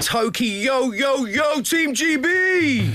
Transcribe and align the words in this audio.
Tokyo, 0.00 0.90
yo, 0.92 0.92
yo, 0.92 1.24
Yo 1.24 1.60
Team 1.62 1.92
GB. 1.94 2.88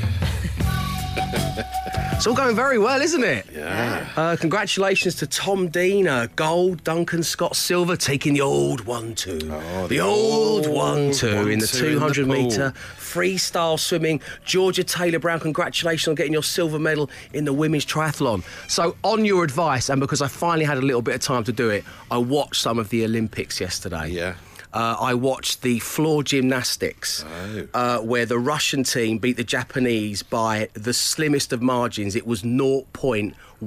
it's 2.15 2.25
all 2.25 2.33
going 2.33 2.55
very 2.55 2.77
well, 2.79 3.01
isn't 3.01 3.23
it? 3.23 3.45
Yeah. 3.53 4.07
Uh, 4.15 4.35
congratulations 4.39 5.15
to 5.15 5.27
Tom 5.27 5.67
Dean, 5.67 6.07
uh, 6.07 6.27
gold, 6.35 6.83
Duncan 6.83 7.21
Scott 7.21 7.55
silver, 7.57 7.97
taking 7.97 8.33
the 8.33 8.41
old 8.41 8.85
one 8.85 9.15
two, 9.15 9.37
Oh, 9.51 9.81
the, 9.83 9.95
the 9.95 9.99
old 9.99 10.65
old 10.65 10.75
one 10.75 11.11
two 11.11 11.27
in 11.27 11.33
the 11.33 11.35
old 11.39 11.49
1-2 11.49 11.53
in 11.53 11.59
the 11.59 11.67
200 11.67 12.27
metre 12.27 12.73
freestyle 12.97 13.77
swimming. 13.77 14.21
Georgia 14.45 14.83
Taylor 14.83 15.19
Brown, 15.19 15.39
congratulations 15.41 16.07
on 16.07 16.15
getting 16.15 16.33
your 16.33 16.43
silver 16.43 16.79
medal 16.79 17.09
in 17.33 17.43
the 17.45 17.53
women's 17.53 17.85
triathlon. 17.85 18.43
So, 18.69 18.95
on 19.03 19.25
your 19.25 19.43
advice, 19.43 19.89
and 19.89 19.99
because 19.99 20.21
I 20.21 20.27
finally 20.29 20.65
had 20.65 20.77
a 20.77 20.81
little 20.81 21.01
bit 21.01 21.15
of 21.15 21.21
time 21.21 21.43
to 21.43 21.51
do 21.51 21.69
it, 21.69 21.83
I 22.09 22.17
watched 22.17 22.61
some 22.61 22.79
of 22.79 22.89
the 22.89 23.03
Olympics 23.03 23.59
yesterday. 23.59 24.07
Yeah. 24.09 24.35
Uh, 24.73 24.97
I 24.99 25.13
watched 25.13 25.61
the 25.61 25.77
floor 25.79 26.23
gymnastics, 26.23 27.23
Oh. 27.27 27.67
uh, 27.75 27.97
where 27.99 28.25
the 28.25 28.39
Russian 28.39 28.83
team 28.83 29.19
beat 29.19 29.37
the 29.37 29.43
Japanese 29.43 30.23
by 30.23 30.69
the 30.73 30.93
slimmest 30.93 31.53
of 31.53 31.61
margins. 31.61 32.15
It 32.15 32.25
was 32.25 32.43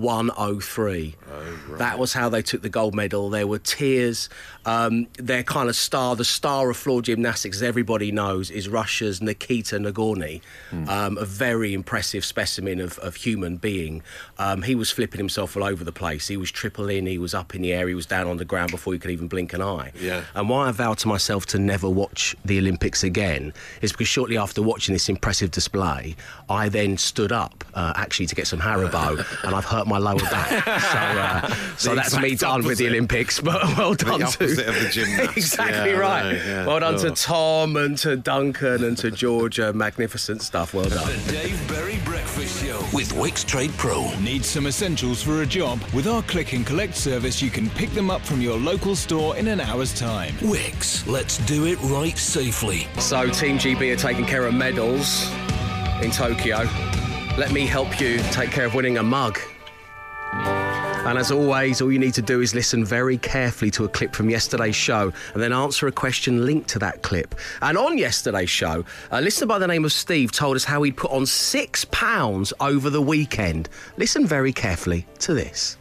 0.103. 0.00 1.78
That 1.78 1.98
was 1.98 2.12
how 2.12 2.28
they 2.28 2.42
took 2.42 2.62
the 2.62 2.68
gold 2.68 2.94
medal. 2.94 3.30
There 3.30 3.46
were 3.46 3.58
tears. 3.58 4.28
Um, 4.64 5.06
their 5.16 5.44
kind 5.44 5.68
of 5.68 5.76
star, 5.76 6.16
the 6.16 6.24
star 6.24 6.70
of 6.70 6.76
floor 6.76 7.00
gymnastics, 7.00 7.58
as 7.58 7.62
everybody 7.62 8.10
knows, 8.10 8.50
is 8.50 8.68
Russia's 8.68 9.22
Nikita 9.22 9.76
Nagorny, 9.76 10.40
um, 10.88 11.18
a 11.18 11.24
very 11.24 11.72
impressive 11.72 12.24
specimen 12.24 12.80
of, 12.80 12.98
of 12.98 13.14
human 13.14 13.58
being. 13.58 14.02
Um, 14.38 14.62
he 14.62 14.74
was 14.74 14.90
flipping 14.90 15.18
himself 15.18 15.56
all 15.56 15.62
over 15.62 15.84
the 15.84 15.92
place. 15.92 16.26
He 16.26 16.36
was 16.36 16.50
triple 16.50 16.88
in, 16.88 17.06
he 17.06 17.18
was 17.18 17.32
up 17.32 17.54
in 17.54 17.62
the 17.62 17.72
air, 17.72 17.86
he 17.86 17.94
was 17.94 18.06
down 18.06 18.26
on 18.26 18.38
the 18.38 18.44
ground 18.44 18.72
before 18.72 18.92
he 18.92 18.98
could 18.98 19.12
even 19.12 19.28
blink 19.28 19.52
an 19.52 19.62
eye. 19.62 19.92
Yeah. 20.00 20.24
And 20.34 20.48
why 20.48 20.68
I 20.68 20.72
vowed 20.72 20.98
to 20.98 21.08
myself 21.08 21.46
to 21.46 21.58
never 21.60 21.88
watch 21.88 22.34
the 22.44 22.58
Olympics 22.58 23.04
again 23.04 23.52
is 23.82 23.92
because 23.92 24.08
shortly 24.08 24.36
after 24.36 24.62
watching 24.62 24.92
this 24.94 25.08
impressive 25.08 25.52
display, 25.52 26.16
I 26.48 26.68
then 26.68 26.96
stood 26.96 27.30
up 27.30 27.64
uh, 27.74 27.92
actually 27.94 28.26
to 28.26 28.34
get 28.34 28.48
some 28.48 28.58
Haribo, 28.60 29.24
and 29.44 29.54
I've 29.54 29.64
hurt 29.64 29.85
my 29.86 29.98
lower 29.98 30.18
back. 30.18 30.64
So, 30.86 30.98
uh, 30.98 31.54
so 31.76 31.94
that's 31.94 32.16
me 32.18 32.32
exact 32.32 32.40
done 32.52 32.64
with 32.64 32.78
the. 32.78 32.86
Olympics. 32.88 33.40
But 33.40 33.62
well 33.76 33.94
done 33.94 34.20
The 34.20 34.26
to 34.26 34.68
of 34.68 34.74
the 34.82 34.88
gymnast. 34.90 35.36
exactly 35.36 35.90
Yeah, 35.92 35.96
right. 35.98 36.22
know, 36.32 36.42
yeah. 36.44 36.66
Well 36.66 36.80
done 36.80 36.94
Oh. 36.94 36.98
to 36.98 37.10
Tom 37.10 37.76
and 37.76 37.98
to 37.98 38.16
Duncan 38.16 38.84
and 38.84 38.96
to 38.98 39.10
Georgia. 39.10 39.72
Magnificent 39.72 40.42
stuff. 40.42 40.72
Well 40.74 40.88
done. 40.88 41.06
The 41.26 41.32
Dave 41.32 41.68
Berry 41.68 41.98
Breakfast 42.04 42.64
Show 42.64 42.78
with 42.92 43.12
Wickes 43.14 43.44
Trade 43.44 43.72
Pro. 43.76 44.10
Need 44.20 44.44
some 44.44 44.66
essentials 44.66 45.22
for 45.22 45.42
a 45.42 45.46
job? 45.46 45.80
With 45.92 46.06
our 46.06 46.22
click 46.22 46.52
and 46.52 46.64
collect 46.66 46.94
service, 46.96 47.42
you 47.42 47.50
can 47.50 47.68
pick 47.70 47.90
them 47.90 48.10
up 48.10 48.22
from 48.22 48.40
your 48.40 48.56
local 48.58 48.94
store 48.96 49.36
in 49.36 49.48
an 49.48 49.60
hour's 49.60 49.92
time. 49.98 50.34
Wickes, 50.36 51.06
let's 51.06 51.38
do 51.46 51.66
it 51.66 51.78
right 51.82 52.16
safely. 52.16 52.86
So 52.98 53.28
Team 53.28 53.58
GB 53.58 53.92
are 53.92 53.96
taking 53.96 54.24
care 54.24 54.46
of 54.46 54.54
medals 54.54 55.28
in 56.02 56.10
Tokyo. 56.10 56.68
Let 57.36 57.52
me 57.52 57.66
help 57.66 58.00
you 58.00 58.18
take 58.30 58.50
care 58.50 58.64
of 58.66 58.74
winning 58.74 58.98
a 58.98 59.02
mug. 59.02 59.38
And 61.06 61.18
as 61.18 61.30
always, 61.30 61.80
all 61.80 61.92
you 61.92 62.00
need 62.00 62.14
to 62.14 62.22
do 62.22 62.40
is 62.40 62.52
listen 62.52 62.84
very 62.84 63.16
carefully 63.16 63.70
to 63.70 63.84
a 63.84 63.88
clip 63.88 64.12
from 64.12 64.28
yesterday's 64.28 64.74
show 64.74 65.12
and 65.34 65.42
then 65.42 65.52
answer 65.52 65.86
a 65.86 65.92
question 65.92 66.44
linked 66.44 66.68
to 66.70 66.80
that 66.80 67.04
clip. 67.04 67.36
And 67.62 67.78
on 67.78 67.96
yesterday's 67.96 68.50
show, 68.50 68.84
a 69.12 69.22
listener 69.22 69.46
by 69.46 69.60
the 69.60 69.68
name 69.68 69.84
of 69.84 69.92
Steve 69.92 70.32
told 70.32 70.56
us 70.56 70.64
how 70.64 70.82
he'd 70.82 70.96
put 70.96 71.12
on 71.12 71.24
six 71.24 71.84
pounds 71.86 72.52
over 72.58 72.90
the 72.90 73.00
weekend. 73.00 73.68
Listen 73.96 74.26
very 74.26 74.52
carefully 74.52 75.06
to 75.20 75.32
this. 75.32 75.76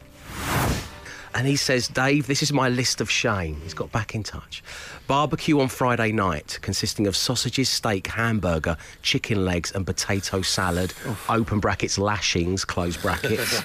And 1.33 1.47
he 1.47 1.55
says, 1.55 1.87
Dave, 1.87 2.27
this 2.27 2.43
is 2.43 2.53
my 2.53 2.69
list 2.69 3.01
of 3.01 3.09
shame. 3.09 3.59
He's 3.61 3.73
got 3.73 3.91
back 3.91 4.13
in 4.13 4.21
touch. 4.21 4.63
Barbecue 5.07 5.59
on 5.59 5.67
Friday 5.67 6.11
night, 6.11 6.57
consisting 6.61 7.05
of 7.05 7.15
sausages, 7.15 7.69
steak, 7.69 8.07
hamburger, 8.07 8.75
chicken 9.03 9.45
legs, 9.45 9.71
and 9.71 9.85
potato 9.85 10.41
salad. 10.41 10.93
Open 11.29 11.59
brackets, 11.59 11.99
lashings, 11.99 12.65
close 12.65 12.97
brackets. 12.97 13.63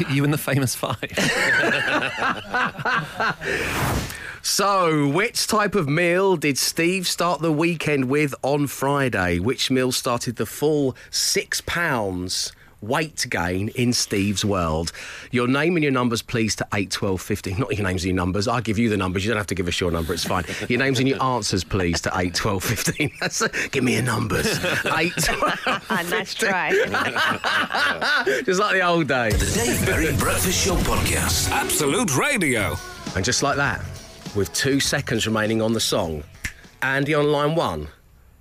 you 0.10 0.22
and 0.22 0.32
the 0.32 0.38
famous 0.38 0.76
five. 0.76 0.96
so, 4.42 5.08
which 5.08 5.48
type 5.48 5.74
of 5.74 5.88
meal 5.88 6.36
did 6.36 6.56
Steve 6.56 7.08
start 7.08 7.40
the 7.40 7.52
weekend 7.52 8.04
with 8.04 8.34
on 8.42 8.68
Friday? 8.68 9.40
Which 9.40 9.70
meal 9.72 9.90
started 9.90 10.36
the 10.36 10.46
full 10.46 10.96
six 11.10 11.60
pounds? 11.62 12.52
Weight 12.82 13.26
gain 13.30 13.68
in 13.70 13.92
Steve's 13.92 14.44
world. 14.44 14.92
Your 15.30 15.48
name 15.48 15.76
and 15.76 15.82
your 15.82 15.92
numbers, 15.92 16.20
please, 16.20 16.54
to 16.56 16.66
8, 16.74 16.90
12, 16.90 17.20
15. 17.20 17.58
Not 17.58 17.74
your 17.76 17.86
names 17.86 18.04
and 18.04 18.10
your 18.10 18.16
numbers. 18.16 18.46
I'll 18.46 18.60
give 18.60 18.78
you 18.78 18.88
the 18.90 18.96
numbers. 18.98 19.24
You 19.24 19.30
don't 19.30 19.38
have 19.38 19.46
to 19.48 19.54
give 19.54 19.66
us 19.66 19.80
your 19.80 19.90
number. 19.90 20.12
It's 20.12 20.24
fine. 20.24 20.44
Your 20.68 20.78
names 20.78 20.98
and 20.98 21.08
your 21.08 21.20
answers, 21.22 21.64
please, 21.64 22.00
to 22.02 22.12
8, 22.14 22.34
12, 22.34 22.62
15. 22.62 23.12
That's 23.20 23.46
give 23.68 23.82
me 23.82 23.94
your 23.94 24.02
numbers. 24.02 24.46
8, 24.84 25.12
12, 25.16 25.62
Ah, 25.66 26.06
nice 26.10 26.34
try. 26.34 26.70
just 28.44 28.60
like 28.60 28.72
the 28.74 28.82
old 28.82 29.08
days. 29.08 29.54
The 29.54 29.64
Dave 29.64 29.86
Berry 29.86 30.16
Breakfast 30.16 30.64
Show 30.64 30.76
podcast. 30.76 31.50
Absolute 31.50 32.14
Radio. 32.16 32.76
And 33.14 33.24
just 33.24 33.42
like 33.42 33.56
that, 33.56 33.82
with 34.34 34.52
two 34.52 34.80
seconds 34.80 35.26
remaining 35.26 35.62
on 35.62 35.72
the 35.72 35.80
song, 35.80 36.22
Andy 36.82 37.14
on 37.14 37.32
line 37.32 37.54
one 37.54 37.88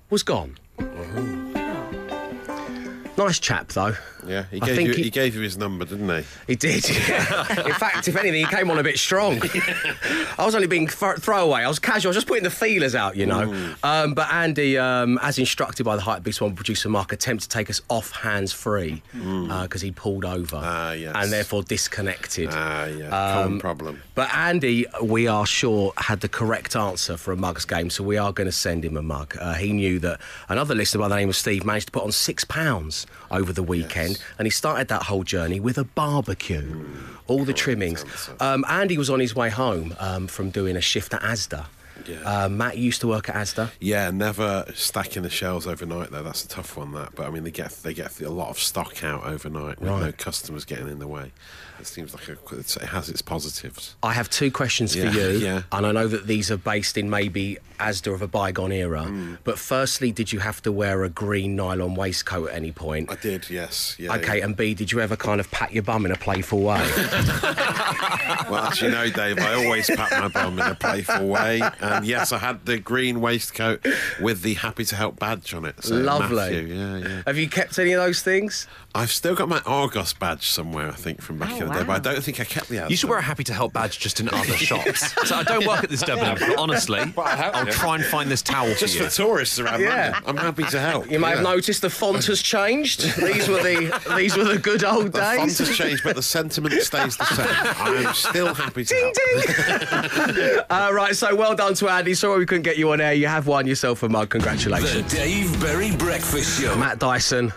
was 0.10 0.24
gone. 0.24 0.58
Nice 3.18 3.40
chap, 3.40 3.70
though. 3.70 3.96
Yeah, 4.28 4.46
he 4.52 4.62
I 4.62 4.66
gave, 4.66 4.82
you, 4.82 4.94
he- 4.94 5.04
he... 5.04 5.10
gave 5.10 5.36
you 5.36 5.42
his 5.42 5.58
number, 5.58 5.86
didn't 5.86 6.10
he? 6.10 6.24
He 6.48 6.56
did. 6.56 6.88
yeah. 7.10 7.66
In 7.68 7.74
fact, 7.74 8.08
if 8.08 8.16
anything, 8.16 8.46
he 8.46 8.56
came 8.56 8.70
on 8.72 8.80
a 8.80 8.84
bit 8.84 8.98
strong. 8.98 9.40
I 10.38 10.46
was 10.46 10.56
only 10.56 10.68
being 10.68 10.88
th- 10.88 11.18
throwaway. 11.18 11.62
I 11.64 11.68
was 11.68 11.80
casual. 11.80 12.10
I 12.10 12.12
was 12.12 12.18
just 12.18 12.28
putting 12.28 12.44
the 12.44 12.50
feelers 12.50 12.96
out, 12.96 13.16
you 13.16 13.26
know. 13.26 13.74
Um, 13.84 14.14
but 14.14 14.32
Andy, 14.32 14.78
um, 14.78 15.20
as 15.22 15.38
instructed 15.40 15.84
by 15.84 15.96
the 15.96 16.02
Hype 16.02 16.24
Big 16.24 16.34
Swan 16.34 16.56
producer 16.56 16.90
Mark, 16.90 17.12
attempted 17.12 17.50
to 17.50 17.58
take 17.58 17.70
us 17.70 17.82
off 17.90 18.12
hands 18.12 18.52
free 18.52 19.02
because 19.14 19.82
he 19.82 19.92
pulled 19.92 20.26
over 20.26 20.60
Ah, 20.62 20.92
yes. 20.94 21.14
and 21.16 21.32
therefore 21.32 21.64
disconnected. 21.64 22.50
Ah, 22.52 22.86
yeah, 22.86 23.06
Um, 23.08 23.44
common 23.44 23.60
problem. 23.60 24.02
But 24.16 24.34
Andy, 24.34 24.86
we 25.02 25.28
are 25.28 25.46
sure, 25.46 25.94
had 25.98 26.22
the 26.22 26.30
correct 26.30 26.76
answer 26.76 27.18
for 27.18 27.32
a 27.32 27.38
mugs 27.38 27.66
game, 27.66 27.90
so 27.90 28.04
we 28.04 28.18
are 28.18 28.32
going 28.34 28.48
to 28.48 28.52
send 28.52 28.84
him 28.86 28.98
a 28.98 29.02
mug. 29.02 29.36
Uh, 29.40 29.54
he 29.54 29.72
knew 29.74 30.00
that 30.00 30.20
another 30.50 30.76
listener 30.76 31.02
by 31.02 31.08
the 31.10 31.16
name 31.16 31.30
of 31.30 31.36
Steve 31.36 31.66
managed 31.66 31.88
to 31.88 31.92
put 31.92 32.04
on 32.04 32.12
six 32.12 32.44
pounds 32.44 33.06
over 33.36 33.54
the 33.54 33.64
weekend, 33.64 34.20
and 34.40 34.46
he 34.46 34.50
started 34.50 34.88
that 34.88 35.04
whole 35.04 35.24
journey 35.24 35.60
with 35.60 35.78
a 35.78 35.84
barbecue. 35.84 36.86
All 37.28 37.44
the 37.44 37.54
trimmings. 37.54 38.06
Um, 38.40 38.64
Andy 38.70 38.98
was 38.98 39.10
on 39.10 39.20
his 39.20 39.36
way 39.36 39.50
home 39.50 39.96
um, 40.00 40.28
from 40.28 40.50
doing 40.52 40.76
a 40.78 40.82
shift 40.82 41.14
at 41.14 41.22
Asda. 41.22 41.66
Yeah. 42.08 42.18
Uh, 42.46 42.50
Matt 42.50 42.78
used 42.78 43.02
to 43.02 43.08
work 43.08 43.30
at 43.30 43.36
Asda. 43.36 43.72
Yeah, 43.80 44.12
never 44.12 44.66
stacking 44.76 45.24
the 45.24 45.30
shelves 45.30 45.66
overnight 45.66 46.12
though. 46.12 46.22
That's 46.22 46.44
a 46.46 46.48
tough 46.48 46.78
one. 46.78 46.92
That, 46.92 47.16
but 47.16 47.26
I 47.26 47.32
mean, 47.32 47.44
they 47.44 47.50
get 47.52 47.72
they 47.84 47.96
get 47.96 48.20
a 48.22 48.30
lot 48.30 48.50
of 48.50 48.60
stock 48.60 49.04
out 49.04 49.26
overnight 49.26 49.80
with 49.80 49.90
no 49.90 50.12
customers 50.12 50.66
getting 50.66 50.88
in 50.88 51.00
the 51.00 51.08
way. 51.08 51.32
It 51.80 51.88
seems 51.88 52.14
like 52.14 52.28
a, 52.30 52.34
it 52.58 52.74
has 52.90 53.10
its 53.10 53.22
positives. 53.24 53.96
I 54.04 54.14
have 54.14 54.30
two 54.30 54.52
questions 54.52 54.96
Yeah, 54.96 55.10
for 55.12 55.18
you, 55.18 55.28
yeah. 55.40 55.64
and 55.72 55.86
I 55.86 55.92
know 55.92 56.08
that 56.08 56.28
these 56.28 56.52
are 56.52 56.58
based 56.58 56.98
in 56.98 57.10
maybe 57.10 57.58
Asda 57.78 58.14
of 58.14 58.22
a 58.22 58.28
bygone 58.28 58.72
era. 58.72 59.04
Hmm. 59.04 59.36
But 59.44 59.58
firstly, 59.60 60.12
did 60.12 60.32
you 60.34 60.40
have 60.40 60.62
to 60.64 60.72
wear 60.72 61.04
a 61.04 61.10
green 61.10 61.56
nylon 61.56 61.96
waistcoat 61.96 62.50
at 62.50 62.56
any 62.56 62.72
point? 62.72 63.12
I 63.12 63.16
did, 63.16 63.50
yes. 63.50 63.96
Yeah, 64.00 64.16
Okay, 64.16 64.40
yeah. 64.40 64.46
and 64.46 64.56
B, 64.56 64.74
did 64.74 64.92
you 64.92 65.00
ever 65.02 65.16
kind 65.16 65.40
of 65.40 65.50
pat 65.52 65.74
your 65.74 65.84
bum 65.84 66.06
in 66.06 66.12
a 66.12 66.16
playful 66.18 66.62
way? 66.62 66.82
Well, 68.50 68.66
as 68.66 68.82
you 68.82 68.90
know, 68.92 69.10
Dave, 69.10 69.40
I 69.40 69.54
always 69.64 69.88
pat 69.90 70.12
my 70.12 70.28
bum 70.28 70.60
in 70.60 70.66
a 70.68 70.76
playful 70.76 71.28
way. 71.28 71.62
And 71.80 72.06
yes, 72.06 72.32
I 72.32 72.38
had 72.38 72.66
the 72.66 72.78
green 72.80 73.22
waistcoat 73.22 73.86
with 74.22 74.42
the 74.44 74.54
happy 74.56 74.86
to 74.86 74.96
help 74.96 75.20
badge 75.20 75.54
on 75.54 75.66
it. 75.66 75.84
So 75.84 75.96
Lovely. 75.96 76.36
Matthew, 76.36 76.62
yeah, 76.76 76.98
yeah. 76.98 77.22
Have 77.26 77.38
you 77.38 77.50
kept 77.50 77.80
any 77.80 77.94
of 77.94 78.02
those 78.04 78.22
things? 78.22 78.68
I've 78.94 79.12
still 79.12 79.36
got 79.36 79.50
my 79.50 79.62
Argos 79.66 80.14
badge 80.14 80.48
somewhere, 80.50 80.88
I 80.90 80.94
think, 80.96 81.22
from 81.22 81.38
back 81.40 81.52
Oh, 81.54 81.58
in 81.62 81.68
the 81.68 81.74
day, 81.74 81.84
but 81.84 81.94
I 81.94 82.00
don't 82.14 82.24
think 82.24 82.40
I 82.40 82.44
kept 82.46 82.70
the 82.70 82.80
other. 82.80 82.90
You 82.90 82.96
should 82.98 83.10
wear 83.10 83.20
a 83.20 83.24
happy 83.24 83.44
to 83.46 83.54
help 83.54 83.74
badge 83.74 84.00
just 84.00 84.20
in 84.20 84.30
other 84.34 84.54
shops. 84.58 85.14
So 85.28 85.36
I 85.36 85.44
don't 85.44 85.66
work 85.66 85.84
at 85.84 85.90
this 85.90 86.02
Debenham, 86.04 86.38
but 86.40 86.58
honestly, 86.58 87.00
I 87.00 87.36
have, 87.36 87.65
I'll 87.68 87.74
yeah. 87.74 87.80
try 87.80 87.96
and 87.96 88.06
find 88.06 88.30
this 88.30 88.42
towel 88.42 88.72
for 88.74 88.80
just 88.80 88.96
you. 88.96 89.04
for 89.06 89.10
tourists 89.10 89.60
around 89.60 89.82
Yeah. 89.82 90.12
London. 90.14 90.24
I'm 90.28 90.38
happy 90.38 90.64
to 90.64 90.80
help. 90.80 91.10
You 91.10 91.20
may 91.20 91.30
have 91.30 91.42
noticed 91.44 91.82
the 91.82 91.90
font 91.90 92.26
has 92.26 92.42
changed. 92.42 93.02
These 93.18 93.48
were 93.48 93.62
the 93.64 94.14
these 94.18 94.36
were 94.38 94.44
the 94.44 94.58
good 94.58 94.84
old 94.84 95.12
days. 95.12 95.14
The 95.14 95.20
font 95.22 95.40
days. 95.50 95.58
has 95.60 95.78
changed, 95.78 96.04
but 96.04 96.16
the 96.16 96.24
sentiment 96.24 96.74
stays 96.82 97.18
the 97.18 97.26
same. 97.26 97.48
I'm 97.80 98.14
still 98.14 98.54
happy 98.54 98.86
to 98.86 98.96
help. 98.96 100.66
Uh, 100.70 100.90
right, 100.94 101.16
so 101.16 101.36
well 101.36 101.56
done 101.56 101.74
to 101.76 101.90
Andy. 101.90 102.14
Sorry 102.14 102.40
we 102.40 102.46
couldn't 102.46 102.64
get 102.64 102.78
you 102.78 102.92
on 102.92 103.02
air. 103.02 103.14
You 103.14 103.28
have 103.28 103.48
won 103.48 103.68
yourself 103.68 104.04
a 104.04 104.10
mug. 104.10 104.30
Congratulations. 104.30 104.92
The 104.92 105.00
Congratulations. 105.02 105.52
Dave 105.52 105.62
Berry 105.62 105.96
Breakfast 105.96 106.62
Show. 106.62 106.76
Matt 106.76 107.00
Dyson. 107.00 107.52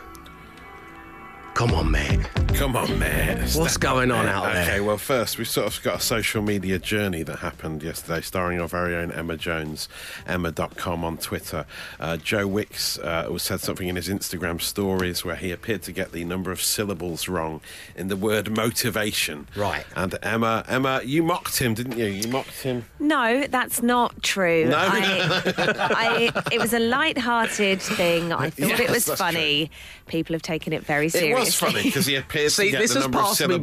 Come 1.58 1.74
on, 1.74 1.90
mate. 1.90 2.20
Come 2.54 2.76
on, 2.76 2.98
mate. 3.00 3.36
What's 3.54 3.72
Step 3.74 3.80
going 3.80 4.12
on 4.12 4.26
out 4.26 4.52
there? 4.52 4.62
Okay, 4.62 4.80
well, 4.80 4.96
first, 4.96 5.38
we've 5.38 5.48
sort 5.48 5.66
of 5.66 5.82
got 5.82 5.98
a 5.98 6.00
social 6.00 6.40
media 6.40 6.78
journey 6.78 7.24
that 7.24 7.40
happened 7.40 7.82
yesterday, 7.82 8.20
starring 8.20 8.60
our 8.60 8.68
very 8.68 8.94
own 8.94 9.10
Emma 9.10 9.36
Jones, 9.36 9.88
emma.com 10.26 11.04
on 11.04 11.18
Twitter. 11.18 11.66
Uh, 11.98 12.16
Joe 12.16 12.46
Wicks 12.46 12.98
uh, 12.98 13.36
said 13.38 13.58
something 13.60 13.88
in 13.88 13.96
his 13.96 14.08
Instagram 14.08 14.60
stories 14.60 15.24
where 15.24 15.34
he 15.34 15.50
appeared 15.50 15.82
to 15.82 15.92
get 15.92 16.12
the 16.12 16.24
number 16.24 16.52
of 16.52 16.62
syllables 16.62 17.28
wrong 17.28 17.60
in 17.96 18.06
the 18.06 18.16
word 18.16 18.56
motivation. 18.56 19.48
Right. 19.56 19.84
And 19.96 20.16
Emma, 20.22 20.64
Emma, 20.68 21.00
you 21.04 21.24
mocked 21.24 21.58
him, 21.58 21.74
didn't 21.74 21.98
you? 21.98 22.06
You 22.06 22.28
mocked 22.28 22.62
him. 22.62 22.84
No, 23.00 23.46
that's 23.48 23.82
not 23.82 24.22
true. 24.22 24.66
No? 24.66 24.78
I, 24.78 26.30
I, 26.34 26.42
it 26.52 26.60
was 26.60 26.72
a 26.72 26.80
light-hearted 26.80 27.82
thing. 27.82 28.32
I 28.32 28.50
thought 28.50 28.68
Yes, 28.68 28.80
it 28.80 28.90
was 28.90 29.04
that's 29.06 29.20
funny. 29.20 29.70
People 30.06 30.34
have 30.34 30.42
taken 30.42 30.72
it 30.72 30.84
very 30.84 31.06
It 31.06 31.12
seriously. 31.12 31.47
Was 31.48 31.54
funny 31.56 31.82
because 31.82 32.06
he 32.06 32.14
appears 32.16 32.54
See, 32.54 32.66
to 32.66 32.70
get 32.72 32.78
this 32.80 32.92
the 32.92 33.00
has 33.00 33.04
number 33.04 33.18
of 33.18 33.24
passed 33.24 33.40
me 33.40 33.46
syllables. 33.46 33.62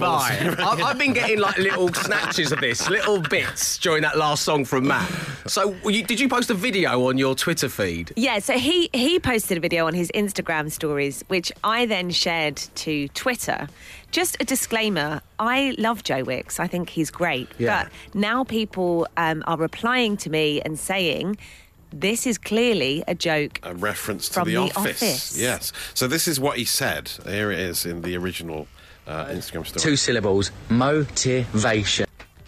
by. 0.57 0.63
I- 0.63 0.89
I've 0.89 0.97
been 0.97 1.13
getting 1.13 1.39
like 1.39 1.57
little 1.57 1.93
snatches 1.93 2.51
of 2.51 2.59
this, 2.61 2.89
little 2.89 3.21
bits 3.21 3.77
during 3.77 4.01
that 4.03 4.17
last 4.17 4.43
song 4.43 4.65
from 4.65 4.87
Matt. 4.87 5.09
So, 5.47 5.75
were 5.83 5.91
you, 5.91 6.03
did 6.03 6.19
you 6.19 6.27
post 6.27 6.49
a 6.49 6.53
video 6.53 7.07
on 7.07 7.17
your 7.17 7.35
Twitter 7.35 7.69
feed? 7.69 8.11
Yeah, 8.15 8.39
so 8.39 8.53
he 8.57 8.89
he 8.93 9.19
posted 9.19 9.57
a 9.57 9.61
video 9.61 9.85
on 9.87 9.93
his 9.93 10.11
Instagram 10.15 10.71
stories, 10.71 11.23
which 11.27 11.51
I 11.63 11.85
then 11.85 12.09
shared 12.09 12.57
to 12.57 13.07
Twitter. 13.09 13.67
Just 14.11 14.37
a 14.39 14.45
disclaimer: 14.45 15.21
I 15.39 15.75
love 15.77 16.03
Joe 16.03 16.23
Wicks. 16.23 16.59
I 16.59 16.67
think 16.67 16.89
he's 16.89 17.11
great. 17.11 17.47
Yeah. 17.57 17.83
But 17.83 17.91
now 18.19 18.43
people 18.43 19.07
um, 19.17 19.43
are 19.45 19.57
replying 19.57 20.17
to 20.17 20.29
me 20.29 20.61
and 20.61 20.79
saying. 20.79 21.37
This 21.91 22.27
is 22.27 22.37
clearly 22.37 23.03
a 23.07 23.15
joke. 23.15 23.59
a 23.63 23.73
reference 23.73 24.27
to 24.29 24.33
From 24.33 24.47
the, 24.47 24.55
The 24.55 24.61
office. 24.61 24.77
Office. 25.03 25.37
Yes. 25.37 25.71
So 25.93 26.07
this 26.07 26.27
is 26.27 26.39
what 26.39 26.57
he 26.57 26.65
said. 26.65 27.09
Here 27.25 27.51
it 27.51 27.59
is 27.59 27.85
in 27.85 28.01
the 28.01 28.15
original 28.17 28.67
uh, 29.07 29.25
Instagram 29.25 29.65
story. 29.65 29.81
Two 29.81 29.95
syllables. 29.95 30.51
Motivation. 30.69 32.05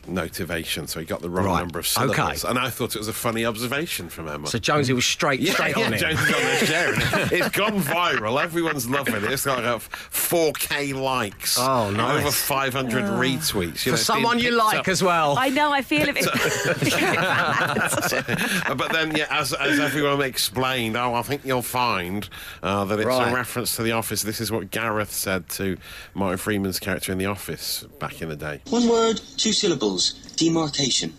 Motivation. 0.08 0.88
So 0.88 1.00
he 1.00 1.06
got 1.06 1.22
the 1.22 1.30
wrong 1.30 1.46
Right. 1.46 1.60
number 1.60 1.80
of 1.80 1.88
syllables. 1.88 2.44
Okay. 2.44 2.50
And 2.50 2.60
I 2.60 2.70
thought 2.70 2.96
it 2.96 3.00
was 3.00 3.08
a 3.08 3.14
funny 3.14 3.46
observation 3.46 4.10
from 4.10 4.28
Emma. 4.28 4.48
So 4.48 4.60
Jonesy 4.60 4.94
was 4.94 5.06
straight, 5.06 5.40
yeah, 5.40 5.54
straight 5.54 5.78
yeah, 5.78 5.86
on 5.86 5.94
it. 5.94 5.98
James 6.00 6.20
is 6.20 6.34
on 6.34 6.42
there 6.42 6.66
sharing 6.66 7.02
it. 7.02 7.32
It's 7.34 7.50
gone 7.50 7.80
viral. 7.82 8.42
Everyone's 8.42 8.90
loving 8.90 9.16
it. 9.16 9.24
It's 9.26 9.46
got 9.46 9.64
like 9.64 9.82
4K 9.82 10.94
likes. 10.94 11.58
Oh, 11.60 11.90
nice. 11.92 12.22
Over 12.22 12.32
500 12.32 13.04
retweets. 13.06 13.54
You 13.58 13.62
know, 13.68 13.74
For 13.74 13.90
it's 13.94 14.02
someone 14.04 14.40
you 14.40 14.52
like 14.52 14.80
up. 14.80 14.88
as 14.88 15.04
well. 15.04 15.38
I 15.38 15.50
know. 15.50 15.72
I 15.72 15.82
feel 15.82 16.08
it. 16.08 16.16
but 18.78 18.92
then, 18.92 19.16
yeah, 19.16 19.28
as, 19.30 19.54
as 19.54 19.80
everyone 19.80 20.22
explained, 20.22 20.98
oh, 20.98 21.14
I 21.14 21.22
think 21.22 21.46
you'll 21.46 21.62
find 21.62 22.28
uh, 22.64 22.86
that 22.86 23.00
it's 23.00 23.08
Right. 23.08 23.32
a 23.32 23.36
reference 23.36 23.76
to 23.78 23.84
The 23.84 23.92
Office. 23.94 24.24
This 24.24 24.42
is 24.42 24.52
what 24.52 24.72
Gareth 24.72 25.12
said 25.12 25.48
to 25.50 25.78
Martin 26.14 26.38
Freeman's 26.38 26.80
character 26.80 27.12
in 27.12 27.18
The 27.18 27.26
Office 27.26 27.86
back 28.00 28.22
in 28.22 28.30
the 28.30 28.36
day. 28.36 28.62
One 28.70 28.88
word, 28.88 29.22
two 29.38 29.54
syllables. 29.54 29.97
Demarcation. 30.38 31.14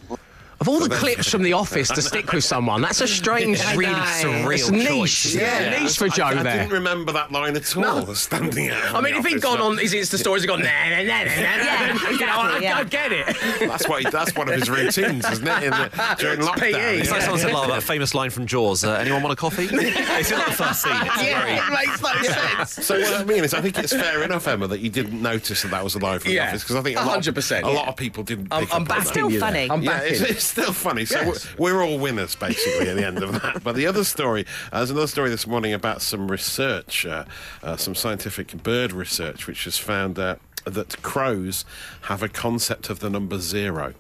Of 0.61 0.67
all 0.69 0.81
the 0.81 0.89
clips 0.89 1.31
from 1.31 1.43
The 1.45 1.53
Office 1.53 1.89
to 1.89 2.03
stick 2.03 2.33
with 2.33 2.43
someone, 2.43 2.83
that's 2.83 3.01
a 3.01 3.07
strange, 3.21 3.61
I 3.61 3.75
really 3.77 3.95
surreal 3.95 4.53
It's 4.55 4.71
niche. 4.71 4.89
choice. 4.89 5.35
Yeah, 5.37 5.79
niche 5.83 5.97
for 5.97 6.09
Joe 6.09 6.25
I, 6.25 6.31
I 6.31 6.43
there. 6.43 6.57
didn't 6.59 6.73
remember 6.73 7.13
that 7.13 7.31
line 7.31 7.55
at 7.55 7.77
all. 7.77 7.83
No. 8.07 8.13
Standing 8.15 8.71
out. 8.71 8.95
I 8.97 9.01
mean, 9.01 9.15
if 9.15 9.25
he'd 9.25 9.41
gone 9.41 9.61
on 9.61 9.79
his 9.79 9.95
Insta 9.95 10.19
stories 10.19 10.43
and 10.43 10.49
gone, 10.49 10.63
nah, 10.63 10.89
nah, 10.91 10.97
nah, 10.97 11.03
nah, 11.03 11.25
nah, 11.25 11.31
Yeah, 11.31 11.93
nah, 12.03 12.11
you 12.11 12.27
know, 12.27 12.33
I, 12.33 12.57
exactly, 12.57 12.65
yeah. 12.65 12.79
I 12.79 12.85
get 12.85 13.13
it. 13.13 13.69
That's 13.69 13.89
what 13.89 14.03
he, 14.03 14.11
that's 14.11 14.35
one 14.35 14.49
of 14.49 14.55
his 14.57 14.69
routines, 14.69 15.25
isn't 15.31 15.47
it? 15.47 15.63
In 15.63 15.71
the, 15.71 16.17
during 16.19 16.39
It's 16.41 16.49
lockdown. 16.49 16.73
PE. 16.73 16.99
It's 16.99 17.11
like 17.13 17.23
someone 17.23 17.39
said 17.41 17.53
like, 17.53 17.69
that 17.69 17.83
famous 17.85 18.15
line 18.17 18.31
from 18.31 18.47
Jaws. 18.47 18.83
Uh, 18.83 18.95
anyone 18.95 19.23
want 19.23 19.33
a 19.33 19.37
coffee? 19.37 19.69
it's 19.71 20.31
in 20.33 20.39
like 20.39 20.47
the 20.47 20.53
first 20.53 20.83
scene. 20.83 20.93
It's 20.93 21.23
very. 21.23 21.53
it 21.53 21.71
makes 21.73 22.03
no 22.03 22.23
sense. 22.33 22.85
So 22.85 22.99
what 23.01 23.15
I 23.21 23.25
mean 23.25 23.45
is, 23.45 23.55
I 23.55 23.61
think 23.61 23.79
it's 23.79 23.93
fair 23.93 24.25
enough, 24.25 24.47
Emma, 24.49 24.67
that 24.67 24.81
you 24.81 24.91
didn't 24.91 25.23
notice 25.23 25.63
that 25.63 25.71
that 25.71 25.85
was 25.85 25.95
a 25.95 26.01
line 26.01 26.19
from 26.19 26.33
Yeah. 26.33 26.47
The 26.47 26.51
Office 26.51 26.63
because 26.65 26.77
I 26.77 26.83
think 26.83 26.99
a 26.99 27.05
lot, 27.05 27.21
100%, 27.23 27.63
a 27.63 27.67
lot 27.67 27.73
yeah. 27.85 27.89
of 27.91 27.97
people 27.97 28.25
didn't. 28.25 28.49
I'm, 28.51 28.65
I'm 28.65 28.65
up 28.65 28.75
on 28.75 28.85
that. 28.85 28.89
backing 28.89 29.05
Still 29.13 29.31
you 29.31 29.39
there. 29.39 29.49
funny. 29.49 29.71
I'm 29.71 29.83
Yeah, 29.83 29.91
backing 29.99 30.13
it's, 30.15 30.21
it. 30.23 30.31
it's 30.31 30.48
still 30.49 30.73
funny. 30.73 31.05
So 31.05 31.21
Yes. 31.21 31.47
we're, 31.59 31.75
we're 31.75 31.85
all 31.85 31.99
winners, 31.99 32.35
basically, 32.35 32.89
at 32.89 32.97
the 32.97 33.07
end 33.07 33.23
of 33.23 33.33
that. 33.43 33.63
But 33.63 33.75
the 33.75 33.87
other 33.87 34.05
story, 34.05 34.47
uh, 34.73 34.79
there's 34.79 34.91
another 34.91 35.07
story 35.07 35.31
this 35.31 35.47
morning 35.47 35.73
about 35.73 36.03
some 36.03 36.31
research, 36.31 37.07
uh, 37.07 37.25
uh, 37.63 37.77
some 37.77 37.95
scientific 37.95 38.63
bird 38.63 38.93
research, 38.93 39.47
which 39.47 39.65
has 39.65 39.79
found 39.79 40.19
uh, 40.19 40.37
that 40.65 41.01
crows 41.03 41.65
have 42.03 42.23
a 42.23 42.29
concept 42.29 42.91
of 42.91 43.01
the 43.01 43.09
number 43.11 43.39
zero. 43.39 43.95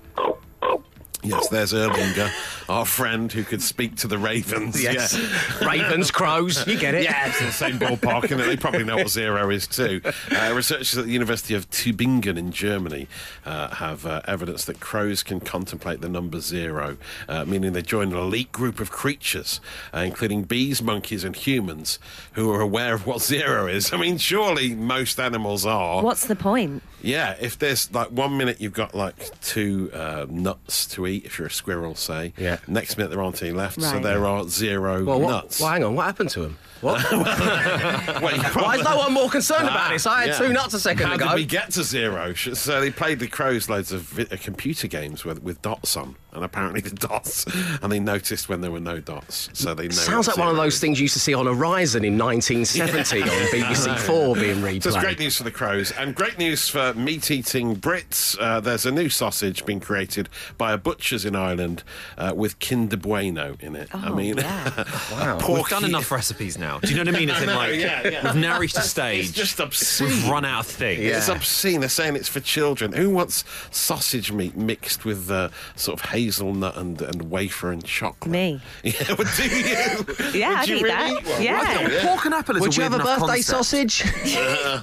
Yes, 1.23 1.49
there's 1.49 1.73
Erlinger, 1.73 2.31
our 2.69 2.87
friend 2.87 3.31
who 3.33 3.43
could 3.43 3.63
speak 3.63 3.97
to 3.97 4.07
the 4.07 4.19
ravens. 4.19 4.81
Yes. 4.83 5.19
Yeah. 5.19 5.69
Ravens, 5.69 6.11
crows, 6.11 6.67
you 6.67 6.79
get 6.79 6.95
it. 6.95 7.05
Yeah, 7.05 7.29
it's 7.29 7.41
in 7.41 7.47
the 7.47 7.53
same 7.53 7.79
ballpark, 7.79 8.31
and 8.31 8.41
they 8.41 8.57
probably 8.57 8.85
know 8.85 8.97
what 8.97 9.09
zero 9.09 9.51
is 9.51 9.67
too. 9.67 10.01
Uh, 10.31 10.53
researchers 10.55 10.97
at 10.97 11.07
the 11.07 11.11
University 11.11 11.55
of 11.55 11.69
Tübingen 11.71 12.39
in 12.39 12.53
Germany 12.53 13.09
uh, 13.45 13.75
have 13.75 14.07
uh, 14.07 14.23
evidence 14.27 14.65
that 14.67 14.79
crows 14.81 15.23
can 15.23 15.41
contemplate 15.41 16.01
the 16.01 16.09
number 16.09 16.41
zero, 16.41 16.97
uh, 17.29 17.45
meaning 17.45 17.73
they 17.73 17.83
join 17.83 18.13
an 18.13 18.19
elite 18.19 18.53
group 18.53 18.79
of 18.79 18.91
creatures, 18.91 19.61
uh, 19.93 19.99
including 19.99 20.45
bees, 20.45 20.81
monkeys, 20.81 21.25
and 21.25 21.35
humans, 21.35 21.99
who 22.35 22.53
are 22.53 22.61
aware 22.61 22.95
of 22.95 23.07
what 23.07 23.21
zero 23.21 23.67
is. 23.67 23.93
I 23.93 23.97
mean, 23.97 24.19
surely 24.19 24.75
most 24.75 25.19
animals 25.19 25.67
are. 25.67 26.03
What's 26.03 26.27
the 26.27 26.37
point? 26.37 26.83
Yeah, 27.03 27.37
if 27.41 27.59
there's 27.59 27.93
like 27.95 28.09
one 28.11 28.37
minute 28.37 28.61
you've 28.61 28.73
got 28.73 28.95
like 28.95 29.15
two 29.41 29.91
uh, 29.95 30.27
nuts 30.29 30.87
to 30.89 31.07
eat, 31.07 31.25
if 31.25 31.39
you're 31.39 31.47
a 31.49 31.51
squirrel, 31.51 31.95
say. 31.95 32.33
Yeah. 32.37 32.59
Next 32.67 32.97
minute 32.99 33.11
there 33.11 33.23
aren't 33.23 33.41
any 33.43 33.53
left, 33.53 33.81
so 33.81 33.93
Right. 33.95 34.03
there 34.03 34.27
are 34.27 34.49
zero 34.49 35.05
Well, 35.05 35.21
what, 35.21 35.31
nuts. 35.31 35.61
well, 35.61 35.71
hang 35.71 35.85
on. 35.85 35.95
What 35.95 36.07
happened 36.07 36.31
to 36.31 36.43
him? 36.45 36.59
What? 36.81 37.05
Well, 38.23 38.35
you 38.37 38.43
Why 38.43 38.77
is 38.77 38.85
no 38.85 38.97
one 38.97 39.13
more 39.13 39.29
concerned 39.31 39.69
about 39.69 39.91
this? 39.91 40.07
I 40.07 40.21
had 40.23 40.29
Yeah. 40.31 40.39
two 40.39 40.53
nuts 40.53 40.75
a 40.75 40.81
second 40.81 41.07
How 41.07 41.15
ago. 41.15 41.27
did 41.29 41.35
we 41.35 41.45
get 41.45 41.71
to 41.73 41.83
zero? 41.85 42.35
So 42.35 42.81
they 42.81 42.91
played 42.91 43.19
the 43.21 43.29
crows 43.29 43.69
loads 43.69 43.93
of 43.93 44.03
vi- 44.03 44.27
uh, 44.31 44.37
computer 44.41 44.87
games 44.89 45.25
with, 45.25 45.43
with 45.43 45.61
dots 45.63 45.97
on, 45.97 46.17
and 46.33 46.45
apparently 46.45 46.81
the 46.81 46.91
dots, 47.09 47.45
and 47.83 47.93
they 47.93 48.01
noticed 48.01 48.49
when 48.49 48.61
there 48.61 48.71
were 48.71 48.81
no 48.81 48.99
dots. 49.01 49.51
So 49.53 49.75
they 49.75 49.85
know. 49.85 49.91
Sounds 49.91 50.27
what 50.27 50.37
like 50.37 50.47
one 50.47 50.51
of 50.55 50.57
those 50.57 50.81
things 50.81 50.99
you 50.99 51.05
used 51.05 51.15
to 51.15 51.21
see 51.21 51.35
on 51.35 51.47
Horizon 51.47 52.05
in 52.05 52.19
1970 52.19 53.23
on 53.23 53.29
BBC 53.29 53.99
Four 54.01 54.35
being 54.35 54.57
replayed. 54.57 54.83
So 54.83 54.91
it's 54.91 54.99
great 54.99 55.19
news 55.19 55.37
for 55.37 55.45
the 55.45 55.51
crows 55.51 55.93
and 55.93 56.15
great 56.15 56.39
news 56.39 56.69
for 56.69 56.93
meat-eating 56.95 57.77
Brits. 57.77 58.37
Uh, 58.41 58.61
there's 58.61 58.87
a 58.87 58.91
new 58.91 59.09
sausage 59.09 59.65
being 59.65 59.81
created 59.81 60.29
by 60.57 60.73
a 60.73 60.79
butcher's 60.79 61.25
in 61.25 61.37
Ireland 61.37 61.83
uh, 62.17 62.33
with 62.35 62.59
Kinder 62.59 62.97
Bueno 62.97 63.57
in 63.61 63.77
it. 63.77 63.95
I 63.95 64.09
Oh, 64.09 64.15
mean, 64.15 64.39
yeah. 64.39 64.85
wow. 65.13 65.39
We've 65.49 65.69
done 65.69 65.85
enough 65.85 66.11
recipes 66.11 66.57
now. 66.59 66.68
Do 66.83 66.89
you 66.89 66.97
know 66.97 67.11
what 67.11 67.17
I 67.17 67.19
mean? 67.19 67.31
As 67.31 67.41
in, 67.43 67.47
know, 67.49 67.57
like, 67.57 67.75
yeah, 67.81 68.07
yeah. 68.09 68.25
we've 68.25 68.37
now 68.43 68.59
reached 68.59 68.77
a 68.77 68.81
It's 68.81 68.91
stage. 68.91 69.33
just 69.33 69.59
obscene. 69.61 70.09
We've 70.09 70.29
run 70.29 70.45
out 70.45 70.61
of 70.61 70.67
things. 70.67 71.01
Yeah. 71.03 71.17
It's 71.19 71.29
obscene. 71.29 71.81
They're 71.81 71.89
saying 71.89 72.17
it's 72.17 72.29
for 72.29 72.41
children. 72.41 72.93
Who 72.93 73.11
wants 73.11 73.45
sausage 73.71 74.31
meat 74.33 74.57
mixed 74.57 75.05
with 75.05 75.31
uh, 75.31 75.49
sort 75.77 76.01
of 76.01 76.11
hazelnut 76.11 76.77
and, 76.77 77.01
and 77.01 77.31
wafer 77.31 77.71
and 77.73 77.85
chocolate? 77.85 78.31
Me. 78.31 78.61
Yeah, 78.83 79.15
well, 79.19 79.29
do 79.37 79.43
you? 79.49 79.65
Yeah, 79.65 79.97
Would 79.99 80.21
I'd 80.43 80.69
you 80.69 80.77
eat 80.77 80.83
really 80.83 80.89
that. 80.95 81.11
eat 81.23 81.29
one? 81.29 81.43
Yeah. 81.43 81.83
Would 81.83 81.93
you? 81.93 81.99
Pork 82.01 82.25
and 82.27 82.35
apple 82.35 82.57
is 82.57 82.61
Would 82.63 82.73
a 82.73 82.77
you 82.77 82.83
have 82.83 82.95
a 82.95 82.99
birthday 82.99 83.43
concept. 83.43 83.45
sausage? 83.47 84.05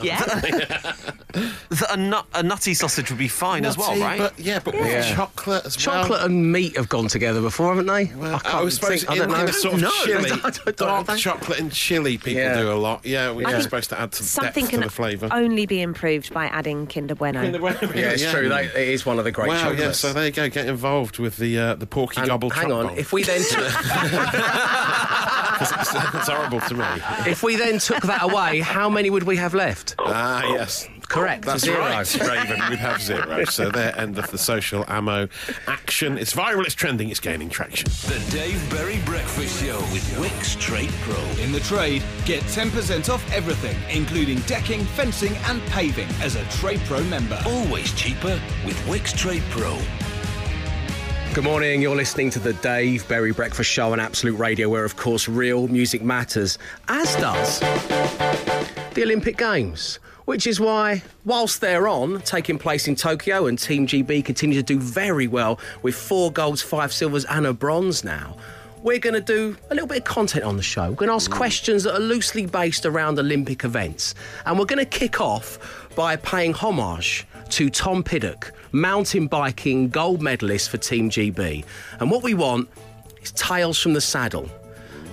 Yeah. 0.01 0.21
Th- 1.35 1.81
A, 1.91 1.97
nut, 1.97 2.25
a 2.33 2.41
nutty 2.43 2.73
sausage 2.73 3.09
would 3.09 3.17
be 3.19 3.27
fine 3.27 3.65
as 3.65 3.77
well, 3.77 3.97
right? 3.99 4.17
But 4.17 4.39
yeah, 4.39 4.59
but 4.63 4.73
Yeah. 4.73 4.81
with 4.99 5.15
chocolate 5.15 5.65
as 5.65 5.75
Chocolate 5.75 6.09
well. 6.09 6.19
Chocolate 6.19 6.31
and 6.31 6.51
meat 6.51 6.77
have 6.77 6.87
gone 6.87 7.07
together 7.09 7.41
before, 7.41 7.69
haven't 7.75 7.87
they? 7.87 8.05
Well, 8.15 8.41
I, 8.45 8.61
was 8.61 8.75
supposed 8.75 9.05
think- 9.05 9.17
to, 9.19 9.23
I 9.23 9.25
don't 9.27 9.33
in, 9.33 9.39
in 9.41 9.45
know. 9.47 9.51
sort 9.51 9.73
of 9.75 9.81
No, 9.81 9.91
chili, 10.05 10.31
I 10.31 10.35
don't- 10.35 10.45
I 10.45 10.49
don't 10.51 10.77
dark 10.77 11.07
know. 11.09 11.15
chocolate 11.17 11.59
and 11.59 11.75
chili. 11.75 12.18
People 12.18 12.33
Yeah. 12.42 12.60
do 12.62 12.72
a 12.72 12.74
lot. 12.74 13.06
Yeah, 13.06 13.31
which 13.31 13.45
I 13.47 13.54
is 13.57 13.64
supposed 13.64 13.90
to 13.92 13.99
add 13.99 14.11
to 14.14 14.23
Something 14.23 14.64
depth 14.66 14.71
to 14.71 14.78
can 14.78 14.80
the 14.81 14.90
flavour. 14.90 15.30
only 15.31 15.66
be 15.66 15.81
improved 15.81 16.33
by 16.33 16.45
adding 16.47 16.88
Kinder 16.88 17.16
Bueno. 17.16 17.42
Yeah, 17.95 18.11
it's 18.11 18.31
true. 18.31 18.49
They, 18.49 18.66
it 18.66 18.88
is 18.90 19.06
one 19.06 19.19
of 19.19 19.26
the 19.26 19.31
great 19.31 19.49
Wow, 19.49 19.56
chocolates. 19.61 19.81
yeah. 19.81 19.92
So 19.92 20.14
there 20.14 20.26
you 20.26 20.31
go. 20.31 20.49
Get 20.49 20.68
involved 20.68 21.19
with 21.19 21.38
the 21.38 21.57
uh, 21.59 21.76
the 21.76 21.85
porky 21.88 22.18
And 22.21 22.28
gobble. 22.30 22.49
hang 22.49 22.71
on, 22.71 22.88
bowl. 22.88 22.97
if 22.97 23.11
we 23.14 23.23
then 23.23 23.42
took, 23.49 23.59
it's, 25.61 25.94
it's 26.16 26.28
horrible 26.28 26.59
to 26.61 26.73
me. 26.76 26.85
if 27.31 27.44
we 27.44 27.56
then 27.56 27.80
took 27.80 28.04
that 28.04 28.23
away, 28.23 28.59
how 28.59 28.90
many 28.90 29.09
would 29.09 29.23
we 29.23 29.38
have 29.38 29.54
left? 29.54 29.95
Ah, 29.99 30.44
yes. 30.54 30.88
Correct, 31.07 31.45
That's 31.45 31.64
zero. 31.64 31.80
right, 31.80 32.14
Raven. 32.19 32.59
We'd 32.69 32.80
have 32.80 33.02
zero. 33.02 33.45
So 33.56 33.69
there, 33.69 33.97
end 33.97 34.18
of 34.18 34.30
the 34.31 34.38
social 34.38 34.83
ammo 34.88 35.28
action. 35.68 36.18
It's 36.18 36.33
viral. 36.33 36.66
It's 36.66 36.74
trending. 36.74 37.09
It's 37.09 37.19
gaining 37.19 37.50
traction. 37.50 37.88
The 38.07 38.21
Dave 38.31 38.69
Berry 38.69 39.00
Breakfast 39.06 39.62
Show 39.64 39.80
with 39.94 40.04
Wickes 40.18 40.59
Trade 40.59 40.90
Pro. 41.04 41.16
In 41.44 41.52
the 41.52 41.59
trade, 41.62 42.04
get 42.26 42.42
10% 42.44 43.09
off 43.14 43.24
everything, 43.31 43.78
including 43.90 44.40
decking, 44.42 44.83
fencing, 44.83 45.33
and 45.45 45.62
paving 45.68 46.07
as 46.21 46.35
a 46.35 46.44
Trade 46.45 46.81
Pro 46.85 47.02
member. 47.04 47.40
Always 47.45 47.94
cheaper 47.94 48.40
with 48.66 48.76
Wickes 48.88 49.16
Trade 49.16 49.44
Pro. 49.52 49.78
Good 51.33 51.44
morning. 51.44 51.81
You're 51.81 51.95
listening 51.95 52.30
to 52.31 52.40
the 52.40 52.54
Dave 52.54 53.07
Berry 53.07 53.31
Breakfast 53.31 53.69
Show 53.69 53.92
on 53.92 54.00
Absolute 54.00 54.38
Radio, 54.40 54.69
where, 54.69 54.85
of 54.85 54.95
course, 54.95 55.28
real 55.28 55.68
music 55.68 56.02
matters, 56.02 56.57
as 56.88 57.14
does 57.18 57.59
the 57.59 59.04
Olympic 59.04 59.38
Games. 59.38 60.00
Which 60.25 60.47
is 60.47 60.59
why, 60.59 61.03
whilst 61.23 61.61
they're 61.61 61.87
on, 61.87 62.21
taking 62.21 62.57
place 62.57 62.87
in 62.87 62.95
Tokyo, 62.95 63.45
and 63.45 63.59
Team 63.59 63.85
GB 63.85 64.25
continue 64.25 64.55
to 64.55 64.63
do 64.63 64.79
very 64.79 65.27
well 65.27 65.59
with 65.83 65.95
four 65.95 66.31
golds, 66.31 66.61
five 66.61 66.91
silvers, 66.91 67.25
and 67.25 67.45
a 67.45 67.53
bronze 67.53 68.03
now. 68.03 68.35
we're 68.85 68.99
going 68.99 69.15
to 69.15 69.19
do 69.19 69.57
a 69.71 69.73
little 69.73 69.87
bit 69.87 69.97
of 69.97 70.03
content 70.03 70.45
on 70.45 70.57
the 70.57 70.63
show. 70.63 70.89
We're 70.89 70.95
going 70.95 71.09
to 71.09 71.15
ask 71.15 71.31
mm. 71.31 71.35
questions 71.35 71.83
that 71.83 71.95
are 71.95 71.99
loosely 71.99 72.45
based 72.45 72.85
around 72.85 73.17
Olympic 73.17 73.63
events. 73.63 74.13
And 74.45 74.59
we're 74.59 74.65
going 74.65 74.77
to 74.77 74.85
kick 74.85 75.19
off 75.19 75.89
by 75.95 76.15
paying 76.17 76.53
homage 76.53 77.25
to 77.49 77.71
Tom 77.71 78.03
Pidcock, 78.03 78.53
mountain 78.71 79.25
biking 79.25 79.89
gold 79.89 80.21
medalist 80.21 80.69
for 80.69 80.77
Team 80.77 81.09
GB. 81.09 81.65
And 81.99 82.11
what 82.11 82.21
we 82.21 82.35
want 82.35 82.69
is 83.23 83.31
tales 83.31 83.81
from 83.81 83.94
the 83.94 84.01
saddle. 84.01 84.47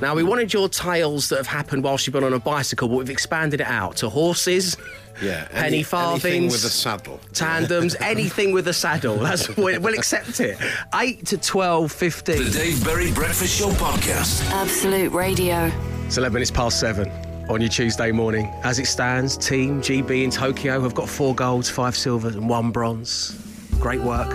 Now, 0.02 0.14
we 0.14 0.22
wanted 0.22 0.52
your 0.52 0.68
tales 0.68 1.30
that 1.30 1.36
have 1.36 1.46
happened 1.46 1.82
whilst 1.82 2.06
you've 2.06 2.12
been 2.12 2.24
on 2.24 2.34
a 2.34 2.40
bicycle, 2.40 2.88
but 2.88 2.96
we've 2.96 3.10
expanded 3.10 3.62
it 3.62 3.66
out 3.68 3.96
to 3.98 4.10
horses, 4.10 4.76
Yeah, 5.20 5.46
penny 5.48 5.66
any- 5.66 5.82
farthings, 5.82 6.24
anything 6.24 6.44
with 6.46 6.64
a 6.64 6.68
saddle. 6.70 7.20
tandems, 7.32 7.96
anything 8.00 8.52
with 8.52 8.66
a 8.68 8.72
saddle. 8.72 9.16
That's 9.18 9.54
we'll, 9.56 9.80
we'll 9.80 9.94
accept 9.94 10.40
it. 10.40 10.58
Eight 10.94 11.26
to 11.26 11.38
12, 11.38 11.92
15. 11.92 12.44
The 12.44 12.50
Dave 12.50 12.84
Berry 12.84 13.12
Breakfast 13.12 13.58
Show 13.58 13.70
podcast. 13.70 14.48
Absolute 14.50 15.12
Radio. 15.12 15.70
It's 16.06 16.16
11 16.16 16.34
minutes 16.34 16.50
past 16.50 16.80
seven 16.80 17.08
on 17.48 17.60
your 17.60 17.70
Tuesday 17.70 18.12
morning. 18.12 18.46
As 18.64 18.78
it 18.78 18.86
stands, 18.86 19.36
Team 19.36 19.80
GB 19.82 20.24
in 20.24 20.30
Tokyo 20.30 20.80
have 20.80 20.94
got 20.94 21.08
four 21.08 21.34
golds, 21.34 21.68
five 21.68 21.96
silvers, 21.96 22.34
and 22.36 22.48
one 22.48 22.70
bronze. 22.70 23.38
Great 23.78 24.00
work. 24.00 24.32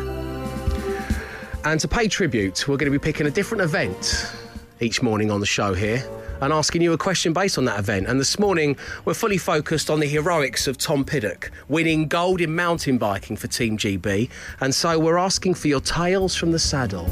And 1.64 1.80
to 1.82 1.88
pay 1.88 2.08
tribute, 2.08 2.68
we're 2.68 2.78
going 2.78 2.92
to 2.92 2.98
be 2.98 3.04
picking 3.04 3.28
a 3.28 3.32
different 3.32 3.62
event 3.62 4.32
each 4.80 5.02
morning 5.02 5.32
on 5.32 5.40
the 5.40 5.46
show 5.46 5.74
here 5.74 6.04
and 6.42 6.54
asking 6.54 6.82
you 6.82 6.94
a 6.94 6.98
question 6.98 7.34
based 7.34 7.58
on 7.58 7.66
that 7.66 7.80
event. 7.80 8.08
And 8.08 8.20
this 8.20 8.40
morning, 8.40 8.78
we're 9.06 9.14
fully 9.14 9.38
focused 9.38 9.90
on 9.90 10.00
the 10.00 10.08
heroics 10.08 10.68
of 10.68 10.78
Tom 10.78 11.04
Pidcock, 11.04 11.52
winning 11.68 12.08
gold 12.08 12.42
in 12.42 12.56
mountain 12.56 12.98
biking 12.98 13.38
for 13.38 13.48
Team 13.48 13.78
GB. 13.78 14.30
And 14.60 14.74
so 14.74 15.00
we're 15.00 15.18
asking 15.18 15.56
for 15.56 15.68
your 15.68 15.82
tales 15.82 16.36
from 16.36 16.52
the 16.52 16.60
saddle. 16.60 17.10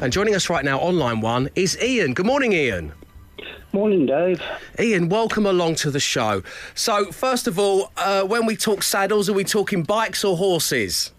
And 0.00 0.12
joining 0.12 0.34
us 0.34 0.48
right 0.48 0.64
now 0.64 0.78
online 0.78 1.20
one 1.20 1.48
is 1.54 1.80
Ian. 1.82 2.14
Good 2.14 2.26
morning, 2.26 2.52
Ian. 2.52 2.92
Morning, 3.72 4.06
Dave. 4.06 4.40
Ian, 4.80 5.08
welcome 5.08 5.44
along 5.44 5.74
to 5.76 5.90
the 5.90 6.00
show. 6.00 6.42
So, 6.74 7.12
first 7.12 7.46
of 7.46 7.58
all, 7.58 7.92
uh, 7.98 8.22
when 8.22 8.46
we 8.46 8.56
talk 8.56 8.82
saddles, 8.82 9.28
are 9.28 9.34
we 9.34 9.44
talking 9.44 9.82
bikes 9.82 10.24
or 10.24 10.36
horses? 10.36 11.12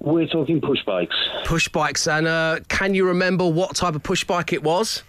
We're 0.00 0.26
talking 0.26 0.60
push 0.60 0.84
bikes. 0.84 1.14
Push 1.44 1.68
bikes, 1.68 2.06
and 2.08 2.26
uh, 2.26 2.60
can 2.68 2.94
you 2.94 3.06
remember 3.06 3.46
what 3.46 3.76
type 3.76 3.94
of 3.94 4.02
push 4.02 4.24
bike 4.24 4.52
it 4.52 4.62
was? 4.62 5.02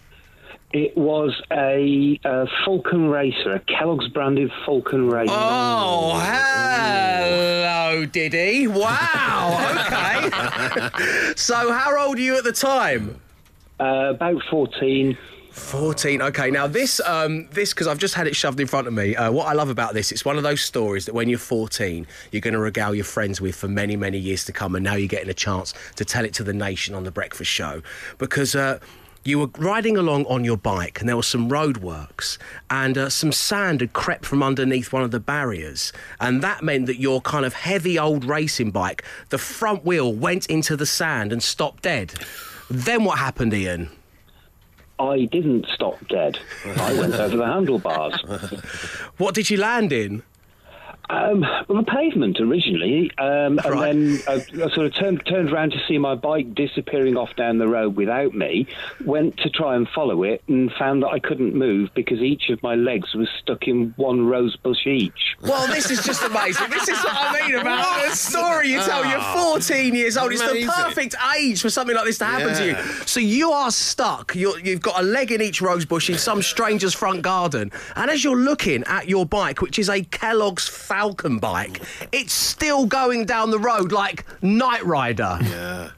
It 0.71 0.95
was 0.95 1.41
a, 1.51 2.19
uh 2.23 2.45
Falcon 2.63 3.09
Racer, 3.09 3.55
a 3.55 3.59
Kellogg's 3.59 4.07
branded 4.09 4.51
Falcon 4.65 5.09
Racer. 5.09 5.33
Oh, 5.35 6.19
hello, 6.23 8.05
Diddy. 8.05 8.67
Wow, 8.67 9.57
okay. 10.93 11.33
so, 11.35 11.71
how 11.71 11.99
old 11.99 12.17
are 12.17 12.21
you 12.21 12.37
at 12.37 12.43
the 12.43 12.51
time? 12.51 13.19
Uh, 13.79 14.11
about 14.13 14.43
14. 14.51 15.17
14. 15.51 16.21
Okay, 16.21 16.51
now 16.51 16.67
this, 16.67 16.99
um, 17.01 17.47
this 17.51 17.73
because 17.73 17.87
I've 17.87 17.97
just 17.97 18.13
had 18.13 18.27
it 18.27 18.35
shoved 18.35 18.59
in 18.59 18.67
front 18.67 18.87
of 18.87 18.93
me. 18.93 19.15
Uh, 19.15 19.31
what 19.31 19.47
I 19.47 19.53
love 19.53 19.69
about 19.69 19.93
this, 19.93 20.11
it's 20.11 20.23
one 20.23 20.37
of 20.37 20.43
those 20.43 20.61
stories 20.61 21.05
that 21.05 21.15
when 21.15 21.29
you're 21.29 21.39
14, 21.39 22.05
you're 22.31 22.41
going 22.41 22.53
to 22.53 22.59
regale 22.59 22.93
your 22.93 23.05
friends 23.05 23.41
with 23.41 23.55
for 23.55 23.67
many, 23.67 23.95
many 23.95 24.17
years 24.17 24.45
to 24.45 24.51
come, 24.51 24.75
and 24.75 24.83
now 24.83 24.95
you're 24.95 25.07
getting 25.07 25.29
a 25.29 25.33
chance 25.33 25.73
to 25.95 26.05
tell 26.05 26.25
it 26.25 26.33
to 26.35 26.43
the 26.43 26.53
nation 26.53 26.93
on 26.93 27.03
the 27.03 27.11
breakfast 27.11 27.51
show 27.51 27.81
because. 28.19 28.55
Uh, 28.55 28.79
you 29.23 29.39
were 29.39 29.49
riding 29.57 29.97
along 29.97 30.25
on 30.25 30.43
your 30.43 30.57
bike, 30.57 30.99
and 30.99 31.09
there 31.09 31.15
were 31.15 31.23
some 31.23 31.49
roadworks, 31.49 32.37
and 32.69 32.97
uh, 32.97 33.09
some 33.09 33.31
sand 33.31 33.81
had 33.81 33.93
crept 33.93 34.25
from 34.25 34.41
underneath 34.41 34.93
one 34.93 35.03
of 35.03 35.11
the 35.11 35.19
barriers, 35.19 35.91
and 36.19 36.41
that 36.41 36.63
meant 36.63 36.85
that 36.87 36.99
your 36.99 37.21
kind 37.21 37.45
of 37.45 37.53
heavy 37.53 37.99
old 37.99 38.25
racing 38.25 38.71
bike, 38.71 39.03
the 39.29 39.37
front 39.37 39.85
wheel 39.85 40.13
went 40.13 40.45
into 40.47 40.75
the 40.75 40.85
sand 40.85 41.31
and 41.31 41.43
stopped 41.43 41.83
dead. 41.83 42.13
Then 42.69 43.03
what 43.03 43.19
happened, 43.19 43.53
Ian? 43.53 43.89
I 44.99 45.25
didn't 45.25 45.65
stop 45.73 45.95
dead. 46.09 46.39
I 46.65 46.93
went 46.99 47.13
over 47.13 47.37
the 47.37 47.45
handlebars. 47.45 48.21
What 49.17 49.35
did 49.35 49.49
you 49.49 49.57
land 49.57 49.91
in? 49.91 50.23
Um, 51.09 51.41
well, 51.67 51.81
the 51.81 51.91
pavement 51.91 52.39
originally, 52.39 53.09
um, 53.17 53.57
and 53.59 53.65
Right. 53.65 53.93
then 53.93 54.19
I, 54.27 54.33
I 54.63 54.69
sort 54.69 54.85
of 54.85 54.93
turned 54.93 55.25
turned 55.25 55.51
around 55.51 55.71
to 55.71 55.77
see 55.87 55.97
my 55.97 56.13
bike 56.13 56.53
disappearing 56.53 57.17
off 57.17 57.35
down 57.35 57.57
the 57.57 57.67
road 57.67 57.95
without 57.95 58.35
me. 58.35 58.67
Went 59.03 59.37
to 59.37 59.49
try 59.49 59.75
and 59.75 59.87
follow 59.89 60.21
it, 60.23 60.43
and 60.47 60.71
found 60.77 61.01
that 61.01 61.07
I 61.07 61.17
couldn't 61.17 61.55
move 61.55 61.89
because 61.95 62.19
each 62.19 62.49
of 62.49 62.61
my 62.61 62.75
legs 62.75 63.15
was 63.15 63.27
stuck 63.41 63.67
in 63.67 63.93
one 63.97 64.27
rose 64.27 64.55
bush 64.57 64.85
each. 64.85 65.35
Well, 65.41 65.65
this 65.67 65.89
is 65.89 66.03
just 66.05 66.21
amazing. 66.23 66.69
This 66.69 66.87
is 66.87 67.03
what 67.03 67.15
I 67.15 67.41
mean 67.47 67.55
about 67.59 68.07
the 68.07 68.15
story 68.15 68.69
you 68.69 68.79
tell. 68.81 69.03
You're 69.03 69.19
14 69.53 69.95
years 69.95 70.15
old. 70.15 70.31
It's 70.31 70.41
the 70.41 70.65
perfect 70.67 71.15
age 71.39 71.61
for 71.61 71.71
something 71.71 71.95
like 71.95 72.05
this 72.05 72.19
to 72.19 72.25
happen 72.25 72.53
to 72.55 72.65
you. 72.67 72.75
So 73.07 73.19
you 73.19 73.51
are 73.51 73.71
stuck. 73.71 74.35
You're, 74.35 74.59
you've 74.59 74.81
got 74.81 74.99
a 74.99 75.03
leg 75.03 75.31
in 75.31 75.41
each 75.41 75.59
rose 75.61 75.85
bush 75.85 76.09
in 76.09 76.17
some 76.19 76.43
stranger's 76.43 76.93
front 76.93 77.23
garden. 77.23 77.71
And 77.95 78.11
as 78.11 78.23
you're 78.23 78.35
looking 78.37 78.83
at 78.83 79.09
your 79.09 79.25
bike, 79.25 79.61
which 79.61 79.79
is 79.79 79.89
a 79.89 80.03
Kellogg's 80.03 80.67
Falcon 80.99 81.39
bike, 81.39 81.81
it's 82.11 82.33
still 82.33 82.85
going 82.85 83.23
down 83.23 83.51
the 83.51 83.57
road 83.57 83.93
like 83.93 84.25
Knight 84.43 84.83
Rider. 84.83 85.39
Yeah. 85.43 85.91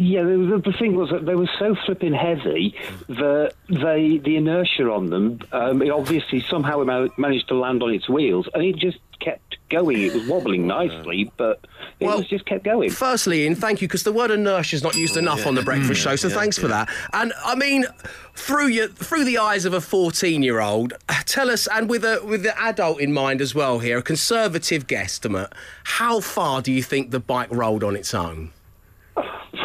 Yeah, 0.00 0.22
the, 0.22 0.62
the 0.64 0.72
thing 0.78 0.94
was 0.94 1.10
that 1.10 1.26
they 1.26 1.34
were 1.34 1.50
so 1.58 1.74
flipping 1.84 2.14
heavy 2.14 2.76
that 3.08 3.54
they 3.68 4.18
the 4.18 4.36
inertia 4.36 4.88
on 4.88 5.10
them, 5.10 5.40
um, 5.50 5.82
it 5.82 5.90
obviously 5.90 6.40
somehow 6.40 6.84
managed 7.16 7.48
to 7.48 7.54
land 7.54 7.82
on 7.82 7.92
its 7.92 8.08
wheels, 8.08 8.48
and 8.54 8.62
it 8.62 8.76
just 8.76 8.98
kept 9.18 9.56
going. 9.70 10.00
It 10.00 10.14
was 10.14 10.28
wobbling 10.28 10.68
nicely, 10.68 11.32
but 11.36 11.66
it 11.98 12.06
Well, 12.06 12.18
was 12.18 12.28
just 12.28 12.46
kept 12.46 12.62
going. 12.62 12.90
Firstly, 12.90 13.42
Ian, 13.42 13.56
thank 13.56 13.82
you 13.82 13.88
because 13.88 14.04
the 14.04 14.12
word 14.12 14.30
inertia 14.30 14.76
is 14.76 14.84
not 14.84 14.94
used 14.94 15.16
enough 15.16 15.48
on 15.48 15.56
the 15.56 15.62
breakfast 15.62 16.00
show. 16.00 16.14
So 16.14 16.28
thanks 16.28 16.56
for 16.56 16.68
that. 16.68 16.88
And 17.12 17.32
I 17.44 17.56
mean, 17.56 17.84
through 18.34 18.68
your 18.68 18.86
through 18.86 19.24
the 19.24 19.38
eyes 19.38 19.64
of 19.64 19.74
a 19.74 19.80
fourteen-year-old, 19.80 20.94
tell 21.24 21.50
us, 21.50 21.66
and 21.66 21.90
with 21.90 22.04
a 22.04 22.20
with 22.24 22.44
the 22.44 22.56
adult 22.56 23.00
in 23.00 23.12
mind 23.12 23.40
as 23.40 23.52
well 23.52 23.80
here, 23.80 23.98
a 23.98 24.02
conservative 24.02 24.86
guesstimate, 24.86 25.50
how 25.82 26.20
far 26.20 26.62
do 26.62 26.70
you 26.70 26.84
think 26.84 27.10
the 27.10 27.18
bike 27.18 27.48
rolled 27.50 27.82
on 27.82 27.96
its 27.96 28.14
own? 28.14 28.52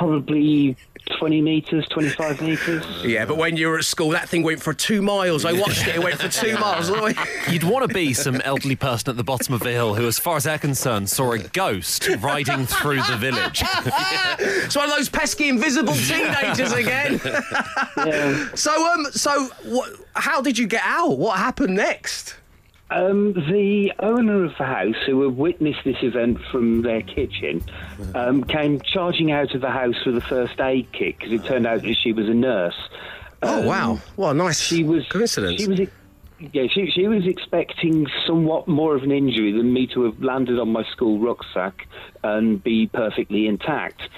Probably 0.07 0.75
20 1.17 1.41
metres, 1.41 1.85
25 1.91 2.41
metres. 2.41 2.85
Yeah, 3.05 3.23
but 3.25 3.37
when 3.37 3.55
you 3.55 3.69
were 3.69 3.77
at 3.77 3.85
school, 3.85 4.09
that 4.09 4.27
thing 4.27 4.43
went 4.43 4.61
for 4.61 4.73
two 4.73 5.01
miles. 5.01 5.45
I 5.45 5.53
watched 5.53 5.87
it; 5.87 5.95
it 5.95 6.03
went 6.03 6.19
for 6.19 6.27
two 6.27 6.57
miles. 6.57 6.89
all 6.89 6.97
the 6.97 7.01
way- 7.03 7.15
You'd 7.49 7.63
want 7.63 7.87
to 7.87 7.93
be 7.93 8.13
some 8.13 8.41
elderly 8.41 8.75
person 8.75 9.09
at 9.11 9.15
the 9.15 9.23
bottom 9.23 9.53
of 9.53 9.61
the 9.61 9.71
hill 9.71 9.95
who, 9.95 10.05
as 10.05 10.19
far 10.19 10.35
as 10.35 10.43
they're 10.43 10.57
concerned, 10.57 11.09
saw 11.09 11.31
a 11.31 11.39
ghost 11.39 12.09
riding 12.19 12.65
through 12.65 13.01
the 13.03 13.15
village. 13.17 13.63
It's 14.39 14.75
one 14.75 14.89
of 14.89 14.95
those 14.97 15.07
pesky 15.07 15.47
invisible 15.47 15.93
teenagers 15.93 16.73
again. 16.83 17.21
Yeah. 17.95 18.49
so, 18.55 18.91
um, 18.93 19.05
so 19.11 19.47
what? 19.63 19.89
How 20.15 20.41
did 20.41 20.57
you 20.57 20.67
get 20.67 20.81
out? 20.83 21.17
What 21.17 21.37
happened 21.37 21.75
next? 21.75 22.35
Um, 22.93 23.33
the 23.33 23.91
owner 23.99 24.43
of 24.43 24.51
the 24.57 24.65
house, 24.65 24.95
who 25.05 25.23
had 25.23 25.35
witnessed 25.35 25.79
this 25.83 25.97
event 26.03 26.37
from 26.51 26.83
their 26.83 27.01
kitchen, 27.01 27.63
um, 28.13 28.43
came 28.43 28.79
charging 28.81 29.31
out 29.31 29.55
of 29.55 29.61
the 29.61 29.71
house 29.71 30.05
with 30.05 30.17
a 30.17 30.21
first 30.21 30.59
aid 30.59 30.87
kit 30.91 31.17
because 31.17 31.33
it 31.33 31.43
turned 31.43 31.65
out 31.65 31.81
that 31.81 31.95
she 31.95 32.13
was 32.13 32.29
a 32.29 32.33
nurse. 32.33 32.75
Oh 33.41 33.61
Um, 33.61 33.65
wow! 33.65 33.99
What 34.15 34.31
a 34.31 34.33
nice 34.35 34.61
She 34.61 34.83
was 34.83 35.07
coincidence. 35.07 35.59
She 35.59 35.67
was. 35.67 35.79
Yeah, 36.51 36.67
she, 36.67 36.91
she 36.91 37.07
was 37.07 37.25
expecting 37.25 38.05
somewhat 38.27 38.67
more 38.67 38.95
of 38.95 39.03
an 39.03 39.11
injury 39.11 39.53
than 39.53 39.71
me 39.71 39.87
to 39.87 40.03
have 40.03 40.21
landed 40.21 40.59
on 40.59 40.69
my 40.73 40.83
school 40.91 41.17
rucksack 41.19 41.87
and 42.21 42.61
be 42.61 42.87
perfectly 42.87 43.47
intact. 43.47 44.09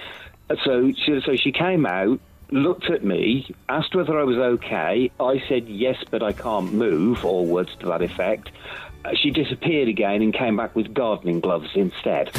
So, 0.64 0.92
so 1.24 1.36
she 1.36 1.52
came 1.52 1.86
out, 1.86 2.20
looked 2.52 2.90
at 2.90 3.04
me, 3.04 3.54
asked 3.70 3.96
whether 3.96 4.20
I 4.20 4.24
was 4.24 4.38
okay. 4.38 5.12
I 5.20 5.44
said 5.48 5.68
yes, 5.68 5.98
but 6.10 6.24
I 6.24 6.34
can't 6.34 6.74
move, 6.74 7.26
or 7.26 7.46
words 7.46 7.76
to 7.80 7.88
that 7.88 8.02
effect. 8.02 8.52
Uh, 9.04 9.12
she 9.14 9.30
disappeared 9.30 9.88
again 9.88 10.22
and 10.22 10.34
came 10.34 10.58
back 10.58 10.76
with 10.76 10.94
gardening 10.94 11.40
gloves 11.40 11.70
instead. 11.76 12.32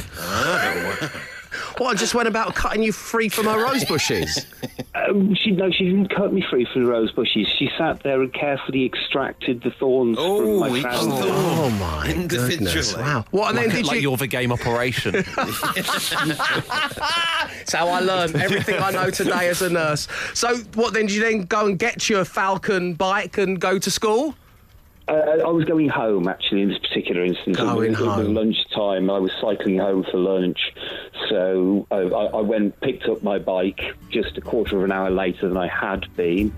What? 1.78 1.90
I 1.90 1.94
just 1.94 2.14
went 2.14 2.28
about 2.28 2.54
cutting 2.54 2.82
you 2.82 2.92
free 2.92 3.28
from 3.28 3.46
her 3.46 3.62
rose 3.62 3.84
bushes. 3.84 4.46
Um, 4.94 5.34
she 5.34 5.50
no, 5.50 5.70
she 5.70 5.84
didn't 5.84 6.08
cut 6.14 6.32
me 6.32 6.44
free 6.50 6.66
from 6.72 6.84
the 6.84 6.90
rose 6.90 7.12
bushes. 7.12 7.46
She 7.58 7.68
sat 7.76 8.02
there 8.02 8.22
and 8.22 8.32
carefully 8.32 8.84
extraced 8.84 9.40
the 9.46 9.70
thorns 9.78 10.16
from 10.16 10.24
Oh, 10.26 10.60
my 10.60 10.68
each 10.76 10.82
trousers. 10.82 11.08
thorn. 11.12 11.22
oh 11.24 11.70
my 11.70 12.26
goodness! 12.26 12.96
Wow. 12.96 13.24
What? 13.30 13.50
And 13.50 13.58
then 13.58 13.70
did 13.76 13.86
like 13.86 13.96
you? 13.96 14.02
you're 14.10 14.16
the 14.16 14.26
game 14.26 14.52
operation. 14.52 15.24
That's 15.36 16.12
how 17.72 17.88
I 17.88 18.00
learned 18.00 18.36
everything 18.36 18.80
I 18.82 18.90
know 18.90 19.10
today 19.10 19.48
as 19.48 19.62
a 19.62 19.70
nurse. 19.70 20.08
So 20.34 20.56
what? 20.74 20.94
Then 20.94 21.06
did 21.06 21.14
you 21.14 21.22
then 21.22 21.42
go 21.42 21.66
and 21.66 21.78
get 21.78 22.08
your 22.08 22.24
Falcon 22.24 22.94
bike 22.94 23.38
and 23.38 23.60
go 23.60 23.78
to 23.78 23.90
school? 23.90 24.34
Uh, 25.08 25.12
I 25.46 25.50
was 25.50 25.64
going 25.64 25.88
home 25.88 26.26
actually 26.26 26.62
in 26.62 26.68
this 26.68 26.78
particular 26.78 27.24
instance. 27.24 27.56
Going 27.58 27.92
it 27.92 27.98
was, 27.98 28.00
It 28.00 28.04
home. 28.06 28.18
was 28.18 28.28
lunchtime. 28.28 29.08
I 29.08 29.18
was 29.18 29.30
cycling 29.40 29.78
home 29.78 30.04
for 30.10 30.18
lunch, 30.18 30.58
so 31.28 31.86
I, 31.92 31.98
I 31.98 32.24
I 32.26 32.40
went 32.40 32.80
picked 32.80 33.04
up 33.08 33.22
my 33.22 33.38
bike 33.38 33.80
just 34.10 34.36
a 34.36 34.40
quarter 34.40 34.78
of 34.78 34.82
an 34.84 34.90
hour 34.90 35.10
later 35.10 35.46
than 35.48 35.56
I 35.56 35.68
had 35.68 36.06
been, 36.16 36.52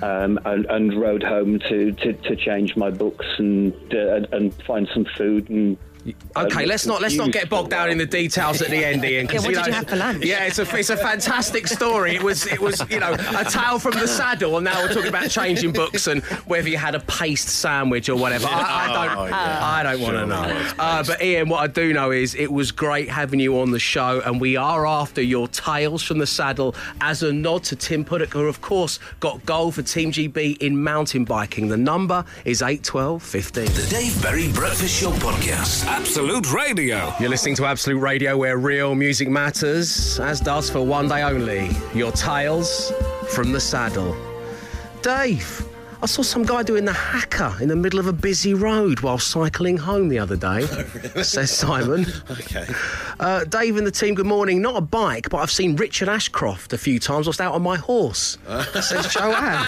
um, 0.00 0.38
and, 0.46 0.64
and 0.66 0.98
rode 0.98 1.22
home 1.22 1.58
to, 1.68 1.92
to, 1.92 2.12
to 2.14 2.36
change 2.36 2.74
my 2.74 2.90
books 2.90 3.26
and 3.36 3.74
uh, 3.92 4.24
and 4.32 4.54
find 4.64 4.88
some 4.94 5.04
food 5.04 5.50
and 5.50 5.76
Okay, 6.36 6.64
let's 6.66 6.86
not 6.86 7.00
let's 7.02 7.16
not 7.16 7.32
get 7.32 7.48
bogged 7.50 7.70
down 7.70 7.90
in 7.90 7.98
the 7.98 8.06
details 8.06 8.62
at 8.62 8.70
the 8.70 8.84
end, 8.84 9.04
Ian. 9.04 9.26
Yeah, 9.26 9.40
what 9.40 9.54
did 9.54 9.66
you 9.66 9.72
have 9.72 9.88
for 9.88 9.96
lunch? 9.96 10.24
Yeah, 10.24 10.44
it's 10.46 10.58
a 10.58 10.76
it's 10.76 10.90
a 10.90 10.96
fantastic 10.96 11.66
story. 11.68 12.14
It 12.14 12.22
was 12.22 12.46
it 12.46 12.60
was 12.60 12.82
you 12.90 13.00
know 13.00 13.12
a 13.12 13.44
tale 13.44 13.78
from 13.78 13.92
the 13.92 14.06
saddle, 14.08 14.56
and 14.56 14.64
now 14.64 14.80
we're 14.82 14.88
talking 14.92 15.08
about 15.08 15.28
changing 15.30 15.72
books 15.72 16.06
and 16.06 16.22
whether 16.46 16.68
you 16.68 16.76
had 16.78 16.94
a 16.94 17.00
paste 17.00 17.48
sandwich 17.48 18.08
or 18.08 18.16
whatever. 18.16 18.46
I, 18.48 18.86
I 18.88 18.92
don't 19.06 19.18
Oh, 19.20 19.26
yeah. 19.26 19.60
I 19.62 19.82
don't 19.82 20.00
want 20.00 20.12
to 20.14 20.18
Sure, 20.20 20.26
know. 20.26 20.72
Uh, 20.78 21.02
but 21.04 21.22
Ian, 21.22 21.48
what 21.48 21.60
I 21.60 21.66
do 21.66 21.92
know 21.92 22.10
is 22.12 22.34
it 22.34 22.50
was 22.52 22.70
great 22.72 23.08
having 23.08 23.40
you 23.40 23.58
on 23.60 23.70
the 23.72 23.78
show, 23.78 24.22
and 24.24 24.40
we 24.40 24.56
are 24.56 24.86
after 24.86 25.20
your 25.20 25.48
tales 25.48 26.02
from 26.02 26.18
the 26.18 26.26
saddle 26.26 26.74
as 27.00 27.22
a 27.22 27.32
nod 27.32 27.64
to 27.64 27.76
Tim 27.76 28.04
Pidcock, 28.04 28.32
who 28.32 28.46
of 28.46 28.60
course 28.60 28.98
got 29.18 29.44
gold 29.44 29.74
for 29.74 29.82
Team 29.82 30.12
GB 30.12 30.58
in 30.58 30.82
mountain 30.82 31.24
biking. 31.24 31.68
The 31.68 31.76
number 31.76 32.24
is 32.44 32.62
eight 32.62 32.84
twelve 32.84 33.22
fifteen. 33.22 33.66
The 33.66 33.86
Dave 33.90 34.22
Berry 34.22 34.50
Breakfast 34.52 35.00
Show 35.00 35.10
Podcast. 35.12 35.89
Absolute 35.90 36.52
Radio. 36.52 37.12
You're 37.18 37.30
listening 37.30 37.56
to 37.56 37.66
Absolute 37.66 37.98
Radio 37.98 38.36
where 38.36 38.58
real 38.58 38.94
music 38.94 39.28
matters, 39.28 40.20
as 40.20 40.38
does 40.40 40.70
for 40.70 40.80
one 40.86 41.08
day 41.08 41.24
only. 41.24 41.68
Your 41.92 42.12
tales 42.12 42.92
from 43.30 43.50
the 43.50 43.58
saddle. 43.58 44.16
Dave, 45.02 45.66
I 46.02 46.06
saw 46.06 46.22
some 46.22 46.44
guy 46.44 46.62
doing 46.62 46.86
the 46.86 46.94
hacker 46.94 47.54
in 47.60 47.68
the 47.68 47.76
middle 47.76 47.98
of 48.00 48.06
a 48.06 48.12
busy 48.12 48.54
road 48.54 49.00
while 49.00 49.18
cycling 49.18 49.76
home 49.76 50.08
the 50.08 50.18
other 50.18 50.34
day, 50.36 50.62
says 51.22 51.50
Simon. 51.50 52.06
Okay. 52.30 52.66
Uh, 53.18 53.44
Dave 53.44 53.76
and 53.76 53.86
the 53.86 53.90
team, 53.90 54.14
good 54.14 54.24
morning. 54.24 54.62
Not 54.62 54.76
a 54.76 54.80
bike, 54.80 55.28
but 55.28 55.38
I've 55.38 55.50
seen 55.50 55.76
Richard 55.76 56.08
Ashcroft 56.08 56.72
a 56.72 56.78
few 56.78 56.98
times 56.98 57.26
whilst 57.26 57.40
out 57.42 57.52
on 57.54 57.60
my 57.62 57.76
horse, 57.76 58.38
says 58.80 59.12
Joanne. 59.12 59.66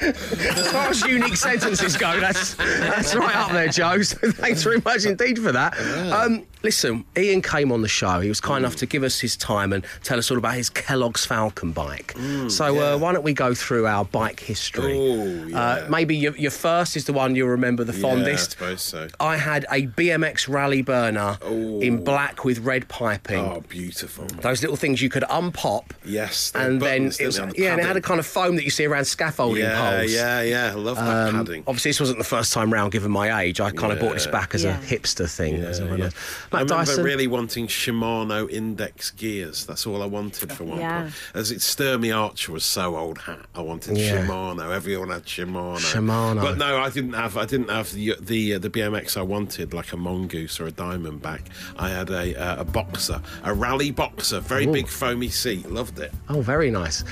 As 0.00 0.72
far 0.72 0.88
as 0.88 1.02
unique 1.02 1.36
sentences 1.36 1.94
go, 1.98 2.18
that's 2.18 2.54
that's 2.54 3.14
right 3.14 3.36
up 3.36 3.52
there, 3.52 3.68
Joe. 3.68 3.98
So 4.08 4.30
thanks 4.32 4.62
very 4.62 4.80
much 4.84 5.04
indeed 5.04 5.38
for 5.38 5.52
that. 5.52 5.78
Um, 6.12 6.46
listen, 6.62 7.04
Ian 7.16 7.42
came 7.42 7.70
on 7.72 7.82
the 7.82 7.88
show. 7.88 8.20
He 8.20 8.28
was 8.28 8.40
kind 8.40 8.64
enough 8.64 8.76
to 8.76 8.86
give 8.86 9.02
us 9.02 9.20
his 9.20 9.36
time 9.36 9.72
and 9.72 9.84
tell 10.02 10.18
us 10.18 10.30
all 10.30 10.38
about 10.38 10.54
his 10.54 10.70
Kellogg's 10.70 11.26
Falcon 11.26 11.72
bike. 11.72 12.14
so 12.48 12.78
uh, 12.78 12.96
why 12.98 13.12
don't 13.12 13.24
we 13.24 13.34
go 13.34 13.52
through 13.54 13.86
our 13.86 14.04
bike 14.06 14.40
history? 14.40 14.77
Oh, 14.84 15.46
yeah. 15.46 15.60
uh, 15.60 15.86
maybe 15.90 16.16
your, 16.16 16.36
your 16.36 16.50
first 16.50 16.96
is 16.96 17.04
the 17.06 17.12
one 17.12 17.34
you'll 17.34 17.48
remember 17.48 17.84
the 17.84 17.92
fondest. 17.92 18.56
Yeah, 18.60 18.66
I 18.68 18.70
suppose 18.76 18.82
so. 18.82 19.08
I 19.20 19.36
had 19.36 19.64
a 19.70 19.86
BMX 19.86 20.48
Raleigh 20.48 20.82
Burner 20.82 21.38
in 21.44 22.04
black 22.04 22.44
with 22.44 22.58
red 22.60 22.88
piping. 22.88 23.38
Oh, 23.38 23.62
beautiful. 23.68 24.26
Those 24.26 24.62
little 24.62 24.76
things 24.76 25.00
you 25.02 25.08
could 25.08 25.24
unpop. 25.24 25.84
Yes, 26.04 26.50
the 26.50 26.60
And 26.60 26.80
then 26.82 27.02
it 27.04 27.06
was, 27.06 27.16
didn't 27.18 27.34
they, 27.36 27.42
on 27.42 27.48
yeah, 27.56 27.64
the 27.64 27.70
and 27.72 27.80
it 27.80 27.86
had 27.86 27.96
a 27.96 28.00
kind 28.00 28.20
of 28.20 28.26
foam 28.26 28.56
that 28.56 28.64
you 28.64 28.70
see 28.70 28.84
around 28.86 29.04
scaffolding 29.06 29.62
Yeah, 29.62 29.78
poles. 29.98 30.12
yeah, 30.12 30.40
yeah. 30.42 30.48
Yeah. 30.48 30.72
I 30.72 30.74
love 30.74 30.96
that 30.96 31.28
Um, 31.28 31.34
padding. 31.46 31.62
obviously, 31.66 31.90
this 31.90 32.00
wasn't 32.00 32.18
the 32.18 32.24
first 32.24 32.52
time 32.52 32.72
round, 32.72 32.90
given 32.92 33.10
my 33.10 33.42
age. 33.42 33.60
I 33.60 33.70
kind 33.70 33.92
of 33.92 34.00
bought 34.00 34.14
this 34.14 34.26
back 34.26 34.54
as 34.54 34.64
Yeah. 34.64 34.78
a 34.78 34.82
hipster 34.82 35.28
thing. 35.30 35.56
as 35.56 35.78
a 35.80 35.84
Yeah, 35.84 35.90
runner. 35.90 36.04
yeah. 36.04 36.10
Matt 36.52 36.52
I 36.52 36.58
remember 36.62 36.74
Dyson. 36.86 37.04
really 37.04 37.26
wanting 37.26 37.66
Shimano 37.66 38.50
index 38.50 39.10
gears. 39.10 39.64
That's 39.66 39.86
all 39.86 40.02
I 40.02 40.06
wanted 40.06 40.52
for 40.52 40.64
one 40.64 40.78
Yeah. 40.80 41.02
point. 41.02 41.14
As 41.34 41.50
it 41.50 41.58
Sturmey 41.58 42.14
Archer 42.16 42.52
was 42.52 42.64
so 42.64 42.96
old 42.96 43.18
hat, 43.18 43.46
I 43.54 43.60
wanted 43.60 43.96
Yeah. 43.96 44.22
Shimano. 44.68 44.74
Everyone 44.76 45.10
had 45.10 45.24
Shimano. 45.24 45.78
Shimano. 45.78 46.42
But 46.42 46.58
no, 46.58 46.78
I 46.78 46.90
didn't 46.90 47.14
have. 47.14 47.36
I 47.36 47.46
didn't 47.46 47.70
have 47.70 47.92
the 47.92 48.14
the, 48.20 48.54
uh, 48.54 48.58
the 48.58 48.70
BMX 48.70 49.16
I 49.16 49.22
wanted, 49.22 49.74
like 49.74 49.92
a 49.92 49.96
mongoose 49.96 50.60
or 50.60 50.66
a 50.66 50.72
diamondback. 50.72 51.42
I 51.78 51.88
had 51.88 52.10
a 52.10 52.34
uh, 52.36 52.60
a 52.60 52.64
boxer, 52.64 53.20
a 53.44 53.54
Raleigh 53.54 53.90
Boxer, 53.90 54.40
very 54.40 54.66
big 54.66 54.88
foamy 54.88 55.28
seat. 55.28 55.70
Loved 55.70 55.98
it. 55.98 56.12
Oh, 56.28 56.40
very 56.40 56.70
nice. 56.70 57.04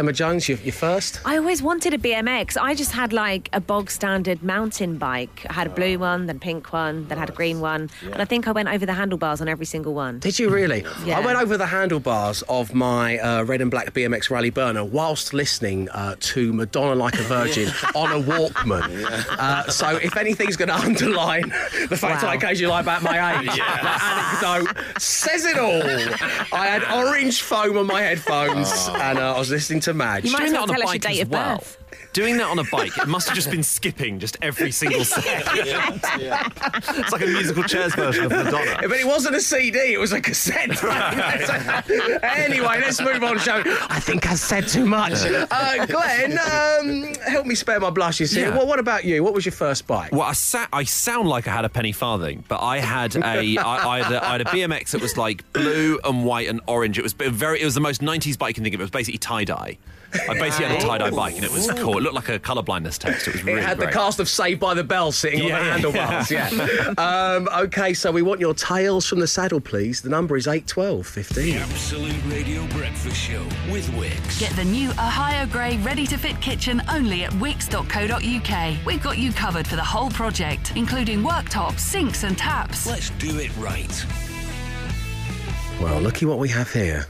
Emma 0.00 0.14
Jones, 0.14 0.48
you, 0.48 0.58
you 0.64 0.72
first. 0.72 1.20
I 1.26 1.36
always 1.36 1.62
wanted 1.62 1.92
a 1.92 1.98
BMX. 1.98 2.56
I 2.58 2.74
just 2.74 2.92
had 2.92 3.12
like 3.12 3.50
a 3.52 3.60
bog 3.60 3.90
standard 3.90 4.42
mountain 4.42 4.96
bike. 4.96 5.44
I 5.50 5.52
had 5.52 5.66
a 5.66 5.70
blue 5.70 5.98
one, 5.98 6.24
then 6.24 6.38
pink 6.40 6.72
one, 6.72 7.06
then 7.08 7.18
had 7.18 7.28
a 7.28 7.32
green 7.32 7.60
one. 7.60 7.90
And 8.02 8.22
I 8.22 8.24
think 8.24 8.48
I 8.48 8.52
went 8.52 8.70
over 8.70 8.86
the 8.86 8.94
handlebars 8.94 9.42
on 9.42 9.48
every 9.48 9.66
single 9.66 9.92
one. 9.92 10.18
Did 10.18 10.38
you 10.38 10.48
really? 10.48 10.86
Yeah. 11.04 11.18
I 11.20 11.20
went 11.20 11.38
over 11.38 11.58
the 11.58 11.66
handlebars 11.66 12.40
of 12.48 12.72
my 12.72 13.18
uh, 13.18 13.42
red 13.44 13.60
and 13.60 13.70
black 13.70 13.92
BMX 13.92 14.30
Raleigh 14.30 14.48
Burner 14.48 14.86
whilst 14.86 15.34
listening 15.34 15.90
uh, 15.90 16.16
to 16.20 16.50
Madonna 16.54 16.94
Like 16.94 17.16
a 17.20 17.22
Virgin 17.24 17.68
on 17.94 18.10
a 18.10 18.24
Walkman. 18.24 19.04
Uh, 19.28 19.68
so 19.70 19.96
if 19.96 20.16
anything's 20.16 20.56
going 20.56 20.70
to 20.70 20.76
underline 20.76 21.50
the 21.90 21.96
fact 21.98 22.22
Wow. 22.22 22.30
I 22.30 22.34
occasionally 22.36 22.70
lie 22.72 22.80
about 22.80 23.02
my 23.02 23.34
age, 23.40 23.48
that 23.48 24.40
anecdote 24.42 24.98
says 24.98 25.44
it 25.44 25.58
all. 25.58 25.82
I 26.58 26.68
had 26.68 26.84
orange 26.90 27.42
foam 27.42 27.76
on 27.76 27.86
my 27.86 28.00
headphones 28.00 28.72
and 28.88 29.18
uh, 29.18 29.34
I 29.34 29.38
was 29.38 29.50
listening 29.50 29.80
to 29.80 29.89
Madge. 29.94 30.24
You 30.24 30.32
might 30.32 30.38
Doing 30.40 30.48
as 30.50 30.52
well 30.54 30.66
tell 30.66 30.82
us 30.82 30.94
your 30.94 30.98
date 30.98 31.20
of 31.22 31.30
well. 31.30 31.56
birth. 31.58 31.76
Doing 32.12 32.38
that 32.38 32.48
on 32.48 32.58
a 32.58 32.64
bike, 32.64 32.96
it 32.98 33.06
must 33.06 33.28
have 33.28 33.36
just 33.36 33.50
been 33.50 33.62
skipping 33.62 34.18
just 34.18 34.36
every 34.42 34.72
single 34.72 35.04
second. 35.04 36.00
It's 36.04 37.12
like 37.12 37.22
a 37.22 37.26
musical 37.26 37.62
chairs 37.62 37.94
version 37.94 38.24
of 38.24 38.32
Madonna. 38.32 38.78
But 38.82 38.98
it 38.98 39.06
wasn't 39.06 39.36
a 39.36 39.40
CD, 39.40 39.94
it 39.94 39.98
was 39.98 40.12
a 40.12 40.20
cassette. 40.20 40.82
anyway, 42.24 42.80
let's 42.80 43.00
move 43.00 43.22
on, 43.22 43.38
show. 43.38 43.62
I 43.88 44.00
think 44.00 44.28
I 44.28 44.34
said 44.34 44.66
too 44.66 44.86
much. 44.86 45.12
Uh, 45.24 45.86
Glenn, 45.86 46.32
um, 46.38 47.14
help 47.26 47.46
me 47.46 47.54
spare 47.54 47.78
my 47.78 47.90
blushes 47.90 48.32
here. 48.32 48.48
Yeah. 48.48 48.56
Well, 48.56 48.66
what 48.66 48.80
about 48.80 49.04
you? 49.04 49.22
What 49.22 49.34
was 49.34 49.44
your 49.44 49.52
first 49.52 49.86
bike? 49.86 50.10
Well, 50.10 50.22
I, 50.22 50.32
sa- 50.32 50.68
I 50.72 50.84
sound 50.84 51.28
like 51.28 51.46
I 51.46 51.52
had 51.52 51.64
a 51.64 51.68
penny 51.68 51.92
farthing, 51.92 52.44
but 52.48 52.60
I 52.60 52.78
had 52.78 53.14
a 53.14 53.20
I, 53.20 53.98
I, 53.98 54.02
had 54.02 54.12
a 54.12 54.24
I 54.24 54.32
had 54.32 54.40
a 54.40 54.44
BMX 54.46 54.90
that 54.90 55.00
was 55.00 55.16
like 55.16 55.50
blue 55.52 56.00
and 56.02 56.24
white 56.24 56.48
and 56.48 56.60
orange. 56.66 56.98
It 56.98 57.02
was 57.02 57.12
very. 57.12 57.60
It 57.60 57.64
was 57.64 57.74
the 57.74 57.80
most 57.80 58.00
'90s 58.00 58.36
bike 58.36 58.50
you 58.50 58.54
can 58.54 58.64
think 58.64 58.74
of. 58.74 58.80
It 58.80 58.84
was 58.84 58.90
basically 58.90 59.18
tie 59.18 59.44
dye. 59.44 59.78
I 60.28 60.34
basically 60.38 60.66
had 60.66 60.78
a 60.78 60.86
tie 60.86 60.98
dye 60.98 61.10
bike, 61.10 61.36
and 61.36 61.44
it 61.44 61.50
was 61.52 61.70
cool. 61.72 61.98
It 61.98 62.02
looked 62.02 62.14
like 62.14 62.28
a 62.28 62.38
colour 62.38 62.62
blindness 62.62 62.98
test. 62.98 63.28
It 63.28 63.34
was 63.34 63.44
really 63.44 63.60
It 63.60 63.64
had 63.64 63.78
great. 63.78 63.86
the 63.88 63.92
cast 63.92 64.18
of 64.20 64.28
Saved 64.28 64.60
by 64.60 64.74
the 64.74 64.84
Bell 64.84 65.12
sitting 65.12 65.44
Yeah, 65.44 65.58
on 65.58 65.64
the 65.82 65.92
handlebars. 65.92 66.30
Yeah. 66.30 66.94
um, 66.98 67.48
okay, 67.64 67.94
so 67.94 68.10
we 68.10 68.22
want 68.22 68.40
your 68.40 68.54
tales 68.54 69.06
from 69.06 69.20
the 69.20 69.26
saddle, 69.26 69.60
please. 69.60 70.00
The 70.00 70.08
number 70.10 70.36
is 70.36 70.46
eight 70.48 70.66
twelve 70.66 71.06
fifteen. 71.06 71.56
Absolute 71.58 72.16
Radio 72.26 72.66
Breakfast 72.68 73.16
Show 73.16 73.42
with 73.70 73.88
Wickes. 73.90 74.40
Get 74.40 74.52
the 74.56 74.64
new 74.64 74.90
Ohio 74.90 75.46
Grey 75.46 75.76
ready 75.78 76.06
to 76.06 76.16
fit 76.16 76.40
kitchen 76.40 76.82
only 76.92 77.24
at 77.24 77.30
wickes.co.uk. 77.32 78.86
We've 78.86 79.02
got 79.02 79.18
you 79.18 79.32
covered 79.32 79.66
for 79.66 79.76
the 79.76 79.84
whole 79.84 80.10
project, 80.10 80.72
including 80.76 81.22
worktops, 81.22 81.80
sinks, 81.80 82.24
and 82.24 82.36
taps. 82.36 82.86
Let's 82.86 83.10
do 83.10 83.38
it 83.38 83.54
right. 83.56 84.06
Well, 85.80 86.00
looky 86.00 86.26
what 86.26 86.38
we 86.38 86.48
have 86.50 86.70
here. 86.72 87.06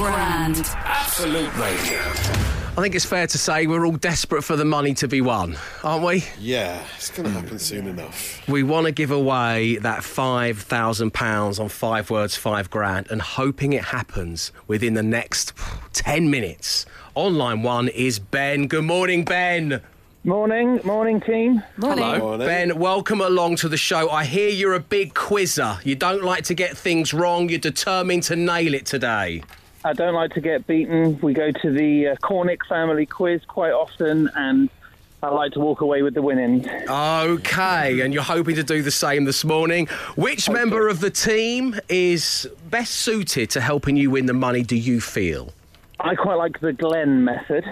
Five 0.00 0.14
grand. 0.14 0.56
Absolute 0.76 1.54
Radio. 1.58 1.98
I 1.98 2.82
think 2.82 2.94
it's 2.94 3.04
fair 3.04 3.26
to 3.26 3.36
say 3.36 3.66
we're 3.66 3.84
all 3.84 3.92
desperate 3.96 4.42
for 4.44 4.56
the 4.56 4.64
money 4.64 4.94
to 4.94 5.06
be 5.06 5.20
won, 5.20 5.58
aren't 5.84 6.06
we? 6.06 6.24
Yeah, 6.38 6.82
it's 6.96 7.10
going 7.10 7.28
to 7.28 7.38
happen 7.38 7.58
soon 7.58 7.86
enough. 7.86 8.48
We 8.48 8.62
want 8.62 8.86
to 8.86 8.92
give 8.92 9.10
away 9.10 9.76
that 9.76 10.00
£5,000 10.00 11.60
on 11.60 11.68
five 11.68 12.08
words, 12.08 12.34
five 12.34 12.70
grand, 12.70 13.10
and 13.10 13.20
hoping 13.20 13.74
it 13.74 13.84
happens 13.84 14.52
within 14.66 14.94
the 14.94 15.02
next 15.02 15.52
10 15.92 16.30
minutes. 16.30 16.86
Online 17.14 17.62
one 17.62 17.88
is 17.88 18.18
Ben. 18.18 18.68
Good 18.68 18.84
morning, 18.84 19.26
Ben. 19.26 19.82
Morning, 20.24 20.80
morning, 20.82 21.20
team. 21.20 21.62
Morning. 21.76 22.18
Morning. 22.18 22.46
Ben, 22.46 22.78
welcome 22.78 23.20
along 23.20 23.56
to 23.56 23.68
the 23.68 23.76
show. 23.76 24.08
I 24.08 24.24
hear 24.24 24.48
you're 24.48 24.74
a 24.74 24.80
big 24.80 25.12
quizzer. 25.12 25.78
You 25.84 25.94
don't 25.94 26.24
like 26.24 26.44
to 26.44 26.54
get 26.54 26.74
things 26.74 27.12
wrong. 27.12 27.50
You're 27.50 27.58
determined 27.58 28.22
to 28.24 28.36
nail 28.36 28.72
it 28.72 28.86
today. 28.86 29.42
I 29.84 29.92
don't 29.94 30.14
like 30.14 30.34
to 30.34 30.40
get 30.40 30.66
beaten. 30.66 31.18
We 31.20 31.32
go 31.32 31.50
to 31.50 31.70
the 31.70 32.08
uh, 32.08 32.16
Cornick 32.16 32.66
family 32.68 33.06
quiz 33.06 33.42
quite 33.46 33.72
often, 33.72 34.28
and 34.34 34.68
I 35.22 35.28
like 35.28 35.52
to 35.52 35.60
walk 35.60 35.80
away 35.80 36.02
with 36.02 36.12
the 36.12 36.22
winnings. 36.22 36.66
Okay, 36.66 38.00
and 38.00 38.12
you're 38.12 38.22
hoping 38.22 38.56
to 38.56 38.62
do 38.62 38.82
the 38.82 38.90
same 38.90 39.24
this 39.24 39.42
morning. 39.42 39.86
Which 40.16 40.50
member 40.50 40.88
of 40.88 41.00
the 41.00 41.10
team 41.10 41.80
is 41.88 42.46
best 42.68 42.92
suited 42.92 43.48
to 43.50 43.60
helping 43.60 43.96
you 43.96 44.10
win 44.10 44.26
the 44.26 44.34
money, 44.34 44.62
do 44.62 44.76
you 44.76 45.00
feel? 45.00 45.54
I 45.98 46.14
quite 46.14 46.36
like 46.36 46.60
the 46.60 46.72
Glenn 46.74 47.24
method. 47.24 47.64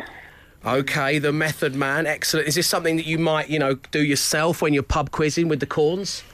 Okay, 0.64 1.18
the 1.18 1.32
method 1.32 1.74
man, 1.74 2.06
excellent. 2.06 2.48
Is 2.48 2.54
this 2.54 2.66
something 2.66 2.96
that 2.96 3.06
you 3.06 3.18
might, 3.18 3.48
you 3.48 3.58
know, 3.58 3.74
do 3.90 4.02
yourself 4.02 4.60
when 4.60 4.74
you're 4.74 4.82
pub 4.82 5.10
quizzing 5.10 5.48
with 5.48 5.60
the 5.60 5.66
corns? 5.66 6.22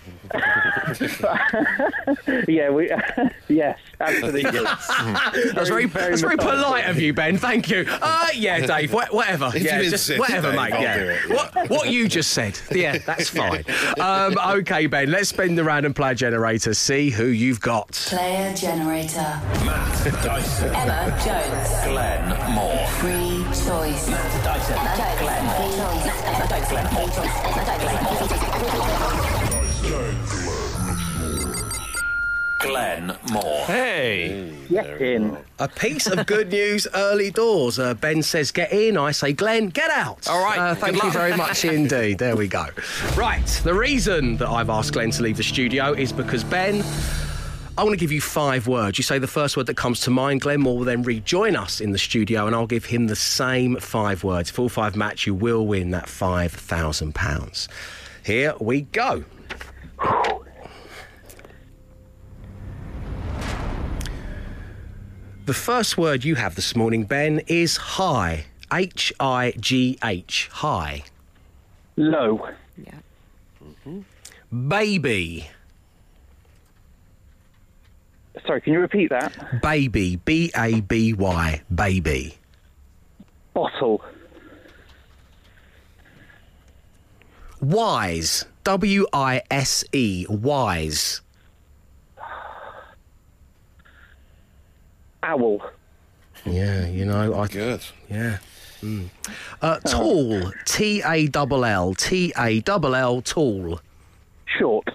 Yeah, 2.49 2.71
we. 2.71 2.91
yes, 3.49 3.79
absolutely. 4.01 4.43
That's 5.55 5.69
very, 5.69 5.87
very 5.87 6.11
that's 6.11 6.21
very 6.21 6.37
polite 6.37 6.87
of 6.87 7.01
you, 7.01 7.13
Ben. 7.13 7.39
Thank 7.39 7.69
you. 7.69 7.87
Uh, 7.89 8.29
yeah, 8.35 8.67
Dave. 8.67 8.93
Wha- 8.93 9.07
whatever. 9.11 9.51
If 9.55 9.63
yeah, 9.63 9.81
you 9.81 9.91
just 9.91 10.09
insist, 10.09 10.19
whatever, 10.19 10.49
Dave, 10.49 10.61
mate. 10.61 10.73
I'll 10.73 10.83
yeah. 10.83 10.99
do 10.99 11.09
it, 11.09 11.21
yeah. 11.29 11.35
What, 11.35 11.71
what 11.71 11.91
you 11.91 12.09
just 12.09 12.31
said. 12.31 12.59
Yeah, 12.71 12.99
that's 12.99 13.29
fine. 13.31 13.65
Um, 14.01 14.37
okay, 14.59 14.87
Ben. 14.87 15.11
Let's 15.11 15.31
spin 15.31 15.55
the 15.55 15.65
random 15.65 15.95
player 15.95 16.15
generator. 16.15 16.75
See 16.75 17.11
who 17.11 17.27
you've 17.27 17.61
got. 17.61 17.93
Player 17.93 18.55
generator. 18.55 19.41
Matt 19.65 20.05
Dyson. 20.23 20.75
Emma 20.75 21.11
Jones. 21.25 21.85
Glenn 21.87 22.53
Moore. 22.55 22.87
Free 23.01 23.45
choice. 23.67 24.07
Dyson. 24.07 24.77
Glenn 32.65 33.17
Moore. 33.31 33.65
Hey. 33.67 34.53
Get 34.71 35.01
in. 35.01 35.37
A 35.59 35.69
piece 35.69 36.07
of 36.07 36.25
good 36.27 36.51
news 36.51 36.87
early 36.95 37.31
doors. 37.31 37.79
Uh, 37.79 37.93
ben 37.95 38.23
says, 38.23 38.51
get 38.51 38.73
in. 38.73 38.97
I 38.97 39.13
say, 39.13 39.33
Glenn, 39.35 39.69
get 39.69 39.91
out. 39.91 40.27
All 40.29 40.43
right, 40.43 40.59
Uh, 40.59 40.75
thank 40.75 41.03
you 41.03 41.11
very 41.11 41.37
much 41.37 41.65
indeed. 41.67 42.19
There 42.19 42.37
we 42.37 42.49
go. 42.49 42.67
Right. 43.17 43.47
The 43.65 43.75
reason 43.75 44.39
that 44.39 44.49
I've 44.49 44.71
asked 44.71 44.95
Glenn 44.95 45.11
to 45.13 45.23
leave 45.23 45.37
the 45.37 45.43
studio 45.43 45.93
is 45.93 46.11
because 46.13 46.43
Ben. 46.43 46.83
I 47.77 47.83
want 47.83 47.93
to 47.93 47.99
give 47.99 48.13
you 48.13 48.21
five 48.21 48.67
words. 48.69 48.99
You 48.99 49.05
say 49.05 49.19
the 49.19 49.27
first 49.27 49.57
word 49.57 49.67
that 49.67 49.77
comes 49.77 50.01
to 50.03 50.11
mind. 50.11 50.41
Glenn 50.43 50.61
Moore 50.61 50.79
will 50.79 50.85
then 50.85 51.03
rejoin 51.03 51.57
us 51.57 51.81
in 51.81 51.91
the 51.91 51.99
studio, 51.99 52.47
and 52.47 52.55
I'll 52.55 52.69
give 52.69 52.85
him 52.85 53.09
the 53.09 53.17
same 53.17 53.77
five 53.81 54.23
words. 54.25 54.49
Full 54.49 54.69
five 54.69 54.95
match, 54.97 55.27
you 55.27 55.35
will 55.35 55.67
win 55.67 55.91
that 55.91 56.07
£5,000. 56.07 57.69
Here 58.25 58.55
we 58.61 58.83
go. 58.83 59.25
The 65.45 65.55
first 65.55 65.99
word 65.99 66.25
you 66.25 66.37
have 66.37 66.55
this 66.55 66.75
morning, 66.75 67.05
Ben, 67.05 67.41
is 67.47 67.77
high. 67.77 68.47
H 68.73 69.13
I 69.21 69.53
G 69.61 69.99
H. 70.03 70.49
High. 70.53 71.05
Low. 71.97 72.49
Yeah. 72.79 72.95
Mhm. 73.87 74.05
Baby. 74.69 75.49
Sorry, 78.47 78.61
can 78.61 78.73
you 78.73 78.81
repeat 78.81 79.11
that? 79.11 79.61
Baby. 79.63 80.17
B 80.17 80.51
A 80.57 80.81
B 80.81 81.13
Y. 81.13 81.63
Baby. 81.73 82.39
Bottle. 83.53 84.03
Wise. 87.61 88.47
W 88.65 89.07
I 89.13 89.43
S 89.51 89.85
E. 89.93 90.27
Wise. 90.29 91.21
Owl. 95.25 95.71
Yeah, 96.45 96.87
you 96.87 97.05
know, 97.05 97.35
I. 97.35 97.47
Good. 97.49 97.83
Yeah. 98.11 98.39
Mm. 98.83 99.09
Uh, 99.63 99.79
tall. 99.81 100.53
T 100.67 101.03
A 101.05 101.27
double 101.29 101.65
L. 101.65 101.95
T 101.95 102.33
A 102.37 102.61
double 102.61 102.95
L. 102.95 103.23
Tall. 103.23 103.81
Short. 104.45 104.87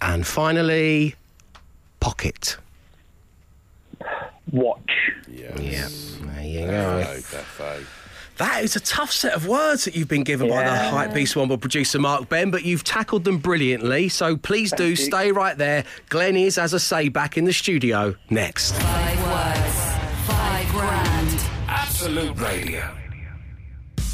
And 0.00 0.26
finally, 0.26 1.14
pocket. 2.00 2.56
Watch. 4.50 5.12
Yes. 5.28 6.18
Yeah. 6.20 6.26
There 6.32 6.44
you 6.44 6.66
go. 6.66 7.04
Defo, 7.04 7.42
defo. 7.42 8.03
That 8.38 8.64
is 8.64 8.74
a 8.74 8.80
tough 8.80 9.12
set 9.12 9.32
of 9.34 9.46
words 9.46 9.84
that 9.84 9.94
you've 9.94 10.08
been 10.08 10.24
given 10.24 10.48
by 10.48 10.64
the 10.64 10.70
Yeah. 10.70 10.90
Hype 10.90 11.14
Beast 11.14 11.34
Womble 11.36 11.60
producer 11.60 12.00
Mark 12.00 12.28
Ben, 12.28 12.50
but 12.50 12.64
you've 12.64 12.82
tackled 12.82 13.24
them 13.24 13.38
brilliantly. 13.38 14.08
So 14.08 14.36
please 14.36 14.72
do 14.72 14.88
you. 14.88 14.96
stay 14.96 15.30
right 15.30 15.56
there. 15.56 15.84
Glenn 16.08 16.36
is, 16.36 16.58
as 16.58 16.74
I 16.74 16.78
say, 16.78 17.08
back 17.08 17.36
in 17.38 17.44
the 17.44 17.52
studio 17.52 18.16
next. 18.30 18.72
Five 18.74 19.22
words, 19.22 20.26
five 20.26 20.68
grand. 20.70 21.44
Absolute 21.68 22.38
Radio. 22.40 22.90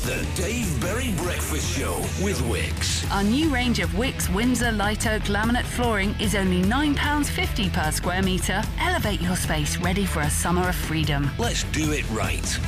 The 0.04 0.26
Dave 0.34 0.80
Berry 0.80 1.12
Breakfast 1.22 1.78
Show 1.78 1.94
with 2.22 2.38
Wickes. 2.48 3.10
Our 3.12 3.22
new 3.22 3.50
range 3.50 3.80
of 3.80 3.90
Wickes 3.90 4.32
Windsor 4.34 4.72
Light 4.72 5.06
Oak 5.06 5.24
laminate 5.24 5.64
flooring 5.64 6.14
is 6.18 6.34
only 6.34 6.62
£9.50 6.62 7.70
per 7.72 7.90
square 7.90 8.22
metre. 8.22 8.62
Elevate 8.80 9.20
your 9.20 9.36
space 9.36 9.76
ready 9.78 10.06
for 10.06 10.20
a 10.20 10.30
summer 10.30 10.68
of 10.70 10.74
freedom. 10.74 11.30
Let's 11.38 11.64
do 11.64 11.92
it 11.92 12.08
right. 12.10 12.58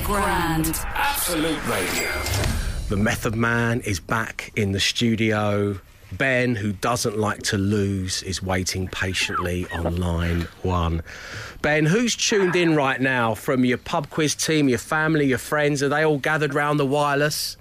Five 0.00 0.04
grand. 0.06 0.80
Absolute 0.94 1.66
Radio. 1.68 2.10
The 2.88 2.96
Method 2.96 3.34
Man 3.34 3.80
is 3.80 4.00
back 4.00 4.52
in 4.56 4.72
the 4.72 4.80
studio. 4.80 5.78
Ben, 6.12 6.56
who 6.56 6.72
doesn't 6.72 7.18
like 7.18 7.42
to 7.44 7.58
lose, 7.58 8.22
is 8.24 8.42
waiting 8.42 8.88
patiently 8.88 9.66
on 9.72 9.96
line 9.96 10.48
one. 10.62 11.02
Ben, 11.62 11.86
who's 11.86 12.16
tuned 12.16 12.56
in 12.56 12.74
right 12.74 13.00
now 13.00 13.34
from 13.34 13.64
your 13.64 13.78
pub 13.78 14.10
quiz 14.10 14.34
team, 14.34 14.68
your 14.68 14.78
family, 14.78 15.26
your 15.26 15.38
friends? 15.38 15.82
Are 15.84 15.88
they 15.88 16.04
all 16.04 16.18
gathered 16.18 16.52
round 16.52 16.80
the 16.80 16.86
wireless? 16.86 17.56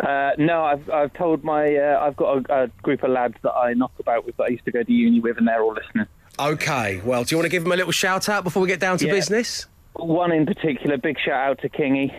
Uh, 0.00 0.32
no, 0.36 0.64
I've, 0.64 0.90
I've 0.90 1.12
told 1.14 1.44
my. 1.44 1.76
Uh, 1.76 1.98
I've 2.02 2.16
got 2.16 2.50
a, 2.50 2.62
a 2.64 2.66
group 2.82 3.02
of 3.04 3.10
lads 3.10 3.36
that 3.42 3.52
I 3.52 3.72
knock 3.72 3.92
about 3.98 4.26
with 4.26 4.36
that 4.36 4.44
I 4.44 4.48
used 4.48 4.64
to 4.66 4.72
go 4.72 4.82
to 4.82 4.92
uni 4.92 5.20
with, 5.20 5.38
and 5.38 5.48
they're 5.48 5.62
all 5.62 5.72
listening. 5.74 6.06
Okay, 6.38 7.00
well, 7.04 7.24
do 7.24 7.32
you 7.32 7.38
want 7.38 7.46
to 7.46 7.50
give 7.50 7.62
them 7.62 7.72
a 7.72 7.76
little 7.76 7.92
shout 7.92 8.28
out 8.28 8.42
before 8.44 8.60
we 8.60 8.68
get 8.68 8.80
down 8.80 8.98
to 8.98 9.06
Yeah. 9.06 9.12
business? 9.12 9.66
One 9.94 10.32
in 10.32 10.44
particular, 10.46 10.96
big 10.96 11.18
shout 11.18 11.50
out 11.50 11.60
to 11.60 11.68
Kingy. 11.68 12.12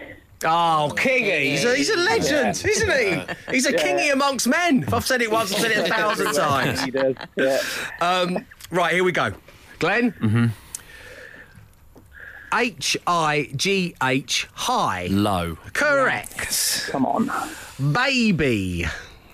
Oh, 0.43 0.91
Kingy. 0.95 1.45
He's 1.51 1.63
a, 1.65 1.75
he's 1.75 1.89
a 1.89 1.95
legend, 1.97 2.49
isn't 2.65 2.89
he? 2.91 3.23
He's 3.51 3.65
a 3.65 3.71
Yeah. 3.71 3.77
kingy 3.77 4.13
amongst 4.13 4.47
men. 4.47 4.83
If 4.83 4.93
I've 4.93 5.05
said 5.05 5.21
it 5.21 5.31
once, 5.31 5.53
I've 5.53 5.59
said 5.61 5.71
it 5.71 5.77
a 5.79 5.83
thousand 5.93 6.33
times. 6.35 6.81
He 6.83 6.91
does. 6.91 7.15
Yeah. 7.37 7.59
Um, 8.01 8.45
right, 8.69 8.93
here 8.93 9.03
we 9.03 9.11
go. 9.11 9.31
Glenn? 9.79 10.11
Mm-hmm. 10.13 10.45
H 12.53 12.95
I 13.07 13.49
G 13.55 13.95
H, 14.01 14.47
high. 14.53 15.07
Low. 15.09 15.57
Correct. 15.73 16.87
Come 16.89 17.05
on. 17.05 17.29
Baby. 17.93 18.85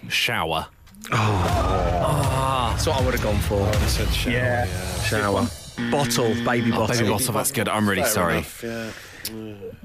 Shower. 0.08 0.67
That's 1.10 2.88
what 2.88 2.99
I 2.99 3.06
would 3.06 3.13
have 3.13 3.23
gone 3.23 3.39
for. 3.39 3.67
I 3.67 3.71
said 3.88 4.08
shower. 4.13 4.34
Yeah. 4.34 4.65
Shower. 5.04 5.47
Bottle, 5.89 6.26
mm. 6.26 6.41
oh, 6.41 6.46
baby 6.46 6.72
bottle. 6.72 6.88
Baby 6.88 7.10
bottle, 7.10 7.34
that's 7.34 7.52
good. 7.52 7.67
I'm 7.70 7.89
really 7.89 8.02
Fair 8.04 8.12
sorry. 8.12 8.34
enough, 8.38 8.63
yeah. 8.63 8.91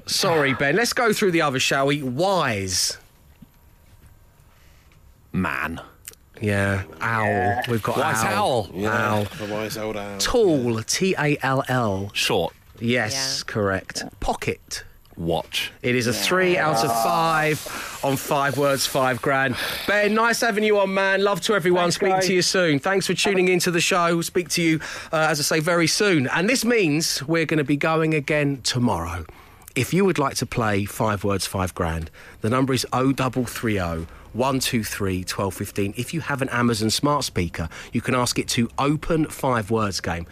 Sorry, 0.05 0.53
Ben. 0.53 0.75
Let's 0.75 0.93
go 0.93 1.13
through 1.13 1.31
the 1.31 1.41
others, 1.41 1.61
shall 1.61 1.87
we? 1.87 2.01
Wise. 2.03 2.97
Man. 5.31 5.81
Yeah. 6.41 6.83
Owl. 7.01 7.61
We've 7.69 7.83
got 7.83 7.97
Wise 7.97 8.23
owl. 8.23 8.69
owl. 8.69 8.69
Yeah. 8.73 9.11
Owl. 9.11 9.23
The 9.25 9.53
wise 9.53 9.77
old 9.77 9.97
owl. 9.97 10.17
Tall. 10.19 10.81
T 10.83 11.15
A 11.17 11.37
L 11.41 11.63
L. 11.67 12.11
Short. 12.13 12.53
Yes, 12.79 13.43
correct. 13.43 14.03
Pocket. 14.19 14.83
Watch. 15.17 15.71
It 15.81 15.95
is 15.95 16.05
a 16.05 16.13
three 16.13 16.57
out 16.57 16.83
of 16.85 16.91
five 17.03 17.99
on 18.03 18.17
five 18.17 18.55
words, 18.57 18.85
five 18.85 19.19
grand. 19.21 19.55
Ben, 19.87 20.13
nice 20.13 20.41
having 20.41 20.63
you 20.63 20.79
on, 20.79 20.93
man. 20.93 21.23
Love 21.23 21.41
to 21.41 21.55
everyone. 21.55 21.85
Thanks, 21.85 21.95
Speak 21.95 22.09
guys. 22.09 22.27
to 22.27 22.33
you 22.35 22.41
soon. 22.43 22.77
Thanks 22.77 23.07
for 23.07 23.15
tuning 23.15 23.47
into 23.47 23.71
the 23.71 23.81
show. 23.81 24.21
Speak 24.21 24.49
to 24.49 24.61
you, 24.61 24.79
uh, 25.11 25.27
as 25.29 25.39
I 25.39 25.43
say, 25.43 25.59
very 25.59 25.87
soon. 25.87 26.27
And 26.27 26.47
this 26.47 26.63
means 26.63 27.23
we're 27.27 27.45
going 27.47 27.57
to 27.57 27.63
be 27.63 27.77
going 27.77 28.13
again 28.13 28.61
tomorrow. 28.61 29.25
If 29.75 29.91
you 29.93 30.05
would 30.05 30.19
like 30.19 30.35
to 30.35 30.45
play 30.45 30.85
five 30.85 31.23
words, 31.23 31.47
five 31.47 31.73
grand, 31.73 32.11
the 32.41 32.49
number 32.49 32.73
is 32.73 32.85
0330 32.91 34.07
123 34.33 35.17
1215. 35.19 35.93
If 35.97 36.13
you 36.13 36.21
have 36.21 36.43
an 36.43 36.49
Amazon 36.49 36.91
smart 36.91 37.23
speaker, 37.23 37.69
you 37.91 38.01
can 38.01 38.13
ask 38.13 38.37
it 38.37 38.47
to 38.49 38.69
open 38.77 39.25
five 39.25 39.71
words 39.71 39.99
game. 39.99 40.27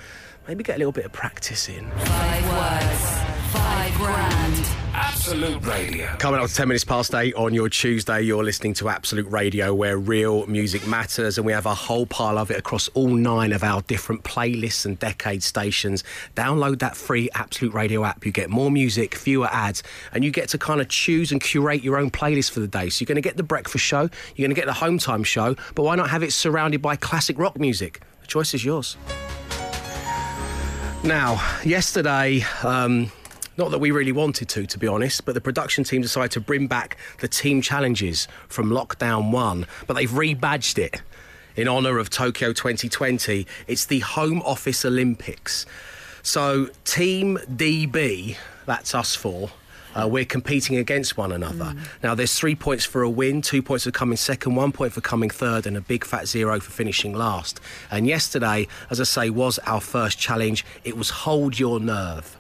Maybe 0.48 0.64
get 0.64 0.76
a 0.76 0.78
little 0.78 0.92
bit 0.92 1.06
of 1.06 1.12
practice 1.12 1.70
in. 1.70 1.90
Five 1.90 2.44
words, 2.52 3.52
five 3.52 3.94
grand. 3.96 4.75
Absolute 4.98 5.62
Radio. 5.66 6.08
Coming 6.20 6.40
up 6.40 6.48
to 6.48 6.56
10 6.56 6.70
minutes 6.70 6.86
past 6.86 7.14
8 7.14 7.36
on 7.36 7.54
your 7.54 7.68
Tuesday, 7.68 8.22
you're 8.22 8.46
listening 8.46 8.74
to 8.76 8.88
Absolute 8.88 9.30
Radio, 9.30 9.74
where 9.74 9.98
real 9.98 10.48
music 10.48 10.88
matters, 10.88 11.38
and 11.38 11.46
we 11.46 11.52
have 11.52 11.66
a 11.66 11.76
whole 11.76 12.06
pile 12.06 12.38
of 12.38 12.50
it 12.50 12.58
across 12.58 12.88
all 12.94 13.10
nine 13.10 13.52
of 13.52 13.62
our 13.62 13.82
different 13.82 14.24
playlists 14.24 14.86
and 14.86 14.98
decade 14.98 15.44
stations. 15.44 16.06
Download 16.38 16.80
that 16.80 16.96
free 16.96 17.30
Absolute 17.36 17.74
Radio 17.74 18.06
app. 18.06 18.26
You 18.26 18.32
get 18.32 18.50
more 18.50 18.72
music, 18.72 19.16
fewer 19.16 19.50
ads, 19.52 19.84
and 20.14 20.24
you 20.24 20.32
get 20.32 20.48
to 20.50 20.58
kind 20.58 20.80
of 20.80 20.88
choose 20.88 21.34
and 21.34 21.42
curate 21.42 21.84
your 21.84 21.98
own 21.98 22.10
playlist 22.10 22.52
for 22.52 22.62
the 22.62 22.68
day. 22.68 22.88
So 22.88 23.02
you're 23.02 23.08
going 23.08 23.16
to 23.16 23.22
get 23.22 23.36
the 23.36 23.44
breakfast 23.44 23.84
show, 23.84 24.10
you're 24.36 24.48
going 24.48 24.56
to 24.56 24.62
get 24.62 24.66
the 24.66 24.74
home 24.74 24.98
time 24.98 25.26
show, 25.26 25.58
but 25.76 25.84
why 25.84 25.96
not 25.96 26.10
have 26.10 26.24
it 26.24 26.32
surrounded 26.32 26.82
by 26.82 26.96
classic 26.96 27.38
rock 27.38 27.60
music? 27.60 28.00
The 28.22 28.28
choice 28.28 28.54
is 28.54 28.64
yours. 28.64 28.96
Now, 31.04 31.44
yesterday, 31.66 32.46
um, 32.64 33.12
not 33.58 33.72
that 33.72 33.80
we 33.80 33.92
really 33.92 34.12
wanted 34.12 34.50
to, 34.50 34.66
to 34.66 34.80
be 34.80 34.88
honest, 34.88 35.26
but 35.26 35.34
the 35.34 35.42
production 35.42 35.84
team 35.84 36.02
decided 36.02 36.32
to 36.32 36.42
bring 36.42 36.68
back 36.68 36.98
the 37.20 37.28
team 37.28 37.62
challenges 37.62 38.28
from 38.48 38.70
lockdown 38.70 39.32
one, 39.32 39.66
but 39.88 39.96
they've 39.96 40.10
rebadged 40.10 40.78
it 40.78 41.02
in 41.56 41.68
honour 41.68 41.98
of 41.98 42.10
Tokyo 42.10 42.52
2020. 42.52 43.48
It's 43.68 43.86
the 43.86 44.00
Home 44.00 44.42
Office 44.42 44.84
Olympics. 44.84 45.66
So, 46.22 46.70
Team 46.84 47.38
DB, 47.50 48.36
that's 48.66 48.94
us 48.94 49.16
four. 49.16 49.52
Uh, 49.94 50.06
we're 50.06 50.26
competing 50.26 50.76
against 50.76 51.16
one 51.16 51.32
another. 51.32 51.74
Now, 52.04 52.16
there's 52.16 52.38
three 52.38 52.56
points 52.56 52.84
for 52.84 53.04
a 53.04 53.10
win, 53.10 53.42
two 53.42 53.62
points 53.62 53.86
for 53.86 53.92
coming 53.92 54.18
second, 54.18 54.56
one 54.56 54.74
point 54.74 54.92
for 54.92 55.00
coming 55.00 55.30
third, 55.30 55.66
and 55.66 55.78
a 55.78 55.82
big 55.82 56.04
fat 56.04 56.28
zero 56.28 56.60
for 56.60 56.72
finishing 56.72 57.14
last. 57.14 57.62
And 57.90 58.06
yesterday, 58.06 58.68
as 58.90 59.00
I 59.00 59.06
say, 59.06 59.30
was 59.30 59.58
our 59.60 59.80
first 59.80 60.20
challenge. 60.20 60.66
It 60.84 60.98
was 60.98 61.12
hold 61.12 61.58
your 61.58 61.80
nerve 61.80 62.36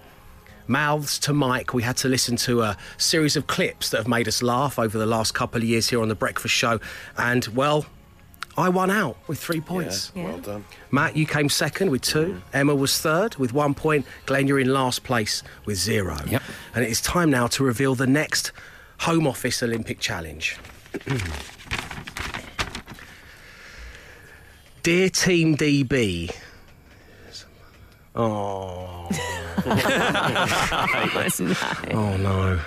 mouths 0.67 1.19
to 1.19 1.33
mic. 1.33 1.73
We 1.73 1.83
had 1.83 1.97
to 1.97 2.07
listen 2.07 2.35
to 2.37 2.61
a 2.61 2.77
series 2.97 3.35
of 3.35 3.47
clips 3.47 3.89
that 3.89 3.97
have 3.97 4.07
made 4.07 4.27
us 4.27 4.41
laugh 4.41 4.79
over 4.79 4.97
the 4.97 5.05
last 5.05 5.33
couple 5.33 5.61
of 5.61 5.67
years 5.67 5.89
here 5.89 6.01
on 6.01 6.07
the 6.07 6.15
Breakfast 6.15 6.53
Show. 6.53 6.79
And, 7.17 7.45
well, 7.47 7.85
I 8.57 8.69
won 8.69 8.89
out 8.89 9.17
with 9.27 9.37
three 9.39 9.59
points. 9.59 10.11
Yeah, 10.15 10.23
well 10.25 10.37
done. 10.39 10.65
Matt, 10.91 11.17
you 11.17 11.25
came 11.25 11.49
second 11.49 11.91
with 11.91 12.01
two. 12.01 12.41
Emma 12.53 12.73
was 12.73 12.97
third 12.99 13.35
with 13.35 13.51
one 13.53 13.73
point. 13.73 14.05
Glenn, 14.25 14.47
you're 14.47 14.59
in 14.59 14.71
last 14.71 15.03
place 15.03 15.43
with 15.65 15.77
zero. 15.77 16.17
Yep. 16.25 16.41
And 16.73 16.85
it 16.85 16.89
is 16.89 17.01
time 17.01 17.29
now 17.29 17.47
to 17.47 17.63
reveal 17.63 17.95
the 17.95 18.07
next 18.07 18.53
Home 18.99 19.27
Office 19.27 19.61
Olympic 19.61 19.99
Challenge. 19.99 20.57
Dear 24.83 25.09
Team 25.09 25.57
DB. 25.57 26.33
Oh. 28.15 29.09
Oh 31.91 32.17
no. 32.19 32.59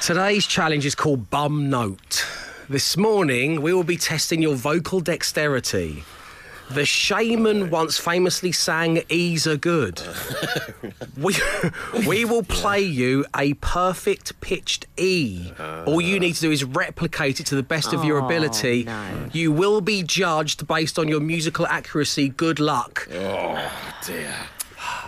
Today's 0.00 0.46
challenge 0.46 0.86
is 0.86 0.94
called 0.94 1.28
Bum 1.30 1.68
Note. 1.68 2.24
This 2.68 2.96
morning, 2.96 3.60
we 3.62 3.72
will 3.72 3.84
be 3.84 3.96
testing 3.96 4.40
your 4.42 4.54
vocal 4.54 5.00
dexterity. 5.00 6.04
The 6.68 6.80
Shamen 6.82 7.70
once 7.70 7.96
famously 7.96 8.50
sang 8.50 9.02
E's 9.08 9.46
are 9.46 9.56
good. 9.56 10.02
we, 11.16 11.36
we 12.08 12.24
will 12.24 12.42
play 12.42 12.80
you 12.80 13.24
a 13.36 13.54
perfect 13.54 14.40
pitched 14.40 14.86
E. 14.96 15.52
All 15.86 16.00
you 16.00 16.18
need 16.18 16.34
to 16.34 16.40
do 16.40 16.50
is 16.50 16.64
replicate 16.64 17.38
it 17.38 17.46
to 17.46 17.54
the 17.54 17.62
best 17.62 17.92
of 17.92 18.04
your 18.04 18.20
Oh, 18.20 18.24
ability. 18.26 18.82
no. 18.84 19.28
You 19.32 19.52
will 19.52 19.80
be 19.80 20.02
judged 20.02 20.66
based 20.66 20.98
on 20.98 21.06
your 21.06 21.20
musical 21.20 21.66
accuracy. 21.68 22.30
Good 22.30 22.58
luck. 22.58 23.06
Oh 23.12 23.70
dear. 24.04 24.34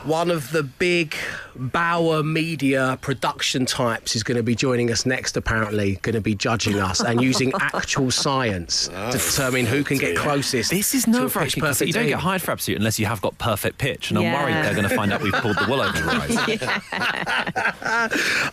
One 0.05 0.31
of 0.31 0.53
the 0.53 0.63
big 0.63 1.15
Bauer 1.55 2.23
media 2.23 2.99
production 3.01 3.67
types 3.67 4.15
is 4.15 4.23
going 4.23 4.37
to 4.37 4.43
be 4.43 4.55
joining 4.55 4.91
us 4.91 5.05
next, 5.05 5.37
apparently, 5.37 5.97
going 6.03 6.15
to 6.15 6.21
be 6.21 6.35
judging 6.35 6.79
us 6.79 7.01
and 7.01 7.21
using 7.21 7.53
actual 7.61 8.11
science 8.11 8.89
to 8.89 8.97
ah, 8.97 9.11
determine 9.11 9.67
who 9.67 9.83
can 9.83 9.99
get 9.99 10.17
closest. 10.17 10.71
This 10.71 10.95
is 10.95 11.05
to 11.05 11.11
a 11.11 11.13
nerve 11.15 11.35
wracking 11.35 11.61
because 11.61 11.79
perfect 11.79 11.89
you 11.89 11.93
don't 11.93 12.07
get 12.07 12.21
hired 12.21 12.43
for 12.43 12.53
Absolute 12.53 12.79
unless 12.79 12.99
you 12.99 13.07
have 13.07 13.21
got 13.21 13.37
perfect 13.39 13.79
pitch. 13.79 14.11
And 14.11 14.19
I'm 14.19 14.33
worried 14.33 14.55
they're 14.55 14.75
going 14.75 14.89
to 14.89 14.95
find 14.95 15.13
out 15.13 15.21
we've 15.21 15.33
pulled 15.33 15.57
the 15.57 15.67
wool 15.69 15.81
over 15.81 15.99
your 15.99 16.11
eyes. 16.11 16.39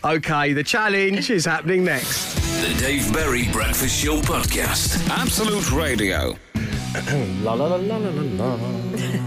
Okay, 0.04 0.52
the 0.52 0.64
challenge 0.64 1.30
is 1.30 1.44
happening 1.44 1.84
next. 1.84 2.34
The 2.60 2.74
Dave 2.80 3.12
Berry 3.12 3.48
Breakfast 3.52 4.02
Show 4.02 4.20
Podcast. 4.20 5.08
Absolute 5.10 5.70
Radio. 5.72 6.36
La 7.42 7.52
la 7.52 7.66
la 7.66 7.76
la 7.76 7.96
la 7.98 8.10
la 8.10 8.54
la. 8.54 9.25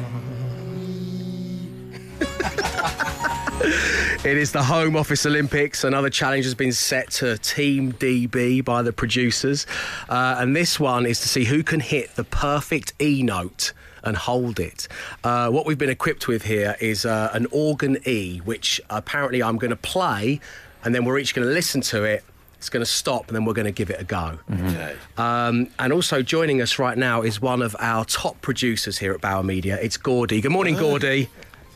It 4.21 4.37
is 4.37 4.51
the 4.51 4.63
Home 4.63 4.97
Office 4.97 5.25
Olympics. 5.25 5.85
Another 5.85 6.09
challenge 6.09 6.43
has 6.43 6.53
been 6.53 6.73
set 6.73 7.09
to 7.11 7.37
Team 7.37 7.93
DB 7.93 8.63
by 8.63 8.81
the 8.81 8.91
producers. 8.91 9.65
Uh, 10.09 10.35
and 10.39 10.53
this 10.53 10.77
one 10.77 11.05
is 11.05 11.21
to 11.21 11.29
see 11.29 11.45
who 11.45 11.63
can 11.63 11.79
hit 11.79 12.15
the 12.15 12.25
perfect 12.25 12.93
E 13.01 13.23
note 13.23 13.71
and 14.03 14.17
hold 14.17 14.59
it. 14.59 14.87
Uh, 15.23 15.49
what 15.49 15.65
we've 15.65 15.77
been 15.77 15.89
equipped 15.89 16.27
with 16.27 16.43
here 16.43 16.75
is 16.81 17.05
uh, 17.05 17.29
an 17.33 17.47
organ 17.51 17.97
E, 18.05 18.39
which 18.39 18.81
apparently 18.89 19.41
I'm 19.41 19.57
going 19.57 19.71
to 19.71 19.77
play, 19.77 20.41
and 20.83 20.93
then 20.93 21.05
we're 21.05 21.17
each 21.17 21.33
going 21.33 21.47
to 21.47 21.53
listen 21.53 21.79
to 21.81 22.03
it. 22.03 22.23
It's 22.57 22.69
going 22.69 22.81
to 22.83 22.91
stop, 22.91 23.27
and 23.27 23.35
then 23.37 23.45
we're 23.45 23.53
going 23.53 23.65
to 23.65 23.71
give 23.71 23.89
it 23.89 24.01
a 24.01 24.03
go. 24.03 24.37
Okay. 24.51 24.95
Um, 25.17 25.69
and 25.79 25.93
also 25.93 26.21
joining 26.21 26.61
us 26.61 26.77
right 26.77 26.97
now 26.97 27.21
is 27.21 27.41
one 27.41 27.61
of 27.61 27.73
our 27.79 28.03
top 28.03 28.41
producers 28.41 28.97
here 28.97 29.13
at 29.13 29.21
Bauer 29.21 29.43
Media. 29.43 29.79
It's 29.81 29.95
Gordy. 29.95 30.41
Good 30.41 30.51
morning, 30.51 30.75
Gordy. 30.75 31.29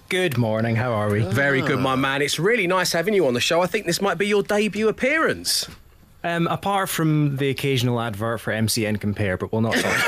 Good 0.09 0.37
morning. 0.37 0.75
How 0.75 0.91
are 0.93 1.09
we? 1.09 1.21
Very 1.23 1.61
good, 1.61 1.79
my 1.79 1.95
man. 1.95 2.21
It's 2.21 2.37
really 2.37 2.67
nice 2.67 2.91
having 2.91 3.13
you 3.15 3.25
on 3.27 3.33
the 3.33 3.39
show. 3.39 3.61
I 3.61 3.67
think 3.67 3.85
this 3.87 3.99
might 4.01 4.17
be 4.17 4.27
your 4.27 4.43
debut 4.43 4.87
appearance. 4.87 5.67
Um, 6.25 6.47
apart 6.47 6.87
from 6.87 7.35
the 7.37 7.49
occasional 7.49 7.99
advert 7.99 8.39
for 8.39 8.53
MCN 8.53 8.99
Compare, 9.01 9.37
but 9.37 9.51
we'll 9.51 9.61
not 9.61 9.73
talk. 9.75 9.83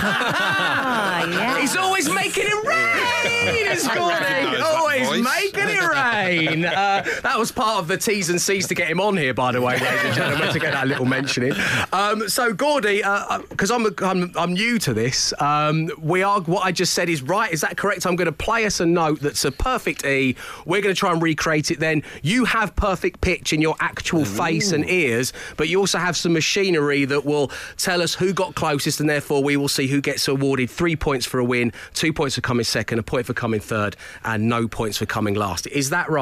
Ah, 0.00 1.24
yeah. 1.26 1.58
He's 1.60 1.76
always 1.76 2.08
making 2.12 2.44
it 2.46 2.66
rain. 2.66 3.04
It's 3.70 3.86
I 3.86 3.94
Gordy. 3.96 4.14
recognise 4.14 4.58
that 4.58 4.62
Always 4.76 5.08
voice. 5.08 5.24
making 5.24 5.68
it 5.68 5.80
rain. 5.80 6.07
Uh, 6.28 7.02
that 7.22 7.38
was 7.38 7.50
part 7.52 7.78
of 7.78 7.88
the 7.88 7.96
T's 7.96 8.30
and 8.30 8.40
C's 8.40 8.66
to 8.68 8.74
get 8.74 8.88
him 8.88 9.00
on 9.00 9.16
here, 9.16 9.34
by 9.34 9.52
the 9.52 9.60
way, 9.60 9.78
ladies 9.78 10.04
and 10.04 10.14
gentlemen, 10.14 10.52
to 10.52 10.58
get 10.58 10.72
that 10.72 10.86
little 10.86 11.06
mention 11.06 11.44
in. 11.44 11.54
Um, 11.92 12.28
so, 12.28 12.52
Gordy, 12.52 13.02
because 13.48 13.70
I'm, 13.70 13.86
I'm 14.02 14.32
I'm 14.36 14.52
new 14.52 14.78
to 14.80 14.94
this, 14.94 15.32
um, 15.40 15.90
we 15.98 16.22
are 16.22 16.40
what 16.42 16.64
I 16.64 16.72
just 16.72 16.94
said 16.94 17.08
is 17.08 17.22
right. 17.22 17.52
Is 17.52 17.60
that 17.62 17.76
correct? 17.76 18.06
I'm 18.06 18.16
going 18.16 18.26
to 18.26 18.32
play 18.32 18.66
us 18.66 18.80
a 18.80 18.86
note 18.86 19.20
that's 19.20 19.44
a 19.44 19.52
perfect 19.52 20.04
E. 20.04 20.36
We're 20.66 20.82
going 20.82 20.94
to 20.94 20.98
try 20.98 21.12
and 21.12 21.22
recreate 21.22 21.70
it. 21.70 21.80
Then 21.80 22.02
you 22.22 22.44
have 22.44 22.74
perfect 22.76 23.20
pitch 23.20 23.52
in 23.52 23.60
your 23.62 23.76
actual 23.80 24.24
face 24.24 24.72
and 24.72 24.88
ears, 24.88 25.32
but 25.56 25.68
you 25.68 25.78
also 25.80 25.98
have 25.98 26.16
some 26.16 26.32
machinery 26.32 27.04
that 27.04 27.24
will 27.24 27.50
tell 27.76 28.02
us 28.02 28.14
who 28.14 28.32
got 28.32 28.54
closest, 28.54 29.00
and 29.00 29.08
therefore 29.08 29.42
we 29.42 29.56
will 29.56 29.68
see 29.68 29.86
who 29.86 30.00
gets 30.00 30.28
awarded 30.28 30.68
three 30.70 30.96
points 30.96 31.24
for 31.26 31.38
a 31.38 31.44
win, 31.44 31.72
two 31.94 32.12
points 32.12 32.34
for 32.34 32.40
coming 32.40 32.64
second, 32.64 32.98
a 32.98 33.02
point 33.02 33.26
for 33.26 33.34
coming 33.34 33.60
third, 33.60 33.96
and 34.24 34.48
no 34.48 34.68
points 34.68 34.98
for 34.98 35.06
coming 35.06 35.34
last. 35.34 35.66
Is 35.68 35.90
that 35.90 36.10
right? 36.10 36.17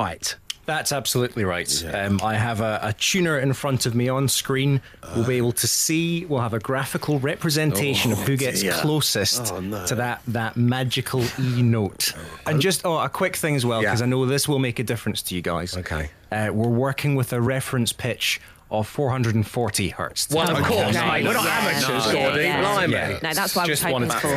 That's 0.66 0.90
absolutely 0.90 1.44
right. 1.44 1.84
Um, 1.94 2.20
I 2.24 2.34
have 2.34 2.60
a, 2.60 2.80
a 2.82 2.92
tuner 2.92 3.38
in 3.38 3.52
front 3.52 3.86
of 3.86 3.94
me 3.94 4.08
on 4.08 4.26
screen. 4.26 4.80
We'll 5.14 5.24
be 5.24 5.36
able 5.36 5.52
to 5.52 5.68
see. 5.68 6.24
We'll 6.24 6.40
have 6.40 6.54
a 6.54 6.58
graphical 6.58 7.20
representation 7.20 8.10
of 8.10 8.18
who 8.18 8.36
gets 8.36 8.62
dear. 8.62 8.72
closest 8.72 9.52
Oh, 9.52 9.60
no. 9.60 9.86
to 9.86 9.94
that 9.94 10.22
that 10.26 10.56
magical 10.56 11.22
E 11.38 11.62
note. 11.62 12.12
And 12.46 12.60
just 12.60 12.84
oh, 12.84 12.98
a 12.98 13.08
quick 13.08 13.36
thing 13.36 13.54
as 13.54 13.64
well, 13.64 13.80
because 13.80 14.00
Yeah. 14.00 14.06
I 14.06 14.08
know 14.08 14.26
this 14.26 14.48
will 14.48 14.58
make 14.58 14.80
a 14.80 14.82
difference 14.84 15.22
to 15.22 15.36
you 15.36 15.40
guys. 15.42 15.76
Okay. 15.76 16.10
Uh, 16.32 16.48
we're 16.52 16.66
working 16.68 17.14
with 17.14 17.32
a 17.32 17.40
reference 17.40 17.92
pitch 17.92 18.40
of 18.70 18.88
440 18.88 19.88
hertz. 19.90 20.28
Well, 20.30 20.50
of 20.56 20.62
course, 20.64 20.96
Right. 20.96 21.22
mate. 21.22 21.28
We're 21.28 21.34
not 21.34 21.44
Yeah. 21.44 21.58
amateurs, 21.58 22.06
No. 22.06 22.12
Gordy. 22.12 22.42
Yeah. 22.42 22.60
Blimey. 22.60 22.92
Yeah. 22.92 23.18
No, 23.22 23.32
that's 23.32 23.54
what 23.54 23.62
I 23.62 23.70
was 23.70 23.78
Just 23.78 23.82
hoping 23.84 24.08
wanted 24.08 24.12
for. 24.12 24.28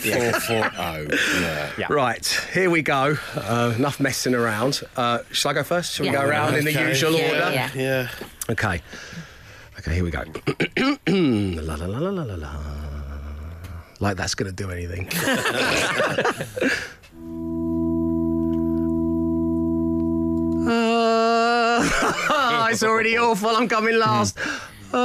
Four 0.00 0.40
four 0.40 0.70
oh. 0.78 1.06
Yeah. 1.40 1.70
Yeah. 1.78 1.86
Right, 1.90 2.26
here 2.54 2.70
we 2.70 2.80
go. 2.82 3.18
Uh, 3.36 3.74
enough 3.76 4.00
messing 4.00 4.34
around. 4.34 4.80
Uh, 4.96 5.18
shall 5.30 5.50
I 5.50 5.54
go 5.54 5.62
first? 5.62 5.92
Shall 5.94 6.06
we 6.06 6.12
go 6.12 6.22
around 6.22 6.54
in 6.54 6.64
the 6.64 6.72
usual 6.72 7.12
Yeah, 7.12 7.28
order? 7.28 7.50
yeah. 7.52 7.70
Yeah. 7.74 8.08
Okay. 8.50 8.80
Okay, 9.78 9.94
here 9.94 10.04
we 10.04 10.10
go. 10.10 10.20
la, 11.06 11.74
la, 11.74 11.84
la, 11.86 11.98
la, 11.98 12.10
la, 12.10 12.22
la, 12.22 12.34
la. 12.34 12.50
Like 14.00 14.16
that's 14.16 14.34
going 14.34 14.50
to 14.50 14.56
do 14.56 14.70
anything. 14.70 15.08
Uh, 20.66 22.68
it's 22.70 22.82
already 22.82 23.16
awful. 23.26 23.50
I'm 23.50 23.68
coming 23.68 23.96
last. 23.98 24.38
Uh, 24.92 24.96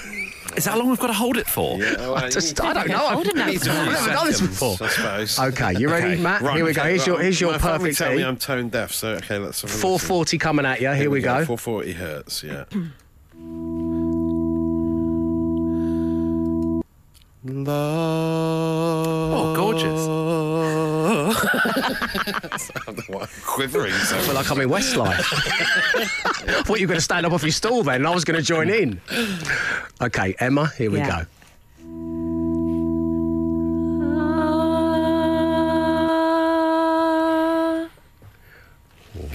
Is 0.56 0.64
that 0.64 0.70
how 0.72 0.78
long 0.78 0.88
we've 0.88 0.98
got 0.98 1.08
to 1.08 1.12
hold 1.12 1.36
it 1.36 1.46
for? 1.46 1.78
Yeah, 1.78 1.96
well, 1.98 2.14
I 2.16 2.30
just, 2.30 2.58
I 2.62 2.72
don't 2.72 2.88
know. 2.88 3.04
I've, 3.06 3.14
Hold 3.14 3.26
it 3.26 3.36
now. 3.36 3.46
you 3.46 3.52
need 3.52 3.62
to 3.62 3.70
I've 3.70 3.92
never 3.92 4.08
done 4.10 4.26
this 4.26 4.40
before. 4.40 4.76
I 4.80 4.88
suppose. 4.88 5.38
Okay, 5.38 5.74
you 5.78 5.90
ready, 5.90 6.18
Matt? 6.20 6.40
Right, 6.40 6.56
here 6.56 6.64
we 6.64 6.72
go. 6.72 6.80
okay, 6.80 6.90
Here's 6.92 7.06
your, 7.06 7.20
here's 7.20 7.38
your 7.40 7.52
My 7.52 7.58
family 7.58 7.78
perfect 7.90 7.98
tell 7.98 8.14
me. 8.14 8.24
I'm 8.24 8.38
tone 8.38 8.70
deaf, 8.70 8.92
so 8.92 9.08
okay, 9.16 9.36
let's 9.38 9.60
have 9.60 9.70
a 9.70 9.74
listen. 9.74 9.80
440 9.82 10.38
coming 10.38 10.64
at 10.64 10.80
you. 10.80 10.90
Here, 10.92 11.10
we 11.10 11.20
go. 11.20 11.44
440 11.44 11.92
hertz, 11.92 12.42
yeah. 12.42 12.64
Oh, 19.38 19.54
gorgeous. 19.54 20.06
I'm 22.86 23.26
quivering. 23.44 23.92
So 23.92 24.16
I 24.16 24.20
feel 24.20 24.34
like 24.34 24.50
I'm 24.50 24.60
in 24.60 24.68
Westlife. 24.68 25.24
I 26.48 26.62
thought 26.62 26.80
you 26.80 26.86
were 26.86 26.92
going 26.92 26.98
to 26.98 27.04
stand 27.04 27.26
up 27.26 27.32
off 27.32 27.42
your 27.42 27.52
stool 27.52 27.82
then, 27.82 27.96
and 27.96 28.06
I 28.06 28.10
was 28.14 28.24
going 28.24 28.38
to 28.38 28.44
join 28.44 28.68
in. 28.70 29.00
Okay, 30.00 30.34
Emma, 30.38 30.72
here 30.76 30.90
we 30.90 30.98
Yeah. 30.98 31.24
go. 31.24 31.26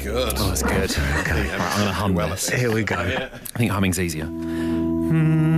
good. 0.03 0.33
Oh, 0.37 0.47
That's 0.49 0.63
good. 0.63 0.91
Okay, 0.91 1.49
right, 1.49 1.59
I'm 1.59 1.77
going 1.77 1.87
to 1.87 1.93
hum 1.93 2.13
Well, 2.15 2.29
this. 2.29 2.49
Here 2.49 2.71
we 2.71 2.83
go. 2.83 2.95
I 2.97 3.27
think 3.57 3.71
humming's 3.71 3.99
easier. 3.99 4.25
Nice. 4.25 5.50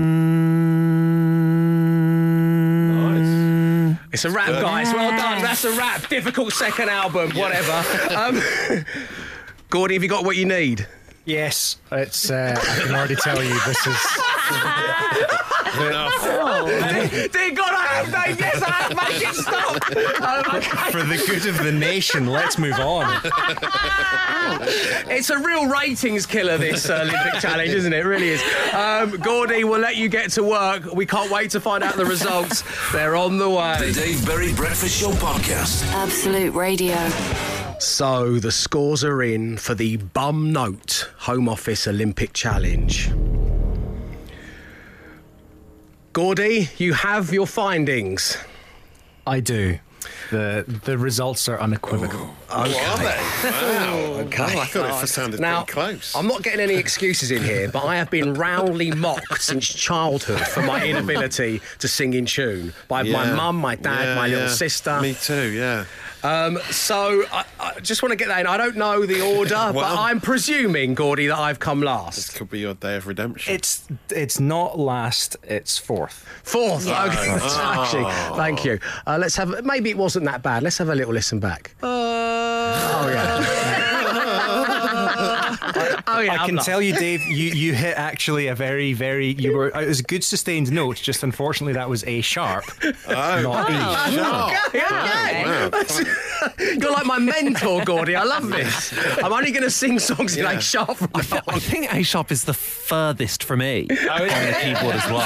It's 4.13 4.25
a 4.25 4.29
rap, 4.29 4.49
guys. 4.49 4.93
Well 4.93 5.09
done. 5.09 5.41
That's 5.41 5.65
a 5.65 5.71
rap. 5.71 6.07
Difficult 6.07 6.53
second 6.53 6.89
album, 6.89 7.31
whatever. 7.31 7.83
Um, 8.15 8.39
Gordy, 9.69 9.95
have 9.95 10.03
you 10.03 10.09
got 10.09 10.23
what 10.23 10.37
you 10.37 10.45
need? 10.45 10.87
Yes, 11.25 11.77
it's. 11.91 12.29
Uh, 12.29 12.55
I 12.55 12.79
can 12.83 12.93
already 12.93 13.15
tell 13.15 13.41
you 13.43 13.59
this 13.65 13.87
is. 13.87 13.97
Enough. 15.75 17.31
Dear 17.31 17.51
God, 17.51 17.73
I 17.73 17.87
have 17.87 18.11
no. 18.11 18.45
Yes, 18.45 18.61
I 18.61 18.69
have. 18.71 18.95
Make 18.95 19.21
it 19.21 19.35
stop. 19.35 19.73
Um, 20.21 20.55
okay. 20.57 20.91
For 20.91 21.03
the 21.03 21.17
good 21.25 21.45
of 21.47 21.63
the 21.63 21.71
nation, 21.71 22.27
let's 22.27 22.57
move 22.57 22.79
on. 22.79 23.21
It's 25.09 25.29
a 25.29 25.37
real 25.39 25.67
ratings 25.67 26.25
killer, 26.25 26.57
this 26.57 26.89
uh, 26.89 27.01
Olympic 27.01 27.41
challenge, 27.41 27.69
isn't 27.71 27.93
it? 27.93 27.99
It 27.99 28.05
really 28.05 28.29
is. 28.29 28.41
Um, 28.73 29.17
Gordy, 29.17 29.63
we'll 29.63 29.79
let 29.79 29.95
you 29.95 30.09
get 30.09 30.31
to 30.31 30.43
work. 30.43 30.93
We 30.93 31.05
can't 31.05 31.31
wait 31.31 31.51
to 31.51 31.59
find 31.59 31.83
out 31.83 31.95
the 31.95 32.05
results. 32.05 32.63
They're 32.91 33.15
on 33.15 33.37
the 33.37 33.49
way. 33.49 33.77
The 33.79 33.85
way. 33.85 33.93
Dave 33.93 34.25
Berry 34.25 34.53
Breakfast 34.53 34.99
Show 34.99 35.11
Podcast. 35.11 35.85
Absolute 35.93 36.53
Radio. 36.53 36.95
So 37.79 38.39
the 38.39 38.51
scores 38.51 39.03
are 39.03 39.23
in 39.23 39.57
for 39.57 39.75
the 39.75 39.97
Bum 39.97 40.51
Note 40.53 41.09
Home 41.19 41.49
Office 41.49 41.87
Olympic 41.87 42.33
Challenge. 42.33 43.11
Gordy, 46.13 46.69
you 46.77 46.93
have 46.93 47.33
your 47.33 47.47
findings. 47.47 48.37
I 49.25 49.39
do. 49.39 49.79
The 50.29 50.63
the 50.85 50.95
results 50.95 51.49
are 51.49 51.59
unequivocal. 51.59 52.19
Oh. 52.21 52.42
Are 52.53 52.67
they? 52.67 52.73
Wow. 52.75 53.95
Okay. 54.25 54.43
Oh, 54.43 54.59
I 54.59 54.65
thought 54.65 55.03
it 55.03 55.07
sounded 55.07 55.39
now, 55.39 55.63
pretty 55.63 55.73
close. 55.73 56.15
I'm 56.15 56.27
not 56.27 56.43
getting 56.43 56.59
any 56.59 56.75
excuses 56.75 57.31
in 57.31 57.43
here, 57.43 57.69
but 57.69 57.83
I 57.83 57.95
have 57.97 58.09
been 58.09 58.33
roundly 58.33 58.91
mocked 58.91 59.41
since 59.41 59.67
childhood 59.67 60.39
for 60.47 60.61
my 60.61 60.85
inability 60.85 61.61
to 61.79 61.87
sing 61.87 62.13
in 62.13 62.25
tune 62.25 62.73
by 62.87 63.03
my 63.03 63.31
mum, 63.33 63.57
my 63.57 63.75
dad, 63.75 64.03
Yeah, 64.09 64.15
my 64.15 64.27
little 64.27 64.43
yeah. 64.45 64.49
sister. 64.49 65.01
Me 65.01 65.13
too, 65.13 65.49
yeah. 65.51 65.85
Um, 66.23 66.57
so 66.71 67.25
I, 67.33 67.43
I 67.59 67.79
just 67.81 68.01
want 68.01 68.11
to 68.11 68.15
get 68.15 68.29
that 68.29 68.39
in. 68.39 68.47
I 68.47 68.55
don't 68.55 68.77
know 68.77 69.05
the 69.05 69.19
order, 69.19 69.49
but 69.73 69.83
I'm 69.99 70.21
presuming, 70.21 70.93
Gordy, 70.93 71.27
that 71.27 71.37
I've 71.37 71.59
come 71.59 71.81
last. 71.81 72.15
This 72.15 72.29
could 72.29 72.49
be 72.49 72.59
your 72.59 72.75
day 72.75 72.95
of 72.95 73.07
redemption. 73.07 73.53
It's 73.53 73.85
it's 74.09 74.39
not 74.39 74.79
last. 74.79 75.35
It's 75.43 75.77
fourth. 75.77 76.25
Fourth. 76.43 76.87
Yeah. 76.87 77.05
Okay. 77.07 77.27
Oh. 77.27 77.81
Actually, 77.83 78.37
thank 78.37 78.63
you. 78.63 78.79
Uh, 79.05 79.17
let's 79.19 79.35
have. 79.35 79.65
Maybe 79.65 79.89
it 79.89 79.97
wasn't 79.97 80.23
that 80.25 80.41
bad. 80.41 80.63
Let's 80.63 80.77
have 80.77 80.87
a 80.87 80.95
little 80.95 81.13
listen 81.13 81.41
back. 81.41 81.75
Oh 82.43 83.09
yeah. 83.09 83.63
oh 86.07 86.19
yeah. 86.19 86.33
I 86.33 86.45
can 86.45 86.57
tell 86.57 86.81
you, 86.81 86.93
Dave, 86.93 87.21
you, 87.21 87.51
you 87.51 87.73
hit 87.73 87.97
actually 87.97 88.47
a 88.47 88.55
very, 88.55 88.93
very. 88.93 89.33
You 89.33 89.55
were. 89.55 89.67
It 89.69 89.87
was 89.87 89.99
a 89.99 90.03
good 90.03 90.23
sustained 90.23 90.71
note. 90.71 90.97
Just 90.97 91.23
unfortunately, 91.23 91.73
that 91.73 91.89
was 91.89 92.03
A 92.05 92.21
sharp, 92.21 92.65
oh, 92.83 93.41
not 93.41 93.69
E. 93.69 93.73
Okay, 94.53 94.81
okay. 95.71 96.77
You're 96.79 96.91
like 96.91 97.05
my 97.05 97.19
mentor, 97.19 97.83
Gordy. 97.85 98.15
I 98.15 98.23
love 98.23 98.49
this. 98.49 98.93
I'm 99.19 99.31
only 99.33 99.51
going 99.51 99.63
to 99.63 99.71
sing 99.71 99.99
songs 99.99 100.35
in 100.37 100.45
A 100.45 100.59
sharp 100.59 100.97
from 100.97 101.09
now 101.31 101.41
on. 101.47 101.55
I 101.55 101.59
think 101.59 101.93
A 101.93 102.03
sharp 102.03 102.31
is 102.31 102.43
the 102.43 102.53
furthest 102.53 103.43
from 103.43 103.61
E 103.61 103.87
oh, 103.89 104.09
on 104.09 104.27
the 104.27 104.57
keyboard 104.61 104.95
as 104.95 105.09
well. 105.09 105.21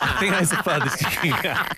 I 0.00 0.16
think 0.20 0.32
that's 0.32 0.50
the 0.50 0.62
furthest 0.62 1.00
you 1.00 1.32
can 1.32 1.42
get. 1.42 1.76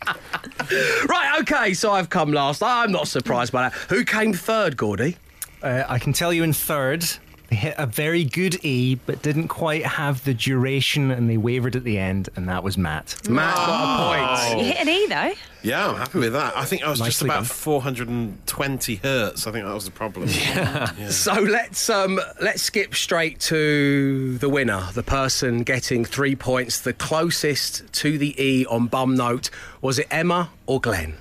Right, 1.09 1.41
okay, 1.41 1.75
so 1.75 1.93
I've 1.93 2.11
come 2.11 2.33
last. 2.33 2.63
I'm 2.63 2.91
not 2.93 3.09
surprised 3.09 3.53
by 3.53 3.63
that. 3.63 3.73
Who 3.89 4.05
came 4.05 4.33
third, 4.33 4.77
Gordy? 4.77 5.17
Uh, 5.63 5.85
I 5.89 5.99
can 5.99 6.13
tell 6.13 6.33
you 6.33 6.43
in 6.43 6.53
third, 6.53 7.05
they 7.49 7.57
hit 7.57 7.75
a 7.79 7.87
very 7.87 8.25
good 8.25 8.65
E, 8.65 8.97
but 9.07 9.23
didn't 9.23 9.49
quite 9.49 9.85
have 9.87 10.25
the 10.25 10.35
duration, 10.35 11.11
and 11.11 11.31
they 11.31 11.37
wavered 11.37 11.77
at 11.77 11.85
the 11.85 11.97
end, 11.99 12.29
and 12.35 12.49
that 12.49 12.65
was 12.65 12.77
Matt. 12.77 13.17
Matt 13.29 13.55
got 13.55 14.41
a 14.49 14.49
point. 14.49 14.59
You 14.61 14.73
hit 14.73 14.81
an 14.81 14.89
E 14.89 15.07
though. 15.07 15.33
Yeah, 15.63 15.89
I'm 15.89 15.97
happy 15.97 16.19
with 16.21 16.33
that. 16.33 16.57
I 16.57 16.65
think 16.65 16.83
I 16.85 16.91
was 16.91 16.99
just 17.01 17.23
Nicely 17.23 17.29
about 17.29 17.39
done. 17.39 17.45
420 17.47 18.97
hertz. 18.97 19.47
I 19.47 19.53
think 19.53 19.65
that 19.65 19.75
was 19.75 19.85
the 19.85 19.91
problem. 19.91 20.29
Yeah. 20.29 20.93
So 21.11 21.33
let's 21.35 21.89
um, 21.91 22.21
let's 22.41 22.63
skip 22.63 22.95
straight 22.95 23.41
to 23.41 24.39
the 24.39 24.49
winner, 24.49 24.89
the 24.95 25.03
person 25.03 25.63
getting 25.63 26.05
three 26.05 26.37
points, 26.37 26.81
the 26.81 26.93
closest 26.93 27.93
to 27.95 28.19
the 28.19 28.41
E 28.43 28.67
on 28.67 28.87
bum 28.87 29.15
note. 29.17 29.51
Was 29.81 29.99
it 29.99 30.07
Emma 30.11 30.51
or 30.67 30.81
Glenn? 30.81 31.15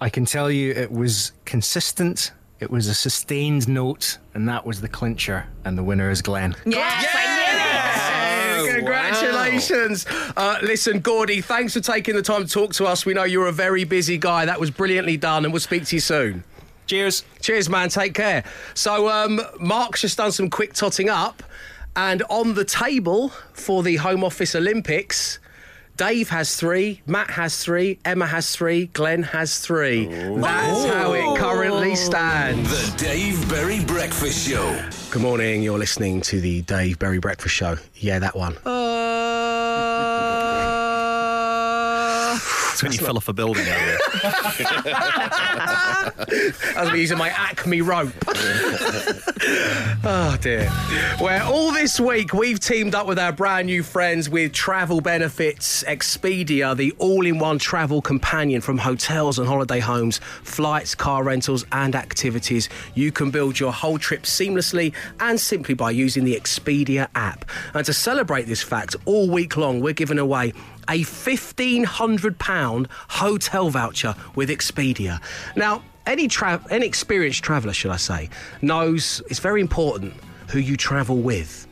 I 0.00 0.08
can 0.08 0.24
tell 0.24 0.50
you 0.50 0.72
it 0.72 0.90
was 0.90 1.32
consistent. 1.44 2.32
It 2.60 2.70
was 2.70 2.88
a 2.88 2.94
sustained 2.94 3.68
note, 3.68 4.18
and 4.34 4.46
that 4.48 4.66
was 4.66 4.82
the 4.82 4.88
clincher, 4.88 5.46
and 5.64 5.78
the 5.78 5.82
winner 5.82 6.10
is 6.10 6.20
Glenn. 6.20 6.54
Yes, 6.66 7.06
I 7.14 8.58
knew 8.58 8.66
it. 8.66 8.76
Congratulations. 8.76 10.04
Uh, 10.36 10.58
listen, 10.62 11.00
Gordy, 11.00 11.40
thanks 11.40 11.72
for 11.72 11.80
taking 11.80 12.14
the 12.14 12.22
time 12.22 12.44
to 12.46 12.52
talk 12.52 12.74
to 12.74 12.84
us. 12.84 13.06
We 13.06 13.14
know 13.14 13.24
you're 13.24 13.46
a 13.46 13.52
very 13.52 13.84
busy 13.84 14.18
guy. 14.18 14.44
That 14.44 14.60
was 14.60 14.70
brilliantly 14.70 15.16
done, 15.16 15.44
and 15.44 15.54
we'll 15.54 15.60
speak 15.60 15.86
to 15.86 15.96
you 15.96 16.00
soon. 16.00 16.44
Cheers. 16.86 17.24
Cheers, 17.40 17.70
man. 17.70 17.88
Take 17.88 18.12
care. 18.12 18.44
So, 18.74 19.08
um, 19.08 19.40
Mark's 19.58 20.02
just 20.02 20.18
done 20.18 20.32
some 20.32 20.50
quick 20.50 20.74
totting 20.74 21.08
up, 21.08 21.42
and 21.96 22.22
on 22.28 22.54
the 22.54 22.64
table 22.66 23.30
for 23.54 23.82
the 23.82 23.96
Home 23.96 24.22
Office 24.22 24.54
Olympics, 24.54 25.38
Dave 25.96 26.30
has 26.30 26.56
three, 26.56 27.02
Matt 27.06 27.30
has 27.30 27.62
three, 27.62 27.98
Emma 28.06 28.26
has 28.26 28.50
three, 28.56 28.86
Glenn 28.86 29.22
has 29.22 29.58
three. 29.58 30.06
That's 30.06 30.84
how 30.86 31.12
it 31.12 31.29
currently 31.90 31.96
stands. 31.96 32.92
The 32.92 33.04
Dave 33.04 33.48
Berry 33.48 33.84
Breakfast 33.84 34.48
Show. 34.48 34.84
Good 35.10 35.22
morning. 35.22 35.62
You're 35.62 35.78
listening 35.78 36.20
to 36.22 36.40
the 36.40 36.62
Dave 36.62 36.98
Berry 36.98 37.18
Breakfast 37.18 37.54
Show. 37.54 37.76
Yeah, 37.96 38.18
that 38.20 38.36
one. 38.36 38.56
Oh, 38.64 38.79
It's 42.80 42.82
when 42.84 42.92
you 42.92 42.98
fell 43.06 43.18
off 43.18 43.28
a 43.28 43.34
building 43.34 43.66
earlier. 43.68 43.98
As 46.76 46.88
I'm 46.88 46.96
using 46.96 47.18
my 47.18 47.28
Acme 47.28 47.82
rope. 47.82 48.08
oh 50.02 50.38
dear. 50.40 50.66
Where 51.18 51.42
all 51.42 51.72
this 51.72 52.00
week 52.00 52.32
we've 52.32 52.58
teamed 52.58 52.94
up 52.94 53.06
with 53.06 53.18
our 53.18 53.32
brand 53.32 53.66
new 53.66 53.82
friends 53.82 54.30
with 54.30 54.52
Travel 54.52 55.02
Benefits 55.02 55.84
Expedia, 55.84 56.74
the 56.74 56.92
all 56.96 57.26
in 57.26 57.38
one 57.38 57.58
travel 57.58 58.00
companion 58.00 58.62
from 58.62 58.78
hotels 58.78 59.38
and 59.38 59.46
holiday 59.46 59.80
homes, 59.80 60.18
flights, 60.42 60.94
car 60.94 61.22
rentals, 61.22 61.66
and 61.72 61.94
activities. 61.94 62.70
You 62.94 63.12
can 63.12 63.30
build 63.30 63.60
your 63.60 63.72
whole 63.74 63.98
trip 63.98 64.22
seamlessly 64.22 64.94
and 65.18 65.38
simply 65.38 65.74
by 65.74 65.90
using 65.90 66.24
the 66.24 66.34
Expedia 66.34 67.08
app. 67.14 67.44
And 67.74 67.84
to 67.84 67.92
celebrate 67.92 68.46
this 68.46 68.62
fact, 68.62 68.96
all 69.04 69.28
week 69.28 69.58
long 69.58 69.82
we're 69.82 69.92
giving 69.92 70.18
away 70.18 70.54
a 70.90 71.02
£1,500 71.02 72.86
hotel 73.08 73.70
voucher 73.70 74.14
with 74.34 74.50
Expedia. 74.50 75.22
Now, 75.56 75.82
any, 76.06 76.26
tra- 76.28 76.62
any 76.68 76.84
experienced 76.86 77.42
traveller, 77.44 77.72
should 77.72 77.92
I 77.92 77.96
say, 77.96 78.28
knows 78.60 79.22
it's 79.30 79.38
very 79.38 79.60
important 79.60 80.12
who 80.50 80.58
you 80.58 80.76
travel 80.76 81.16
with. 81.16 81.66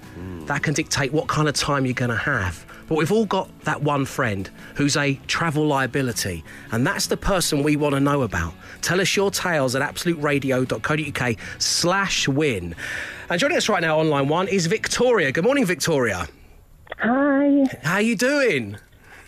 That 0.46 0.62
can 0.64 0.74
dictate 0.74 1.12
what 1.12 1.28
kind 1.28 1.46
of 1.46 1.54
time 1.54 1.84
you're 1.84 1.94
going 1.94 2.10
to 2.10 2.16
have. 2.16 2.64
But 2.88 2.96
we've 2.98 3.12
all 3.12 3.26
got 3.26 3.48
that 3.60 3.82
one 3.82 4.04
friend 4.04 4.50
who's 4.74 4.96
a 4.96 5.14
travel 5.26 5.66
liability, 5.66 6.42
and 6.72 6.86
that's 6.86 7.06
the 7.06 7.16
person 7.16 7.62
we 7.62 7.76
want 7.76 7.94
to 7.94 8.00
know 8.00 8.22
about. 8.22 8.54
Tell 8.80 9.00
us 9.00 9.14
your 9.14 9.30
tales 9.30 9.76
at 9.76 9.82
absoluteradio.co.uk 9.82 11.36
slash 11.58 12.26
win. 12.26 12.74
And 13.30 13.38
joining 13.38 13.58
us 13.58 13.68
right 13.68 13.82
now 13.82 14.00
on 14.00 14.08
line 14.08 14.26
one 14.26 14.48
is 14.48 14.66
Victoria. 14.66 15.30
Good 15.30 15.44
morning, 15.44 15.66
Victoria. 15.66 16.26
Hi. 16.98 17.64
How 17.82 17.94
are 17.94 18.00
you 18.00 18.16
doing? 18.16 18.78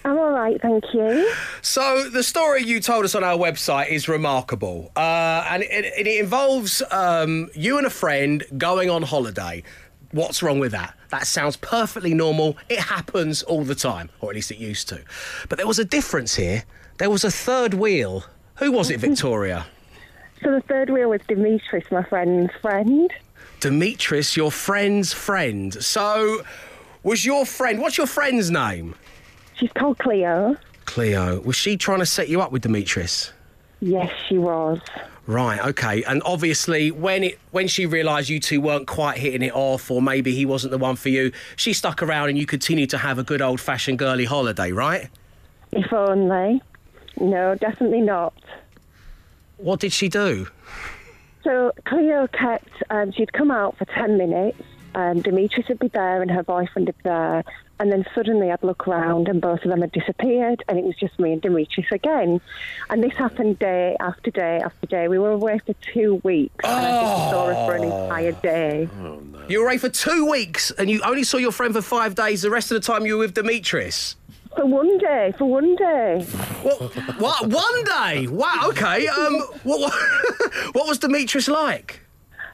I'm 0.04 0.18
all 0.18 0.32
right, 0.32 0.60
thank 0.60 0.94
you. 0.94 1.30
So 1.60 2.08
the 2.08 2.22
story 2.22 2.62
you 2.62 2.80
told 2.80 3.04
us 3.04 3.14
on 3.14 3.22
our 3.22 3.36
website 3.36 3.90
is 3.90 4.08
remarkable, 4.08 4.90
uh, 4.96 5.44
and 5.48 5.62
it, 5.62 5.84
it 5.84 6.06
involves 6.06 6.82
um, 6.90 7.50
you 7.54 7.76
and 7.76 7.86
a 7.86 7.90
friend 7.90 8.42
going 8.56 8.88
on 8.88 9.02
holiday. 9.02 9.62
What's 10.12 10.42
wrong 10.42 10.58
with 10.58 10.72
that? 10.72 10.96
That 11.10 11.26
sounds 11.26 11.56
perfectly 11.56 12.14
normal. 12.14 12.56
It 12.68 12.80
happens 12.80 13.42
all 13.42 13.62
the 13.62 13.74
time, 13.74 14.08
or 14.20 14.30
at 14.30 14.34
least 14.34 14.50
it 14.50 14.58
used 14.58 14.88
to. 14.88 15.02
But 15.48 15.58
there 15.58 15.66
was 15.66 15.78
a 15.78 15.84
difference 15.84 16.34
here. 16.34 16.64
There 16.98 17.10
was 17.10 17.22
a 17.22 17.30
third 17.30 17.74
wheel. 17.74 18.24
Who 18.56 18.72
was 18.72 18.90
it, 18.90 19.00
Victoria? 19.00 19.66
So 20.42 20.50
the 20.50 20.62
third 20.62 20.90
wheel 20.90 21.10
was 21.10 21.20
Demetrius, 21.28 21.84
my 21.90 22.02
friend's 22.04 22.52
friend. 22.62 23.12
Demetrius, 23.60 24.36
your 24.36 24.50
friend's 24.50 25.12
friend. 25.12 25.74
So, 25.84 26.42
was 27.02 27.26
your 27.26 27.44
friend? 27.44 27.80
What's 27.80 27.98
your 27.98 28.06
friend's 28.06 28.50
name? 28.50 28.94
She's 29.60 29.72
called 29.72 29.98
Cleo. 29.98 30.56
Cleo. 30.86 31.40
Was 31.42 31.54
she 31.54 31.76
trying 31.76 31.98
to 31.98 32.06
set 32.06 32.30
you 32.30 32.40
up 32.40 32.50
with 32.50 32.62
Demetrius? 32.62 33.32
Yes, 33.80 34.10
she 34.26 34.38
was. 34.38 34.80
Right, 35.26 35.60
okay. 35.60 36.02
And 36.04 36.22
obviously 36.24 36.90
when 36.90 37.22
it 37.22 37.38
when 37.50 37.68
she 37.68 37.86
realised 37.86 38.30
you 38.30 38.40
two 38.40 38.60
weren't 38.60 38.86
quite 38.86 39.18
hitting 39.18 39.42
it 39.42 39.54
off 39.54 39.90
or 39.90 40.00
maybe 40.00 40.34
he 40.34 40.46
wasn't 40.46 40.70
the 40.70 40.78
one 40.78 40.96
for 40.96 41.10
you, 41.10 41.30
she 41.56 41.74
stuck 41.74 42.02
around 42.02 42.30
and 42.30 42.38
you 42.38 42.46
continued 42.46 42.90
to 42.90 42.98
have 42.98 43.18
a 43.18 43.22
good 43.22 43.42
old 43.42 43.60
fashioned 43.60 43.98
girly 43.98 44.24
holiday, 44.24 44.72
right? 44.72 45.08
If 45.72 45.92
only. 45.92 46.62
No, 47.20 47.54
definitely 47.54 48.00
not. 48.00 48.34
What 49.58 49.78
did 49.78 49.92
she 49.92 50.08
do? 50.08 50.48
So 51.44 51.72
Cleo 51.86 52.26
kept, 52.28 52.70
um, 52.88 53.12
she'd 53.12 53.32
come 53.32 53.50
out 53.50 53.76
for 53.76 53.84
10 53.84 54.16
minutes, 54.18 54.60
and 54.94 55.22
Demetrius 55.22 55.68
would 55.68 55.79
be 55.79 55.88
there 55.88 56.22
and 56.22 56.31
her 56.31 56.42
boyfriend 56.42 56.88
would 56.88 56.96
be 56.96 57.03
there, 57.05 57.44
and 57.79 57.90
then 57.90 58.05
suddenly 58.14 58.50
I'd 58.50 58.62
look 58.62 58.87
around 58.87 59.29
and 59.29 59.40
both 59.40 59.62
of 59.62 59.70
them 59.70 59.81
had 59.81 59.92
disappeared, 59.92 60.62
and 60.68 60.79
it 60.79 60.85
was 60.85 60.96
just 60.96 61.18
me 61.18 61.33
and 61.33 61.42
Demetrius 61.42 61.90
again. 61.92 62.40
And 62.90 63.03
this 63.03 63.14
happened 63.14 63.59
day 63.59 63.96
after 64.00 64.31
day 64.31 64.61
after 64.62 64.87
day. 64.87 65.09
We 65.09 65.18
were 65.18 65.31
away 65.31 65.61
for 65.64 65.74
two 65.94 66.20
weeks, 66.24 66.64
and 66.64 66.87
I 66.87 67.03
just 67.03 67.31
saw 67.31 67.46
her 67.46 67.55
for 67.66 67.74
an 67.74 67.85
entire 67.85 68.33
day. 68.33 68.88
You 69.48 69.61
were 69.61 69.66
away 69.66 69.79
for 69.79 69.88
two 69.88 70.31
weeks 70.31 70.70
and 70.70 70.88
you 70.88 71.00
only 71.03 71.24
saw 71.24 71.38
your 71.38 71.53
friend 71.53 71.74
for 71.74 71.83
five 71.83 72.14
days. 72.14 72.42
The 72.42 72.50
rest 72.50 72.70
of 72.70 72.81
the 72.81 72.87
time 72.87 73.07
you 73.07 73.14
were 73.14 73.20
with 73.20 73.35
Demetrius. 73.35 74.16
For 74.57 74.66
one 74.66 74.98
day, 74.98 75.33
for 75.38 75.44
one 75.44 75.76
day. 75.76 76.22
What? 76.62 76.96
what? 77.18 77.46
One 77.46 77.85
day? 77.85 78.26
Wow. 78.26 78.66
Okay. 78.66 79.07
Um. 79.07 79.38
What? 79.62 79.81
What, 79.81 79.92
what 80.74 80.87
was 80.87 80.98
Demetrius 80.98 81.48
like? 81.48 82.00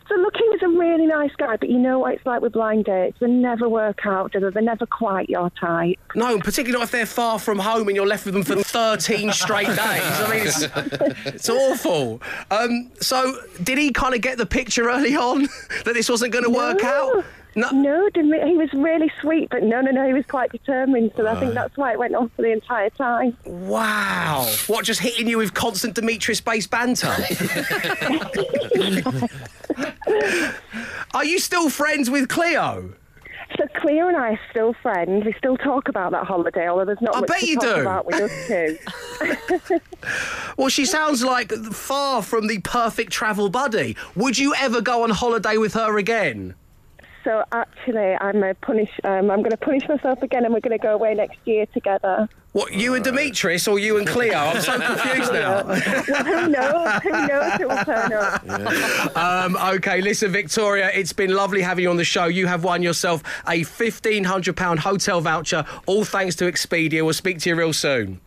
So 0.08 0.14
look, 0.14 0.36
he 0.36 0.48
was 0.48 0.60
a 0.62 0.68
really 0.68 1.06
nice 1.06 1.32
guy, 1.36 1.56
but 1.56 1.68
you 1.68 1.78
know 1.78 1.98
what 1.98 2.14
it's 2.14 2.24
like 2.24 2.40
with 2.40 2.52
blind 2.52 2.84
dates. 2.84 3.16
They 3.20 3.26
never 3.26 3.68
work 3.68 4.06
out, 4.06 4.32
do 4.32 4.40
they? 4.40 4.50
They're 4.50 4.62
never 4.62 4.86
quite 4.86 5.28
your 5.28 5.50
type. 5.50 5.98
No, 6.14 6.38
particularly 6.38 6.72
not 6.72 6.84
if 6.84 6.90
they're 6.92 7.06
far 7.06 7.38
from 7.38 7.58
home 7.58 7.88
and 7.88 7.96
you're 7.96 8.06
left 8.06 8.24
with 8.24 8.34
them 8.34 8.44
for 8.44 8.62
13 8.62 9.32
straight 9.32 9.66
days. 9.66 9.76
I 9.78 10.30
mean, 10.30 10.46
it's, 10.46 10.62
it's 11.26 11.48
awful. 11.48 12.22
Um, 12.50 12.90
so, 13.00 13.36
did 13.62 13.78
he 13.78 13.90
kind 13.90 14.14
of 14.14 14.20
get 14.20 14.38
the 14.38 14.46
picture 14.46 14.88
early 14.88 15.16
on 15.16 15.42
that 15.84 15.94
this 15.94 16.08
wasn't 16.08 16.32
going 16.32 16.44
to 16.44 16.50
work 16.50 16.84
out? 16.84 17.24
No, 17.56 17.70
no 17.70 18.08
Dimi- 18.14 18.46
he 18.46 18.54
was 18.54 18.70
really 18.74 19.10
sweet, 19.20 19.48
but 19.50 19.62
no, 19.62 19.80
no, 19.80 19.90
no, 19.90 20.06
he 20.06 20.12
was 20.12 20.26
quite 20.26 20.52
determined. 20.52 21.12
So 21.16 21.26
I 21.26 21.40
think 21.40 21.54
that's 21.54 21.74
why 21.78 21.92
it 21.92 21.98
went 21.98 22.14
on 22.14 22.28
for 22.36 22.42
the 22.42 22.52
entire 22.52 22.90
time. 22.90 23.34
Wow. 23.46 24.46
What, 24.66 24.84
just 24.84 25.00
hitting 25.00 25.26
you 25.26 25.38
with 25.38 25.54
constant 25.54 25.94
Demetrius 25.94 26.42
based 26.42 26.70
banter? 26.70 27.08
Are 31.14 31.24
you 31.24 31.38
still 31.38 31.70
friends 31.70 32.10
with 32.10 32.28
Cleo? 32.28 32.92
So 33.56 33.64
Cleo 33.76 34.08
and 34.08 34.16
I 34.18 34.32
are 34.32 34.40
still 34.50 34.74
friends. 34.82 35.24
We 35.24 35.32
still 35.38 35.56
talk 35.56 35.88
about 35.88 36.12
that 36.12 36.26
holiday, 36.26 36.68
although 36.68 36.84
there's 36.84 37.00
not 37.00 37.16
I 37.16 37.20
much 37.20 37.28
bet 37.28 37.40
to 37.40 37.46
you 37.46 37.56
talk 37.56 37.76
do. 37.76 37.80
about 37.80 38.04
with 38.06 38.20
us 38.20 38.46
two. 38.46 39.78
Well, 40.58 40.68
she 40.68 40.84
sounds 40.84 41.22
like 41.24 41.52
far 41.52 42.22
from 42.22 42.46
the 42.46 42.58
perfect 42.60 43.12
travel 43.12 43.48
buddy. 43.48 43.96
Would 44.14 44.38
you 44.38 44.54
ever 44.54 44.80
go 44.80 45.02
on 45.04 45.10
holiday 45.10 45.56
with 45.58 45.74
her 45.74 45.98
again? 45.98 46.54
So 47.26 47.42
actually, 47.50 48.14
I'm 48.20 48.40
a 48.44 48.54
punish. 48.54 49.00
Um, 49.02 49.32
I'm 49.32 49.40
going 49.40 49.50
to 49.50 49.56
punish 49.56 49.88
myself 49.88 50.22
again, 50.22 50.44
and 50.44 50.54
we're 50.54 50.60
going 50.60 50.78
to 50.78 50.82
go 50.82 50.94
away 50.94 51.12
next 51.12 51.38
year 51.44 51.66
together. 51.66 52.28
What, 52.52 52.72
you 52.72 52.94
and 52.94 53.04
Demetrius 53.04 53.66
or 53.66 53.80
you 53.80 53.98
and 53.98 54.06
Cleo? 54.06 54.32
I'm 54.32 54.60
so 54.62 54.78
confused 54.78 55.32
now. 55.32 55.66
well, 55.66 56.24
who 56.24 56.48
knows? 56.48 57.02
Who 57.02 57.26
knows 57.26 57.52
who 57.54 57.66
will 57.66 57.84
turn 57.84 58.12
up? 58.12 59.16
um, 59.16 59.56
okay, 59.74 60.00
listen, 60.00 60.30
Victoria, 60.30 60.88
it's 60.94 61.12
been 61.12 61.34
lovely 61.34 61.62
having 61.62 61.82
you 61.82 61.90
on 61.90 61.96
the 61.96 62.04
show. 62.04 62.26
You 62.26 62.46
have 62.46 62.62
won 62.62 62.80
yourself 62.80 63.24
a 63.48 63.62
£1,500 63.62 64.78
hotel 64.78 65.20
voucher, 65.20 65.64
all 65.86 66.04
thanks 66.04 66.36
to 66.36 66.44
Expedia. 66.44 67.04
We'll 67.04 67.12
speak 67.12 67.40
to 67.40 67.50
you 67.50 67.56
real 67.56 67.72
soon. 67.72 68.20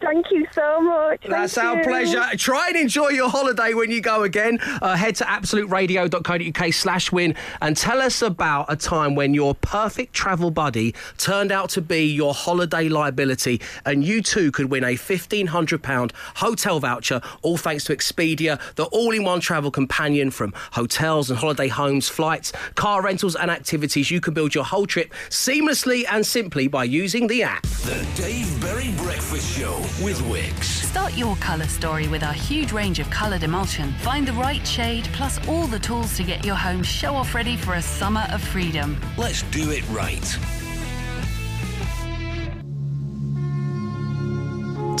Thank 0.00 0.30
you 0.30 0.46
so 0.52 0.80
much. 0.80 1.22
That's 1.28 1.54
Thank 1.54 1.66
our 1.66 1.76
you. 1.78 1.84
pleasure. 1.84 2.36
Try 2.36 2.68
and 2.68 2.76
enjoy 2.76 3.08
your 3.08 3.28
holiday 3.28 3.74
when 3.74 3.90
you 3.90 4.00
go 4.00 4.22
again. 4.22 4.58
Uh, 4.80 4.96
head 4.96 5.14
to 5.16 5.24
absoluteradio.co.uk 5.24 6.72
slash 6.72 7.12
win 7.12 7.34
and 7.60 7.76
tell 7.76 8.00
us 8.00 8.22
about 8.22 8.66
a 8.68 8.76
time 8.76 9.14
when 9.14 9.34
your 9.34 9.54
perfect 9.54 10.14
travel 10.14 10.50
buddy 10.50 10.94
turned 11.18 11.52
out 11.52 11.68
to 11.70 11.82
be 11.82 12.04
your 12.06 12.32
holiday 12.32 12.88
liability 12.88 13.60
and 13.84 14.02
you 14.02 14.22
too 14.22 14.50
could 14.50 14.70
win 14.70 14.84
a 14.84 14.94
£1,500 14.94 16.12
hotel 16.36 16.80
voucher, 16.80 17.20
all 17.42 17.58
thanks 17.58 17.84
to 17.84 17.94
Expedia, 17.94 18.58
the 18.76 18.84
all-in-one 18.84 19.40
travel 19.40 19.70
companion 19.70 20.30
from 20.30 20.54
hotels 20.72 21.28
and 21.30 21.38
holiday 21.38 21.68
homes, 21.68 22.08
flights, 22.08 22.52
car 22.74 23.02
rentals 23.02 23.36
and 23.36 23.50
activities. 23.50 24.10
You 24.10 24.20
can 24.22 24.32
build 24.32 24.54
your 24.54 24.64
whole 24.64 24.86
trip 24.86 25.12
seamlessly 25.28 26.04
and 26.10 26.24
simply 26.24 26.68
by 26.68 26.84
using 26.84 27.26
the 27.26 27.42
app. 27.42 27.62
The 27.62 28.06
Dave 28.16 28.60
Berry 28.62 28.90
Breakfast 28.96 29.58
Show 29.58 29.82
with 30.02 30.18
Wickes. 30.20 30.84
Start 30.84 31.16
your 31.16 31.36
colour 31.36 31.66
story 31.66 32.08
with 32.08 32.22
our 32.22 32.32
huge 32.32 32.72
range 32.72 32.98
of 32.98 33.08
coloured 33.10 33.42
emulsion. 33.42 33.92
Find 34.00 34.26
the 34.26 34.32
right 34.32 34.66
shade, 34.66 35.08
plus 35.12 35.38
all 35.48 35.66
the 35.66 35.78
tools 35.78 36.16
to 36.16 36.22
get 36.22 36.44
your 36.44 36.56
home 36.56 36.82
show 36.82 37.14
off 37.14 37.34
ready 37.34 37.56
for 37.56 37.74
a 37.74 37.82
summer 37.82 38.26
of 38.30 38.42
freedom. 38.42 39.00
Let's 39.16 39.42
do 39.44 39.70
it 39.70 39.88
right. 39.90 40.59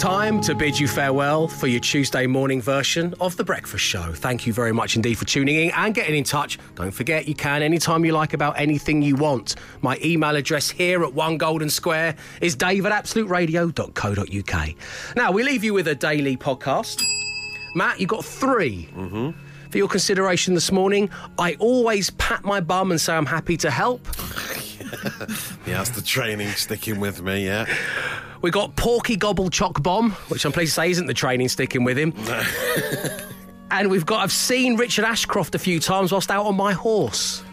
Time 0.00 0.40
to 0.40 0.54
bid 0.54 0.80
you 0.80 0.88
farewell 0.88 1.46
for 1.46 1.66
your 1.66 1.80
Tuesday 1.80 2.26
morning 2.26 2.62
version 2.62 3.12
of 3.20 3.36
The 3.36 3.44
Breakfast 3.44 3.84
Show. 3.84 4.14
Thank 4.14 4.46
you 4.46 4.52
very 4.54 4.72
much 4.72 4.96
indeed 4.96 5.18
for 5.18 5.26
tuning 5.26 5.56
in 5.56 5.70
and 5.72 5.94
getting 5.94 6.16
in 6.16 6.24
touch. 6.24 6.58
Don't 6.74 6.90
forget, 6.90 7.28
you 7.28 7.34
can 7.34 7.62
anytime 7.62 8.02
you 8.06 8.12
like 8.12 8.32
about 8.32 8.58
anything 8.58 9.02
you 9.02 9.14
want. 9.14 9.56
My 9.82 9.98
email 10.02 10.36
address 10.36 10.70
here 10.70 11.04
at 11.04 11.12
One 11.12 11.36
Golden 11.36 11.68
Square 11.68 12.14
is 12.40 12.54
dave 12.56 12.86
at 12.86 12.92
absoluteradio.co.uk. 12.92 14.74
Now, 15.16 15.32
we 15.32 15.42
leave 15.42 15.62
you 15.62 15.74
with 15.74 15.86
a 15.86 15.94
daily 15.94 16.34
podcast. 16.34 17.04
Matt, 17.74 18.00
You've 18.00 18.08
got 18.08 18.24
3 18.24 18.88
Mm-hmm. 18.96 19.30
For 19.68 19.76
your 19.76 19.88
consideration 19.88 20.54
this 20.54 20.72
morning, 20.72 21.10
I 21.38 21.56
always 21.58 22.08
pat 22.10 22.42
my 22.42 22.60
bum 22.60 22.90
and 22.90 22.98
say 22.98 23.12
I'm 23.12 23.26
happy 23.26 23.58
to 23.58 23.70
help. 23.70 24.08
He 25.64 25.72
has 25.72 25.90
the 25.90 26.02
training 26.02 26.48
sticking 26.48 27.00
with 27.00 27.22
me, 27.22 27.44
yeah. 27.44 27.66
We 28.42 28.50
got 28.50 28.74
Porky 28.76 29.16
Gobble 29.16 29.50
Choc 29.50 29.82
Bomb, 29.82 30.12
which 30.28 30.44
I'm 30.44 30.52
pleased 30.52 30.70
to 30.72 30.80
say 30.80 30.90
isn't 30.90 31.06
the 31.06 31.14
training 31.14 31.48
sticking 31.48 31.84
with 31.84 31.98
him. 31.98 32.14
and 33.70 33.90
we've 33.90 34.06
got 34.06 34.20
I've 34.20 34.32
seen 34.32 34.76
Richard 34.76 35.04
Ashcroft 35.04 35.54
a 35.54 35.58
few 35.58 35.78
times 35.78 36.12
whilst 36.12 36.30
out 36.30 36.46
on 36.46 36.56
my 36.56 36.72
horse. 36.72 37.44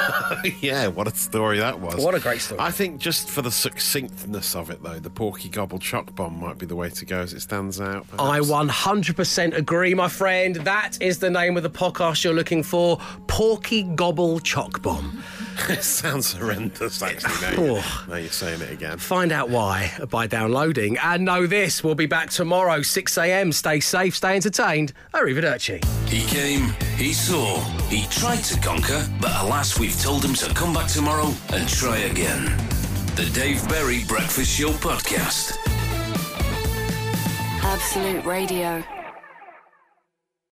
yeah, 0.60 0.88
what 0.88 1.06
a 1.06 1.14
story 1.14 1.58
that 1.58 1.80
was. 1.80 2.04
What 2.04 2.14
a 2.14 2.20
great 2.20 2.40
story. 2.40 2.60
I 2.60 2.70
think 2.70 3.00
just 3.00 3.30
for 3.30 3.42
the 3.42 3.50
succinctness 3.50 4.54
of 4.54 4.70
it, 4.70 4.82
though, 4.82 4.98
the 4.98 5.10
Porky 5.10 5.48
Gobble 5.48 5.78
Choc 5.78 6.14
Bomb 6.14 6.40
might 6.40 6.58
be 6.58 6.66
the 6.66 6.76
way 6.76 6.90
to 6.90 7.04
go 7.04 7.20
as 7.20 7.32
it 7.32 7.40
stands 7.40 7.80
out. 7.80 8.06
I 8.18 8.40
100% 8.40 9.56
agree, 9.56 9.94
my 9.94 10.08
friend. 10.08 10.56
That 10.56 10.98
is 11.00 11.20
the 11.20 11.30
name 11.30 11.56
of 11.56 11.62
the 11.62 11.70
podcast 11.70 12.24
you're 12.24 12.34
looking 12.34 12.62
for 12.62 12.98
Porky 13.26 13.84
Gobble 13.84 14.40
Choc 14.40 14.82
Bomb. 14.82 15.22
it 15.68 15.82
sounds 15.84 16.32
horrendous, 16.32 17.02
actually, 17.02 17.32
now, 17.40 17.50
you, 17.62 17.76
Oh. 17.78 18.04
now 18.08 18.16
you're 18.16 18.30
saying 18.30 18.60
it 18.62 18.70
again. 18.70 18.98
Find 18.98 19.32
out 19.32 19.48
why 19.50 19.92
by 20.10 20.26
downloading. 20.26 20.98
And 20.98 21.24
know 21.24 21.46
this, 21.46 21.82
we'll 21.84 21.94
be 21.94 22.06
back 22.06 22.30
tomorrow, 22.30 22.78
6am. 22.80 23.52
Stay 23.54 23.80
safe, 23.80 24.16
stay 24.16 24.36
entertained. 24.36 24.92
Arrivederci. 25.14 25.84
He 26.08 26.24
came, 26.26 26.70
he 26.96 27.12
saw, 27.12 27.58
he 27.88 28.06
tried 28.08 28.42
to 28.44 28.58
conquer, 28.60 29.06
but 29.20 29.30
alas, 29.40 29.78
we've 29.78 29.98
told 30.00 30.24
him 30.24 30.34
to 30.34 30.52
come 30.54 30.72
back 30.74 30.88
tomorrow 30.88 31.32
and 31.52 31.68
try 31.68 31.96
again. 31.98 32.44
The 33.16 33.28
Dave 33.34 33.66
Berry 33.68 34.04
Breakfast 34.08 34.50
Show 34.58 34.70
Podcast. 34.70 35.56
Absolute 37.64 38.24
Radio. 38.24 38.82